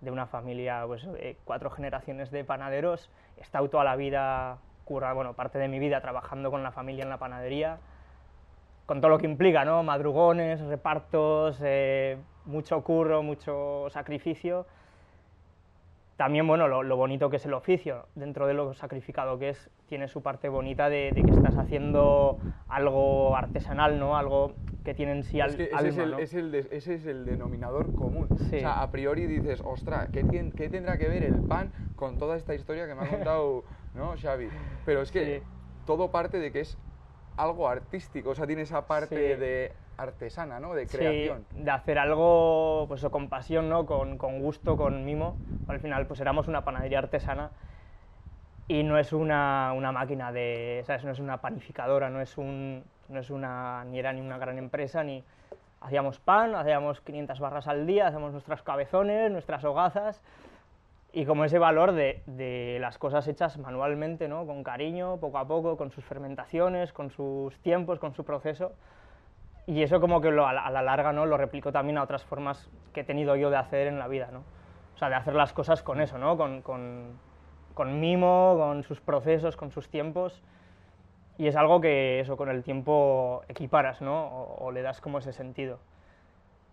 de 0.00 0.10
una 0.10 0.26
familia 0.26 0.84
pues 0.86 1.04
de 1.04 1.36
cuatro 1.44 1.70
generaciones 1.70 2.30
de 2.30 2.44
panaderos, 2.44 3.10
he 3.36 3.42
estado 3.42 3.68
toda 3.68 3.84
la 3.84 3.96
vida, 3.96 4.58
curra, 4.84 5.12
bueno, 5.12 5.34
parte 5.34 5.58
de 5.58 5.68
mi 5.68 5.78
vida 5.78 6.00
trabajando 6.00 6.50
con 6.50 6.62
la 6.62 6.72
familia 6.72 7.04
en 7.04 7.10
la 7.10 7.18
panadería, 7.18 7.78
con 8.86 9.00
todo 9.00 9.10
lo 9.10 9.18
que 9.18 9.26
implica, 9.26 9.64
¿no? 9.64 9.82
Madrugones, 9.82 10.60
repartos, 10.60 11.60
eh, 11.62 12.16
mucho 12.46 12.82
curro, 12.82 13.22
mucho 13.22 13.86
sacrificio, 13.90 14.66
también, 16.18 16.48
bueno, 16.48 16.66
lo, 16.66 16.96
bonito 16.96 17.30
que 17.30 17.36
es 17.36 17.46
el 17.46 17.54
oficio, 17.54 18.06
dentro 18.16 18.48
de 18.48 18.52
lo 18.52 18.74
sacrificado 18.74 19.38
que 19.38 19.50
es, 19.50 19.70
tiene 19.86 20.08
su 20.08 20.20
parte 20.20 20.48
bonita 20.48 20.88
de, 20.88 21.12
que 21.14 21.30
estás 21.30 21.56
haciendo 21.56 22.40
algo 22.68 23.36
artesanal, 23.36 24.00
¿no? 24.00 24.18
Algo 24.18 24.54
que 24.88 24.94
tiene 24.94 25.12
en 25.12 25.22
sí 25.22 25.38
es 25.38 25.52
ese, 25.52 25.68
es 25.70 25.98
el, 25.98 26.14
es 26.14 26.32
el 26.32 26.54
ese 26.54 26.94
es 26.94 27.04
el 27.04 27.26
denominador 27.26 27.94
común. 27.94 28.26
O 28.30 28.38
sea, 28.38 28.80
a 28.80 28.90
priori 28.90 29.26
dices, 29.26 29.60
ostra, 29.62 30.08
¿qué, 30.10 30.24
¿qué, 30.56 30.70
tendrá 30.70 30.96
que 30.96 31.06
ver 31.08 31.24
el 31.24 31.42
pan 31.42 31.70
con 31.94 32.16
toda 32.16 32.38
esta 32.38 32.54
historia 32.54 32.86
que 32.86 32.94
me 32.94 33.02
ha 33.02 33.08
contado 33.10 33.64
¿no, 33.94 34.14
Xavi? 34.16 34.48
Pero 34.86 35.02
es 35.02 35.12
que 35.12 35.42
todo 35.84 36.10
parte 36.10 36.38
de 36.38 36.52
que 36.52 36.60
es 36.60 36.78
algo 37.36 37.68
artístico, 37.68 38.30
o 38.30 38.34
sea, 38.34 38.46
tiene 38.46 38.62
esa 38.62 38.86
parte 38.86 39.36
de 39.36 39.72
artesana, 39.98 40.58
¿no? 40.58 40.72
De 40.72 40.86
creación. 40.86 41.44
Sí, 41.52 41.62
de 41.64 41.70
hacer 41.70 41.98
algo 41.98 42.86
pues, 42.88 43.04
con 43.10 43.28
pasión, 43.28 43.68
¿no? 43.68 43.84
Con, 43.84 44.16
con, 44.16 44.40
gusto, 44.40 44.78
con 44.78 45.04
mimo. 45.04 45.36
Al 45.66 45.80
final, 45.80 46.06
pues 46.06 46.18
éramos 46.20 46.48
una 46.48 46.64
panadería 46.64 47.00
artesana 47.00 47.50
y 48.68 48.84
no 48.84 48.96
es 48.98 49.12
una, 49.12 49.74
una 49.76 49.92
máquina 49.92 50.32
de... 50.32 50.82
¿sabes? 50.86 51.04
No 51.04 51.10
es 51.10 51.18
una 51.18 51.42
panificadora, 51.42 52.08
no 52.08 52.22
es, 52.22 52.38
un, 52.38 52.84
no 53.08 53.20
es 53.20 53.30
una... 53.30 53.84
ni 53.84 53.98
era 53.98 54.12
ni 54.12 54.20
una 54.20 54.38
gran 54.38 54.58
empresa, 54.58 55.02
ni... 55.02 55.24
Hacíamos 55.80 56.18
pan, 56.18 56.56
hacíamos 56.56 57.00
500 57.02 57.38
barras 57.38 57.68
al 57.68 57.86
día, 57.86 58.08
hacíamos 58.08 58.32
nuestras 58.32 58.62
cabezones, 58.62 59.30
nuestras 59.30 59.62
hogazas 59.64 60.24
y 61.12 61.24
como 61.24 61.44
ese 61.44 61.58
valor 61.58 61.92
de, 61.92 62.22
de, 62.26 62.78
las 62.80 62.98
cosas 62.98 63.26
hechas 63.28 63.56
manualmente, 63.58 64.28
¿no? 64.28 64.46
con 64.46 64.62
cariño, 64.62 65.16
poco 65.18 65.38
a 65.38 65.46
poco, 65.46 65.76
con 65.76 65.90
sus 65.90 66.04
fermentaciones, 66.04 66.92
con 66.92 67.10
sus 67.10 67.56
tiempos, 67.60 67.98
con 67.98 68.12
su 68.12 68.24
proceso, 68.24 68.72
y 69.66 69.82
eso 69.82 70.00
como 70.00 70.20
que 70.20 70.30
lo, 70.30 70.46
a, 70.46 70.52
la, 70.52 70.82
larga 70.82 71.12
¿no? 71.12 71.26
lo 71.26 71.36
replico 71.36 71.72
también 71.72 71.98
a 71.98 72.02
otras 72.02 72.24
formas 72.24 72.70
que 72.92 73.00
he 73.00 73.04
tenido 73.04 73.36
yo 73.36 73.50
de 73.50 73.56
hacer 73.56 73.86
en 73.86 73.98
la 73.98 74.08
vida, 74.08 74.30
¿no? 74.32 74.42
O 74.94 74.98
sea, 74.98 75.10
de 75.10 75.14
hacer 75.14 75.34
las 75.34 75.52
cosas 75.52 75.82
con 75.82 76.00
eso, 76.00 76.16
¿no? 76.16 76.36
Con, 76.38 76.62
con, 76.62 77.18
con 77.74 78.00
mimo, 78.00 78.56
con 78.58 78.82
sus 78.82 79.00
procesos, 79.00 79.56
con 79.56 79.70
sus 79.70 79.88
tiempos. 79.88 80.42
Y 81.38 81.46
es 81.46 81.56
algo 81.56 81.80
que 81.80 82.20
eso 82.20 82.36
con 82.36 82.50
el 82.50 82.62
tiempo 82.62 83.42
equiparas, 83.48 84.02
¿no? 84.02 84.26
O, 84.58 84.70
le 84.72 84.82
das 84.82 85.00
como 85.00 85.18
ese 85.18 85.32
sentido. 85.32 85.78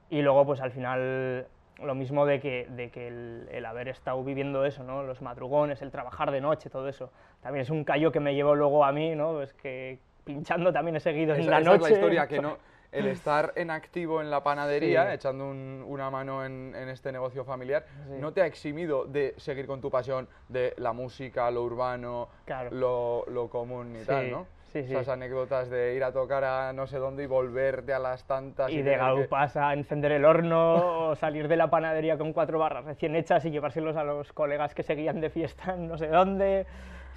Y 0.09 0.21
luego, 0.21 0.45
pues 0.45 0.59
al 0.59 0.71
final, 0.71 1.47
lo 1.81 1.95
mismo 1.95 2.25
de 2.25 2.39
que, 2.39 2.67
de 2.69 2.89
que 2.89 3.07
el, 3.07 3.47
el, 3.51 3.65
haber 3.65 3.87
estado 3.87 4.23
viviendo 4.23 4.65
eso, 4.65 4.83
¿no? 4.83 5.03
Los 5.03 5.21
madrugones, 5.21 5.81
el 5.81 5.91
trabajar 5.91 6.31
de 6.31 6.41
noche, 6.41 6.69
todo 6.69 6.89
eso. 6.89 7.11
También 7.41 7.61
es 7.61 7.69
un 7.69 7.83
callo 7.83 8.11
que 8.11 8.19
me 8.19 8.33
llevo 8.33 8.55
luego 8.55 8.83
a 8.83 8.91
mí, 8.91 9.15
¿no? 9.15 9.33
Pues 9.33 9.53
que 9.53 9.99
pinchando 10.23 10.73
también 10.73 10.95
he 10.95 10.99
seguido 10.99 11.35
en 11.35 11.47
la 11.47 11.59
noche. 11.59 11.75
es 11.75 11.81
la 11.91 11.95
historia, 11.97 12.27
que 12.27 12.41
no 12.41 12.57
el 12.91 13.07
estar 13.07 13.53
en 13.55 13.71
activo 13.71 14.21
en 14.21 14.29
la 14.29 14.43
panadería, 14.43 15.13
echando 15.13 15.47
una 15.47 16.09
mano 16.09 16.45
en, 16.45 16.73
este 16.89 17.11
negocio 17.11 17.43
familiar, 17.43 17.85
no 18.19 18.33
te 18.33 18.41
ha 18.41 18.45
eximido 18.45 19.05
de 19.05 19.33
seguir 19.37 19.67
con 19.67 19.81
tu 19.81 19.89
pasión 19.89 20.27
de 20.49 20.73
la 20.77 20.93
música, 20.93 21.49
lo 21.51 21.63
urbano, 21.63 22.29
lo, 22.71 23.49
común 23.49 23.95
y 24.01 24.05
tal, 24.05 24.31
¿no? 24.31 24.47
Esas 24.73 25.07
anécdotas 25.07 25.69
de 25.69 25.95
ir 25.95 26.03
a 26.03 26.11
tocar 26.11 26.43
a 26.43 26.73
no 26.73 26.85
sé 26.85 26.97
dónde 26.97 27.23
y 27.23 27.27
volverte 27.27 27.93
a 27.93 27.99
las 27.99 28.25
tantas. 28.25 28.69
Y, 28.69 28.81
de 28.81 28.97
gaupas 28.97 29.55
a 29.55 29.73
encender 29.73 30.11
el 30.11 30.25
horno, 30.25 31.09
o 31.09 31.15
salir 31.15 31.47
de 31.47 31.55
la 31.55 31.69
panadería 31.69 32.17
con 32.17 32.33
cuatro 32.33 32.59
barras 32.59 32.83
recién 32.83 33.15
hechas 33.15 33.45
y 33.45 33.51
llevárselos 33.51 33.95
a 33.95 34.03
los 34.03 34.33
colegas 34.33 34.75
que 34.75 34.83
seguían 34.83 35.21
de 35.21 35.29
fiesta 35.29 35.75
en 35.75 35.87
no 35.87 35.97
sé 35.97 36.07
dónde. 36.07 36.65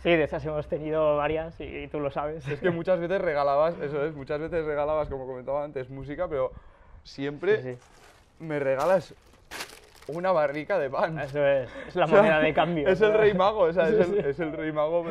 Sí, 0.03 0.11
de 0.11 0.23
esas 0.23 0.45
hemos 0.47 0.67
tenido 0.69 1.17
varias 1.17 1.61
y, 1.61 1.89
tú 1.89 1.99
lo 1.99 2.11
sabes. 2.11 2.47
Es 2.47 2.61
que 2.61 2.71
muchas 2.71 3.01
veces 3.01 3.21
regalabas, 3.21 3.79
eso 3.81 4.05
es, 4.05 4.15
muchas 4.15 4.41
veces 4.41 4.65
regalabas, 4.65 5.09
como 5.09 5.27
comentaba 5.27 5.65
antes, 5.65 5.91
música, 5.91 6.29
pero 6.29 6.53
siempre 7.03 7.79
me 8.39 8.61
regalas 8.61 9.15
una 10.07 10.33
barrica 10.33 10.79
de 10.79 10.89
pan. 10.89 11.19
Eso 11.19 11.45
es, 11.45 11.69
es 11.89 11.97
la 11.97 12.07
moneda 12.07 12.41
de 12.41 12.55
cambio. 12.55 12.89
Es 12.89 13.01
el 13.01 13.13
rey 13.13 13.35
mago, 13.35 13.61
o 13.61 13.73
sea, 13.73 13.89
es, 13.89 14.09
el, 14.09 14.19
es, 14.19 14.41
el, 14.41 14.53
rey 14.53 14.73
mago 14.73 15.05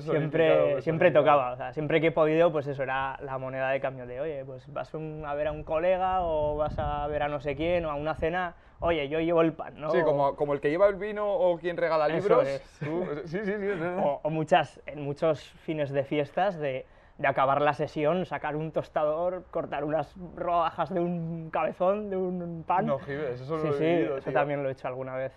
Siempre, 0.00 0.82
siempre 0.82 1.10
tocaba, 1.10 1.52
o 1.52 1.56
sea, 1.56 1.72
siempre 1.72 1.98
que 2.02 2.08
he 2.08 2.12
podido, 2.12 2.52
pues 2.52 2.66
eso 2.66 2.82
era 2.82 3.18
la 3.22 3.38
moneda 3.38 3.70
de 3.70 3.80
cambio 3.80 4.06
de, 4.06 4.20
oye, 4.20 4.44
pues 4.44 4.70
vas 4.70 4.92
a 4.94 5.34
ver 5.34 5.46
a 5.46 5.52
un 5.52 5.64
colega 5.64 6.20
o 6.20 6.56
vas 6.56 6.78
a 6.78 7.06
ver 7.06 7.22
a 7.22 7.28
no 7.28 7.40
sé 7.40 7.56
quién 7.56 7.86
o 7.86 7.90
a 7.90 7.94
una 7.94 8.14
cena 8.14 8.54
oye, 8.80 9.08
yo 9.08 9.20
llevo 9.20 9.42
el 9.42 9.52
pan, 9.52 9.80
¿no? 9.80 9.90
Sí, 9.90 10.02
como, 10.02 10.36
como 10.36 10.54
el 10.54 10.60
que 10.60 10.70
lleva 10.70 10.86
el 10.88 10.96
vino 10.96 11.30
o 11.30 11.58
quien 11.58 11.76
regala 11.76 12.08
libros. 12.08 12.46
sí, 12.46 12.86
sí, 13.26 13.38
sí. 13.44 13.52
o, 14.02 14.20
o, 14.22 14.30
muchas, 14.30 14.80
en 14.86 15.02
muchos 15.02 15.42
fines 15.42 15.90
de 15.90 16.04
fiestas 16.04 16.58
de, 16.58 16.86
de, 17.18 17.28
acabar 17.28 17.60
la 17.62 17.74
sesión, 17.74 18.26
sacar 18.26 18.56
un 18.56 18.72
tostador, 18.72 19.44
cortar 19.50 19.84
unas 19.84 20.14
rodajas 20.34 20.92
de 20.92 21.00
un 21.00 21.50
cabezón, 21.50 22.10
de 22.10 22.16
un 22.16 22.64
pan. 22.66 22.86
No, 22.86 22.98
Gives, 22.98 23.40
eso 23.40 23.56
lo 23.56 23.74
he 23.74 23.78
vivido, 23.78 24.14
Sí, 24.14 24.20
eso 24.20 24.32
también 24.32 24.62
lo 24.62 24.68
he 24.68 24.72
hecho 24.72 24.88
alguna 24.88 25.16
vez 25.16 25.32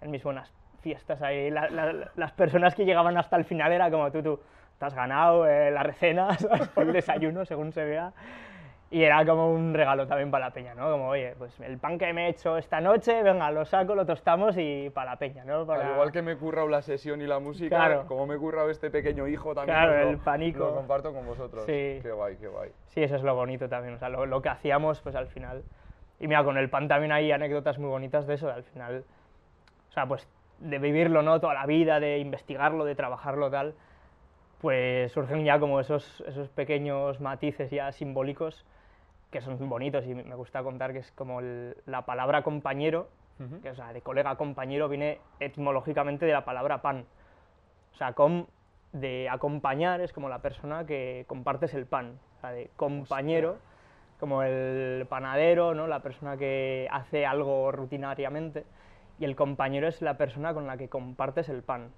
en 0.00 0.10
mis 0.10 0.22
buenas 0.22 0.52
fiestas 0.80 1.20
ahí. 1.22 1.50
las 1.50 2.32
personas 2.32 2.74
que 2.74 2.84
llegaban 2.84 3.16
hasta 3.16 3.36
el 3.36 3.44
final 3.44 3.72
era 3.72 3.90
como 3.90 4.10
tú, 4.12 4.22
tú, 4.22 4.40
te 4.78 4.84
has 4.84 4.94
ganado 4.94 5.46
eh, 5.46 5.70
la 5.70 5.82
recena, 5.82 6.28
el 6.76 6.92
desayuno, 6.92 7.44
según 7.44 7.72
se 7.72 7.84
vea. 7.84 8.12
Y 8.88 9.02
era 9.02 9.26
como 9.26 9.50
un 9.50 9.74
regalo 9.74 10.06
también 10.06 10.30
para 10.30 10.46
la 10.46 10.52
peña, 10.52 10.74
¿no? 10.74 10.88
Como, 10.92 11.08
oye, 11.08 11.34
pues 11.36 11.58
el 11.60 11.76
pan 11.78 11.98
que 11.98 12.12
me 12.12 12.26
he 12.26 12.28
hecho 12.30 12.56
esta 12.56 12.80
noche, 12.80 13.20
venga, 13.24 13.50
lo 13.50 13.64
saco, 13.64 13.96
lo 13.96 14.06
tostamos 14.06 14.56
y 14.56 14.90
para 14.90 15.12
la 15.12 15.16
peña, 15.18 15.44
¿no? 15.44 15.66
Para... 15.66 15.86
Al 15.86 15.92
igual 15.94 16.12
que 16.12 16.22
me 16.22 16.32
he 16.32 16.36
currado 16.36 16.68
la 16.68 16.82
sesión 16.82 17.20
y 17.20 17.26
la 17.26 17.40
música, 17.40 18.04
como 18.06 18.28
me 18.28 18.36
he 18.36 18.38
currado 18.38 18.70
este 18.70 18.88
pequeño 18.90 19.26
hijo 19.26 19.54
también, 19.54 19.76
claro, 19.76 20.08
el 20.08 20.18
panico. 20.18 20.60
lo 20.60 20.74
comparto 20.76 21.12
con 21.12 21.26
vosotros. 21.26 21.64
Sí. 21.64 21.98
Qué 22.00 22.12
guay, 22.12 22.36
qué 22.36 22.46
guay. 22.46 22.70
Sí, 22.86 23.02
eso 23.02 23.16
es 23.16 23.22
lo 23.22 23.34
bonito 23.34 23.68
también, 23.68 23.94
o 23.94 23.98
sea, 23.98 24.08
lo, 24.08 24.24
lo, 24.24 24.40
que 24.40 24.50
hacíamos, 24.50 25.00
pues 25.00 25.16
al 25.16 25.26
final... 25.26 25.64
Y 26.20 26.28
mira, 26.28 26.44
con 26.44 26.56
el 26.56 26.70
pan 26.70 26.86
también 26.86 27.10
hay 27.10 27.32
anécdotas 27.32 27.78
muy 27.78 27.88
bonitas 27.88 28.26
de 28.28 28.34
eso, 28.34 28.48
al 28.50 28.62
final... 28.62 29.04
O 29.88 29.92
sea, 29.92 30.06
pues 30.06 30.28
de 30.60 30.78
vivirlo, 30.78 31.22
¿no? 31.22 31.40
Toda 31.40 31.54
la 31.54 31.66
vida, 31.66 31.98
de 31.98 32.18
investigarlo, 32.18 32.84
de 32.84 32.94
trabajarlo, 32.94 33.50
tal... 33.50 33.74
Pues 34.60 35.12
surgen 35.12 35.44
ya 35.44 35.58
como 35.58 35.80
esos, 35.80 36.22
esos 36.26 36.48
pequeños 36.48 37.20
matices 37.20 37.70
ya 37.70 37.92
simbólicos 37.92 38.64
que 39.30 39.40
son 39.40 39.68
bonitos 39.68 40.04
y 40.06 40.14
me 40.14 40.34
gusta 40.34 40.62
contar 40.62 40.92
que 40.92 41.00
es 41.00 41.10
como 41.12 41.40
la 41.40 42.02
palabra 42.06 42.42
compañero, 42.42 43.08
que 43.62 43.70
o 43.70 43.74
sea, 43.74 43.92
de 43.92 44.00
colega 44.00 44.36
compañero 44.36 44.88
viene 44.88 45.20
etimológicamente 45.40 46.24
de 46.24 46.32
la 46.32 46.44
palabra 46.44 46.80
pan. 46.80 47.04
O 47.92 47.96
sea, 47.96 48.12
com, 48.12 48.46
de 48.92 49.28
acompañar 49.28 50.00
es 50.00 50.12
como 50.12 50.28
la 50.28 50.40
persona 50.40 50.86
que 50.86 51.24
compartes 51.26 51.74
el 51.74 51.86
pan, 51.86 52.18
o 52.38 52.40
sea, 52.40 52.52
de 52.52 52.70
compañero, 52.76 53.58
como 54.18 54.42
el 54.42 55.06
panadero, 55.08 55.74
¿no? 55.74 55.86
la 55.86 56.00
persona 56.00 56.36
que 56.36 56.88
hace 56.90 57.26
algo 57.26 57.72
rutinariamente, 57.72 58.64
y 59.18 59.24
el 59.24 59.36
compañero 59.36 59.88
es 59.88 60.00
la 60.02 60.16
persona 60.16 60.54
con 60.54 60.66
la 60.66 60.76
que 60.76 60.88
compartes 60.88 61.48
el 61.48 61.62
pan. 61.62 61.90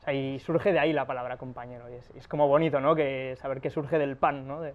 O 0.00 0.04
sea, 0.04 0.12
y 0.12 0.38
surge 0.38 0.72
de 0.72 0.78
ahí 0.80 0.92
la 0.92 1.06
palabra 1.06 1.38
compañero, 1.38 1.88
y 1.88 1.94
es, 1.94 2.10
es 2.10 2.28
como 2.28 2.46
bonito, 2.48 2.80
¿no? 2.80 2.94
Que 2.94 3.36
saber 3.38 3.62
que 3.62 3.70
surge 3.70 3.98
del 3.98 4.16
pan, 4.16 4.46
¿no? 4.46 4.60
De, 4.60 4.74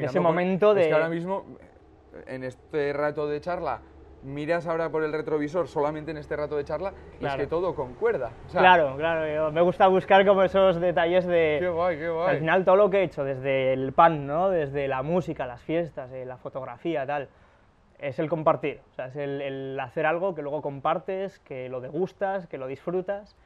ese 0.00 0.20
momento 0.20 0.74
de... 0.74 0.82
Es 0.82 0.86
que 0.88 0.94
ahora 0.94 1.08
mismo, 1.08 1.44
en 2.26 2.44
este 2.44 2.92
rato 2.92 3.26
de 3.28 3.40
charla, 3.40 3.80
miras 4.22 4.66
ahora 4.66 4.90
por 4.90 5.04
el 5.04 5.12
retrovisor 5.12 5.68
solamente 5.68 6.10
en 6.10 6.16
este 6.16 6.36
rato 6.36 6.56
de 6.56 6.64
charla 6.64 6.92
es 7.20 7.34
que 7.34 7.46
todo 7.46 7.74
concuerda. 7.74 8.30
claro, 8.50 8.96
claro. 8.96 9.52
me 9.52 9.60
gusta 9.60 9.86
buscar 9.86 10.26
como 10.26 10.42
esos 10.42 10.80
detalles 10.80 11.26
de... 11.26 11.58
Qué 11.60 11.68
guay, 11.68 11.96
qué 11.96 12.08
guay. 12.08 12.30
Al 12.30 12.38
final 12.38 12.64
todo 12.64 12.76
lo 12.76 12.90
que 12.90 12.98
he 12.98 13.02
hecho, 13.04 13.24
desde 13.24 13.72
el 13.72 13.92
pan, 13.92 14.26
¿no? 14.26 14.50
Desde 14.50 14.88
la 14.88 15.02
música, 15.02 15.46
las 15.46 15.62
fiestas, 15.62 16.10
eh, 16.12 16.24
la 16.24 16.36
fotografía, 16.36 17.06
tal, 17.06 17.28
es 17.98 18.18
el 18.18 18.28
compartir. 18.28 18.80
O 18.92 18.94
sea, 18.94 19.06
es 19.06 19.16
el, 19.16 19.78
hacer 19.80 20.06
algo 20.06 20.34
que 20.34 20.42
luego 20.42 20.60
compartes, 20.62 21.38
que 21.40 21.68
lo 21.68 21.80
degustas, 21.80 22.46
que 22.46 22.58
lo 22.58 22.66
disfrutas 22.66 23.36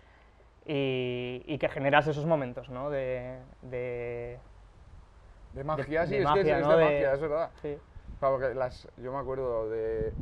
y, 0.67 1.59
que 1.59 1.69
generas 1.69 2.07
esos 2.07 2.27
momentos, 2.27 2.71
¿no? 2.71 2.91
de 2.91 3.39
de 3.63 4.39
magia, 5.65 6.07
sí, 6.07 6.17
es 6.17 6.31
que 6.33 6.41
es, 6.41 6.47
de, 6.47 6.63
magia, 6.63 7.15
es 7.15 7.21
verdad. 7.21 7.51
Sí. 7.63 7.77
porque 8.19 8.55
las, 8.55 8.89
yo 8.97 9.13
me 9.13 9.19
acuerdo 9.19 9.69
de. 9.69 10.13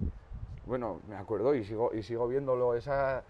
Bueno, 0.66 1.01
me 1.09 1.16
acuerdo 1.16 1.55
y 1.55 1.64
sigo, 1.64 1.95
y 1.95 2.03
sigo 2.03 2.29
viéndolo, 2.29 2.74
esa, 2.74 3.22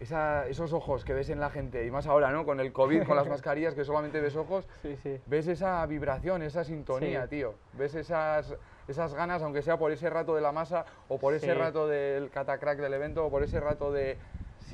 esa, 0.00 0.46
esos 0.48 0.72
ojos 0.72 1.04
que 1.04 1.14
ves 1.14 1.30
en 1.30 1.40
la 1.40 1.48
gente, 1.48 1.86
y 1.86 1.90
más 1.90 2.06
ahora, 2.06 2.30
¿no? 2.30 2.44
Con 2.44 2.60
el 2.60 2.72
COVID, 2.72 3.04
con 3.04 3.16
las 3.16 3.28
mascarillas, 3.30 3.74
que 3.74 3.84
solamente 3.84 4.20
ves 4.20 4.36
ojos, 4.36 4.66
sí, 4.82 4.96
sí. 5.02 5.18
ves 5.26 5.48
esa 5.48 5.84
vibración, 5.86 6.42
esa 6.42 6.64
sintonía, 6.64 7.26
tío. 7.26 7.54
Ves 7.72 7.94
esas, 7.94 8.54
esas 8.86 9.14
ganas, 9.14 9.42
aunque 9.42 9.62
sea 9.62 9.78
por 9.78 9.92
ese 9.92 10.10
rato 10.10 10.34
de 10.34 10.42
la 10.42 10.52
masa, 10.52 10.84
o 11.08 11.18
por 11.18 11.34
ese 11.34 11.54
rato 11.54 11.88
del 11.88 12.30
catacrack 12.30 12.78
del 12.78 12.92
evento, 12.92 13.24
o 13.24 13.30
por 13.30 13.42
ese 13.42 13.60
rato 13.60 13.92
de, 13.92 14.18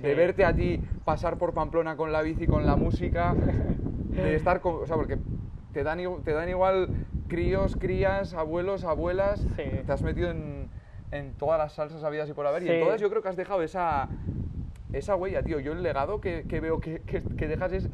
de 0.00 0.14
verte 0.14 0.44
a 0.44 0.54
ti 0.54 0.80
pasar 1.04 1.36
por 1.38 1.54
Pamplona 1.54 1.96
con 1.96 2.10
la 2.10 2.22
bici, 2.22 2.46
con 2.46 2.66
la 2.66 2.74
música, 2.76 3.34
de 3.34 4.34
estar 4.34 4.60
con. 4.60 4.82
O 4.82 4.86
sea, 4.86 4.96
porque 4.96 5.18
te 5.72 5.82
dan, 5.82 6.22
te 6.22 6.32
dan 6.32 6.48
igual 6.48 6.90
críos, 7.28 7.76
crías, 7.76 8.34
abuelos, 8.34 8.84
abuelas. 8.84 9.46
Sí. 9.56 9.62
Te 9.86 9.92
has 9.92 10.02
metido 10.02 10.30
en, 10.30 10.70
en 11.10 11.34
todas 11.34 11.58
las 11.58 11.72
salsas 11.74 12.02
habidas 12.04 12.28
y 12.28 12.32
por 12.32 12.46
haber. 12.46 12.62
Y 12.62 12.70
en 12.70 12.80
todas 12.80 13.00
yo 13.00 13.08
creo 13.10 13.22
que 13.22 13.28
has 13.28 13.36
dejado 13.36 13.62
esa, 13.62 14.10
esa 14.92 15.14
huella, 15.16 15.42
tío. 15.42 15.60
Yo 15.60 15.72
el 15.72 15.82
legado 15.82 16.20
que, 16.20 16.46
que 16.46 16.60
veo 16.60 16.80
que, 16.80 17.02
que- 17.02 17.22
que 17.22 17.48
dejas 17.48 17.72
es 17.72 17.90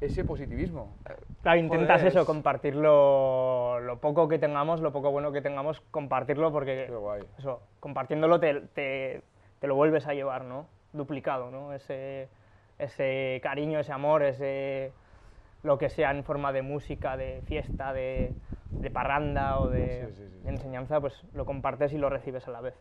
ese 0.00 0.24
positivismo. 0.24 0.96
Claro, 1.42 1.58
intentas 1.58 2.00
Joder, 2.00 2.08
eso, 2.08 2.20
es- 2.20 2.26
compartirlo, 2.26 3.80
lo 3.80 3.98
poco 4.00 4.28
que 4.28 4.38
tengamos, 4.38 4.80
lo 4.80 4.92
poco 4.92 5.10
bueno 5.10 5.32
que 5.32 5.40
tengamos, 5.42 5.80
compartirlo 5.90 6.52
porque 6.52 6.84
Qué 6.88 6.94
guay. 6.94 7.22
eso, 7.38 7.62
compartiéndolo 7.80 8.40
te, 8.40 8.60
te- 8.74 9.22
te 9.58 9.66
lo 9.66 9.74
vuelves 9.74 10.06
a 10.06 10.14
llevar, 10.14 10.44
¿no? 10.44 10.66
Duplicado, 10.92 11.50
¿no? 11.50 11.72
Ese, 11.72 12.28
ese 12.78 13.40
cariño, 13.42 13.78
ese 13.78 13.92
amor, 13.92 14.22
ese 14.22 14.92
lo 15.62 15.78
que 15.78 15.88
sea 15.88 16.10
en 16.10 16.24
forma 16.24 16.52
de 16.52 16.62
música, 16.62 17.16
de 17.16 17.42
fiesta, 17.46 17.92
de, 17.92 18.32
de 18.80 18.90
parranda 18.90 19.60
o 19.60 19.68
de, 19.68 20.06
Sí, 20.08 20.14
sí, 20.14 20.22
sí, 20.28 20.30
sí. 20.38 20.44
de 20.44 20.50
enseñanza, 20.50 21.00
pues 21.00 21.22
lo 21.34 21.44
compartes 21.44 21.92
y 21.92 21.98
lo 21.98 22.08
recibes 22.08 22.46
a 22.48 22.50
la 22.50 22.60
vez. 22.60 22.74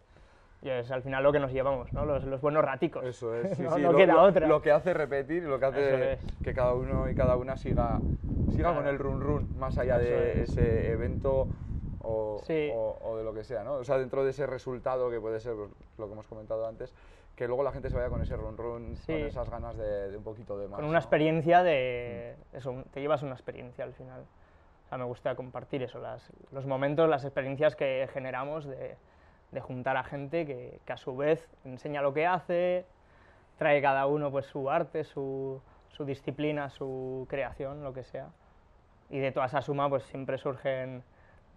Y 0.61 0.69
es 0.69 0.91
al 0.91 1.01
final 1.01 1.23
lo 1.23 1.31
que 1.31 1.39
nos 1.39 1.53
llevamos, 1.53 1.93
¿no? 1.93 2.03
Los, 2.05 2.23
los 2.25 2.41
buenos 2.41 2.63
raticos. 2.65 3.05
Eso 3.05 3.33
es, 3.35 3.57
no 3.59 3.77
lo, 3.77 3.95
queda 3.95 4.13
lo- 4.13 4.23
otra. 4.23 4.47
lo 4.47 4.61
que 4.61 4.71
hace 4.71 4.93
repetir 4.93 5.43
y 5.43 5.47
lo 5.47 5.59
que 5.59 5.65
hace 5.65 6.13
es. 6.13 6.19
que 6.43 6.53
cada 6.53 6.73
uno 6.73 7.09
y 7.09 7.15
cada 7.15 7.37
una 7.37 7.55
siga, 7.55 7.99
siga 8.55 8.73
con 8.75 8.85
el 8.87 8.99
run 8.99 9.21
run, 9.21 9.47
más 9.57 9.77
allá 9.77 9.97
de 9.97 10.43
es. 10.43 10.49
ese 10.51 10.91
evento 10.91 11.47
o, 12.01 12.41
Sí. 12.45 12.69
o- 12.73 12.97
o 13.01 13.17
de 13.17 13.23
lo 13.23 13.33
que 13.33 13.43
sea, 13.43 13.63
¿no? 13.63 13.73
O 13.73 13.83
sea, 13.83 13.97
dentro 13.97 14.23
de 14.23 14.31
ese 14.31 14.45
resultado 14.47 15.09
que 15.09 15.19
puede 15.19 15.39
ser 15.39 15.55
pues, 15.55 15.69
lo 15.97 16.07
que 16.07 16.13
hemos 16.13 16.27
comentado 16.27 16.65
antes, 16.67 16.93
que 17.35 17.47
luego 17.47 17.63
la 17.63 17.71
gente 17.71 17.89
se 17.89 17.95
vaya 17.95 18.09
con 18.09 18.21
ese 18.21 18.35
run 18.35 18.57
run, 18.57 18.95
Sí. 18.97 19.13
con 19.13 19.21
esas 19.23 19.49
ganas 19.49 19.77
de, 19.77 20.11
de 20.11 20.17
un 20.17 20.23
poquito 20.23 20.57
de 20.57 20.67
más. 20.67 20.75
con 20.77 20.85
una 20.85 20.93
¿no? 20.93 20.99
experiencia 20.99 21.63
de 21.63 22.35
eso 22.53 22.71
un- 22.71 22.83
te 22.85 22.99
llevas 23.01 23.23
una 23.23 23.33
experiencia 23.33 23.83
al 23.85 23.93
final 23.93 24.21
o 24.85 24.89
sea, 24.89 24.97
me 24.97 25.05
gusta 25.05 25.35
compartir 25.35 25.83
eso 25.83 25.99
las- 25.99 26.31
los 26.51 26.65
momentos 26.65 27.07
las 27.09 27.23
experiencias 27.23 27.75
que 27.75 28.09
generamos 28.11 28.65
de, 28.65 28.97
de 29.51 29.61
juntar 29.61 29.95
a 29.97 30.03
gente 30.03 30.45
que, 30.45 30.79
que 30.85 30.93
a 30.93 30.97
su 30.97 31.15
vez 31.15 31.47
enseña 31.63 32.01
lo 32.01 32.13
que 32.13 32.25
hace 32.27 32.85
trae 33.57 33.81
cada 33.81 34.05
uno 34.07 34.31
pues 34.31 34.45
su 34.47 34.69
arte 34.69 35.03
su, 35.03 35.61
su 35.89 36.05
disciplina 36.05 36.69
su 36.69 37.25
creación 37.29 37.83
lo 37.83 37.93
que 37.93 38.03
sea 38.03 38.29
y 39.09 39.19
de 39.19 39.31
toda 39.31 39.45
esa 39.45 39.61
suma 39.61 39.87
pues 39.89 40.03
siempre 40.03 40.37
surgen 40.37 41.03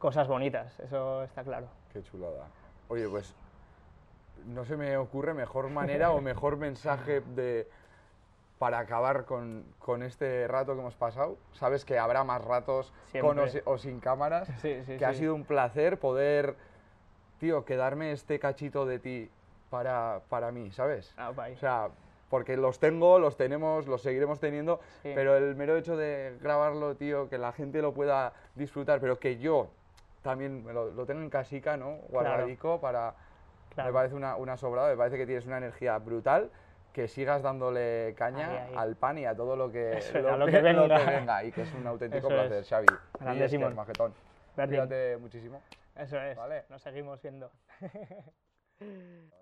cosas 0.02 0.26
bonitas 0.26 0.78
eso 0.80 1.22
está 1.22 1.44
claro 1.44 1.68
Qué 1.92 2.02
chulada. 2.02 2.48
Oye, 2.88 3.06
pues 3.08 3.34
no 4.46 4.64
se 4.64 4.76
me 4.76 4.96
ocurre 4.96 5.34
mejor 5.34 5.68
manera 5.68 6.10
o 6.10 6.20
mejor 6.20 6.56
mensaje 6.56 7.20
de 7.20 7.68
para 8.58 8.78
acabar 8.78 9.24
con, 9.24 9.64
con 9.78 10.02
este 10.02 10.46
rato 10.48 10.74
que 10.74 10.80
hemos 10.80 10.94
pasado. 10.94 11.36
Sabes 11.52 11.84
que 11.84 11.98
habrá 11.98 12.24
más 12.24 12.42
ratos 12.42 12.92
con 13.20 13.38
o, 13.38 13.48
Siempre. 13.48 13.70
o 13.72 13.78
sin 13.78 14.00
cámaras. 14.00 14.48
Sí, 14.60 14.82
sí, 14.86 14.96
que 14.96 15.04
ha 15.04 15.12
sí. 15.12 15.20
sido 15.20 15.34
un 15.34 15.44
placer 15.44 15.98
poder, 15.98 16.56
tío, 17.38 17.64
quedarme 17.64 18.12
este 18.12 18.38
cachito 18.38 18.86
de 18.86 18.98
ti 18.98 19.30
para, 19.68 20.20
para 20.28 20.50
mí, 20.52 20.70
¿sabes? 20.70 21.12
Ah. 21.16 21.30
O 21.30 21.56
sea, 21.58 21.90
porque 22.30 22.56
los 22.56 22.78
tengo, 22.78 23.18
los 23.18 23.36
tenemos, 23.36 23.86
los 23.86 24.00
seguiremos 24.00 24.40
teniendo, 24.40 24.80
pero 25.02 25.36
el 25.36 25.56
mero 25.56 25.76
hecho 25.76 25.96
de 25.96 26.38
grabarlo, 26.40 26.94
tío, 26.94 27.28
que 27.28 27.36
la 27.36 27.52
gente 27.52 27.82
lo 27.82 27.92
pueda 27.92 28.32
disfrutar, 28.54 29.00
pero 29.00 29.18
que 29.18 29.38
yo 29.38 29.68
también 30.22 30.64
lo, 30.72 30.90
lo 30.90 31.06
tenga 31.06 31.22
en 31.22 31.30
casica, 31.30 31.76
¿no? 31.76 31.96
Guardadico 32.08 32.80
para... 32.80 33.14
Claro. 33.74 33.88
Me 33.88 33.94
parece 33.94 34.14
una, 34.14 34.36
una 34.36 34.56
sobrada, 34.56 34.90
me 34.90 34.96
parece 34.96 35.16
que 35.16 35.24
tienes 35.26 35.46
una 35.46 35.56
energía 35.58 35.96
brutal, 35.98 36.50
que 36.92 37.08
sigas 37.08 37.42
dándole 37.42 38.14
caña 38.18 38.50
Ahí, 38.50 38.56
ahí. 38.68 38.74
al 38.76 38.96
pan 38.96 39.16
y 39.16 39.24
a 39.24 39.34
todo 39.34 39.56
lo 39.56 39.72
que, 39.72 39.92
Eso, 39.98 40.18
lo 40.18 40.36
lo 40.36 40.44
que, 40.46 40.52
que 40.52 40.60
lo 40.74 40.82
que 40.82 40.88
venga. 40.94 41.06
venga, 41.10 41.44
y 41.44 41.52
que 41.52 41.62
es 41.62 41.72
un 41.74 41.86
auténtico 41.86 42.26
Eso 42.28 42.36
es. 42.42 42.48
placer, 42.48 42.64
Xavi. 42.66 42.86
Grande, 43.18 43.48
Simón. 43.48 43.74
majetón. 43.74 44.12
Cuídate 44.54 45.16
muchísimo. 45.16 45.62
eso 45.96 46.20
es 46.20 46.36
Vale. 46.36 46.64
nos 46.68 46.82
seguimos 46.82 47.20
viendo 47.22 47.50
Claro. 47.78 47.92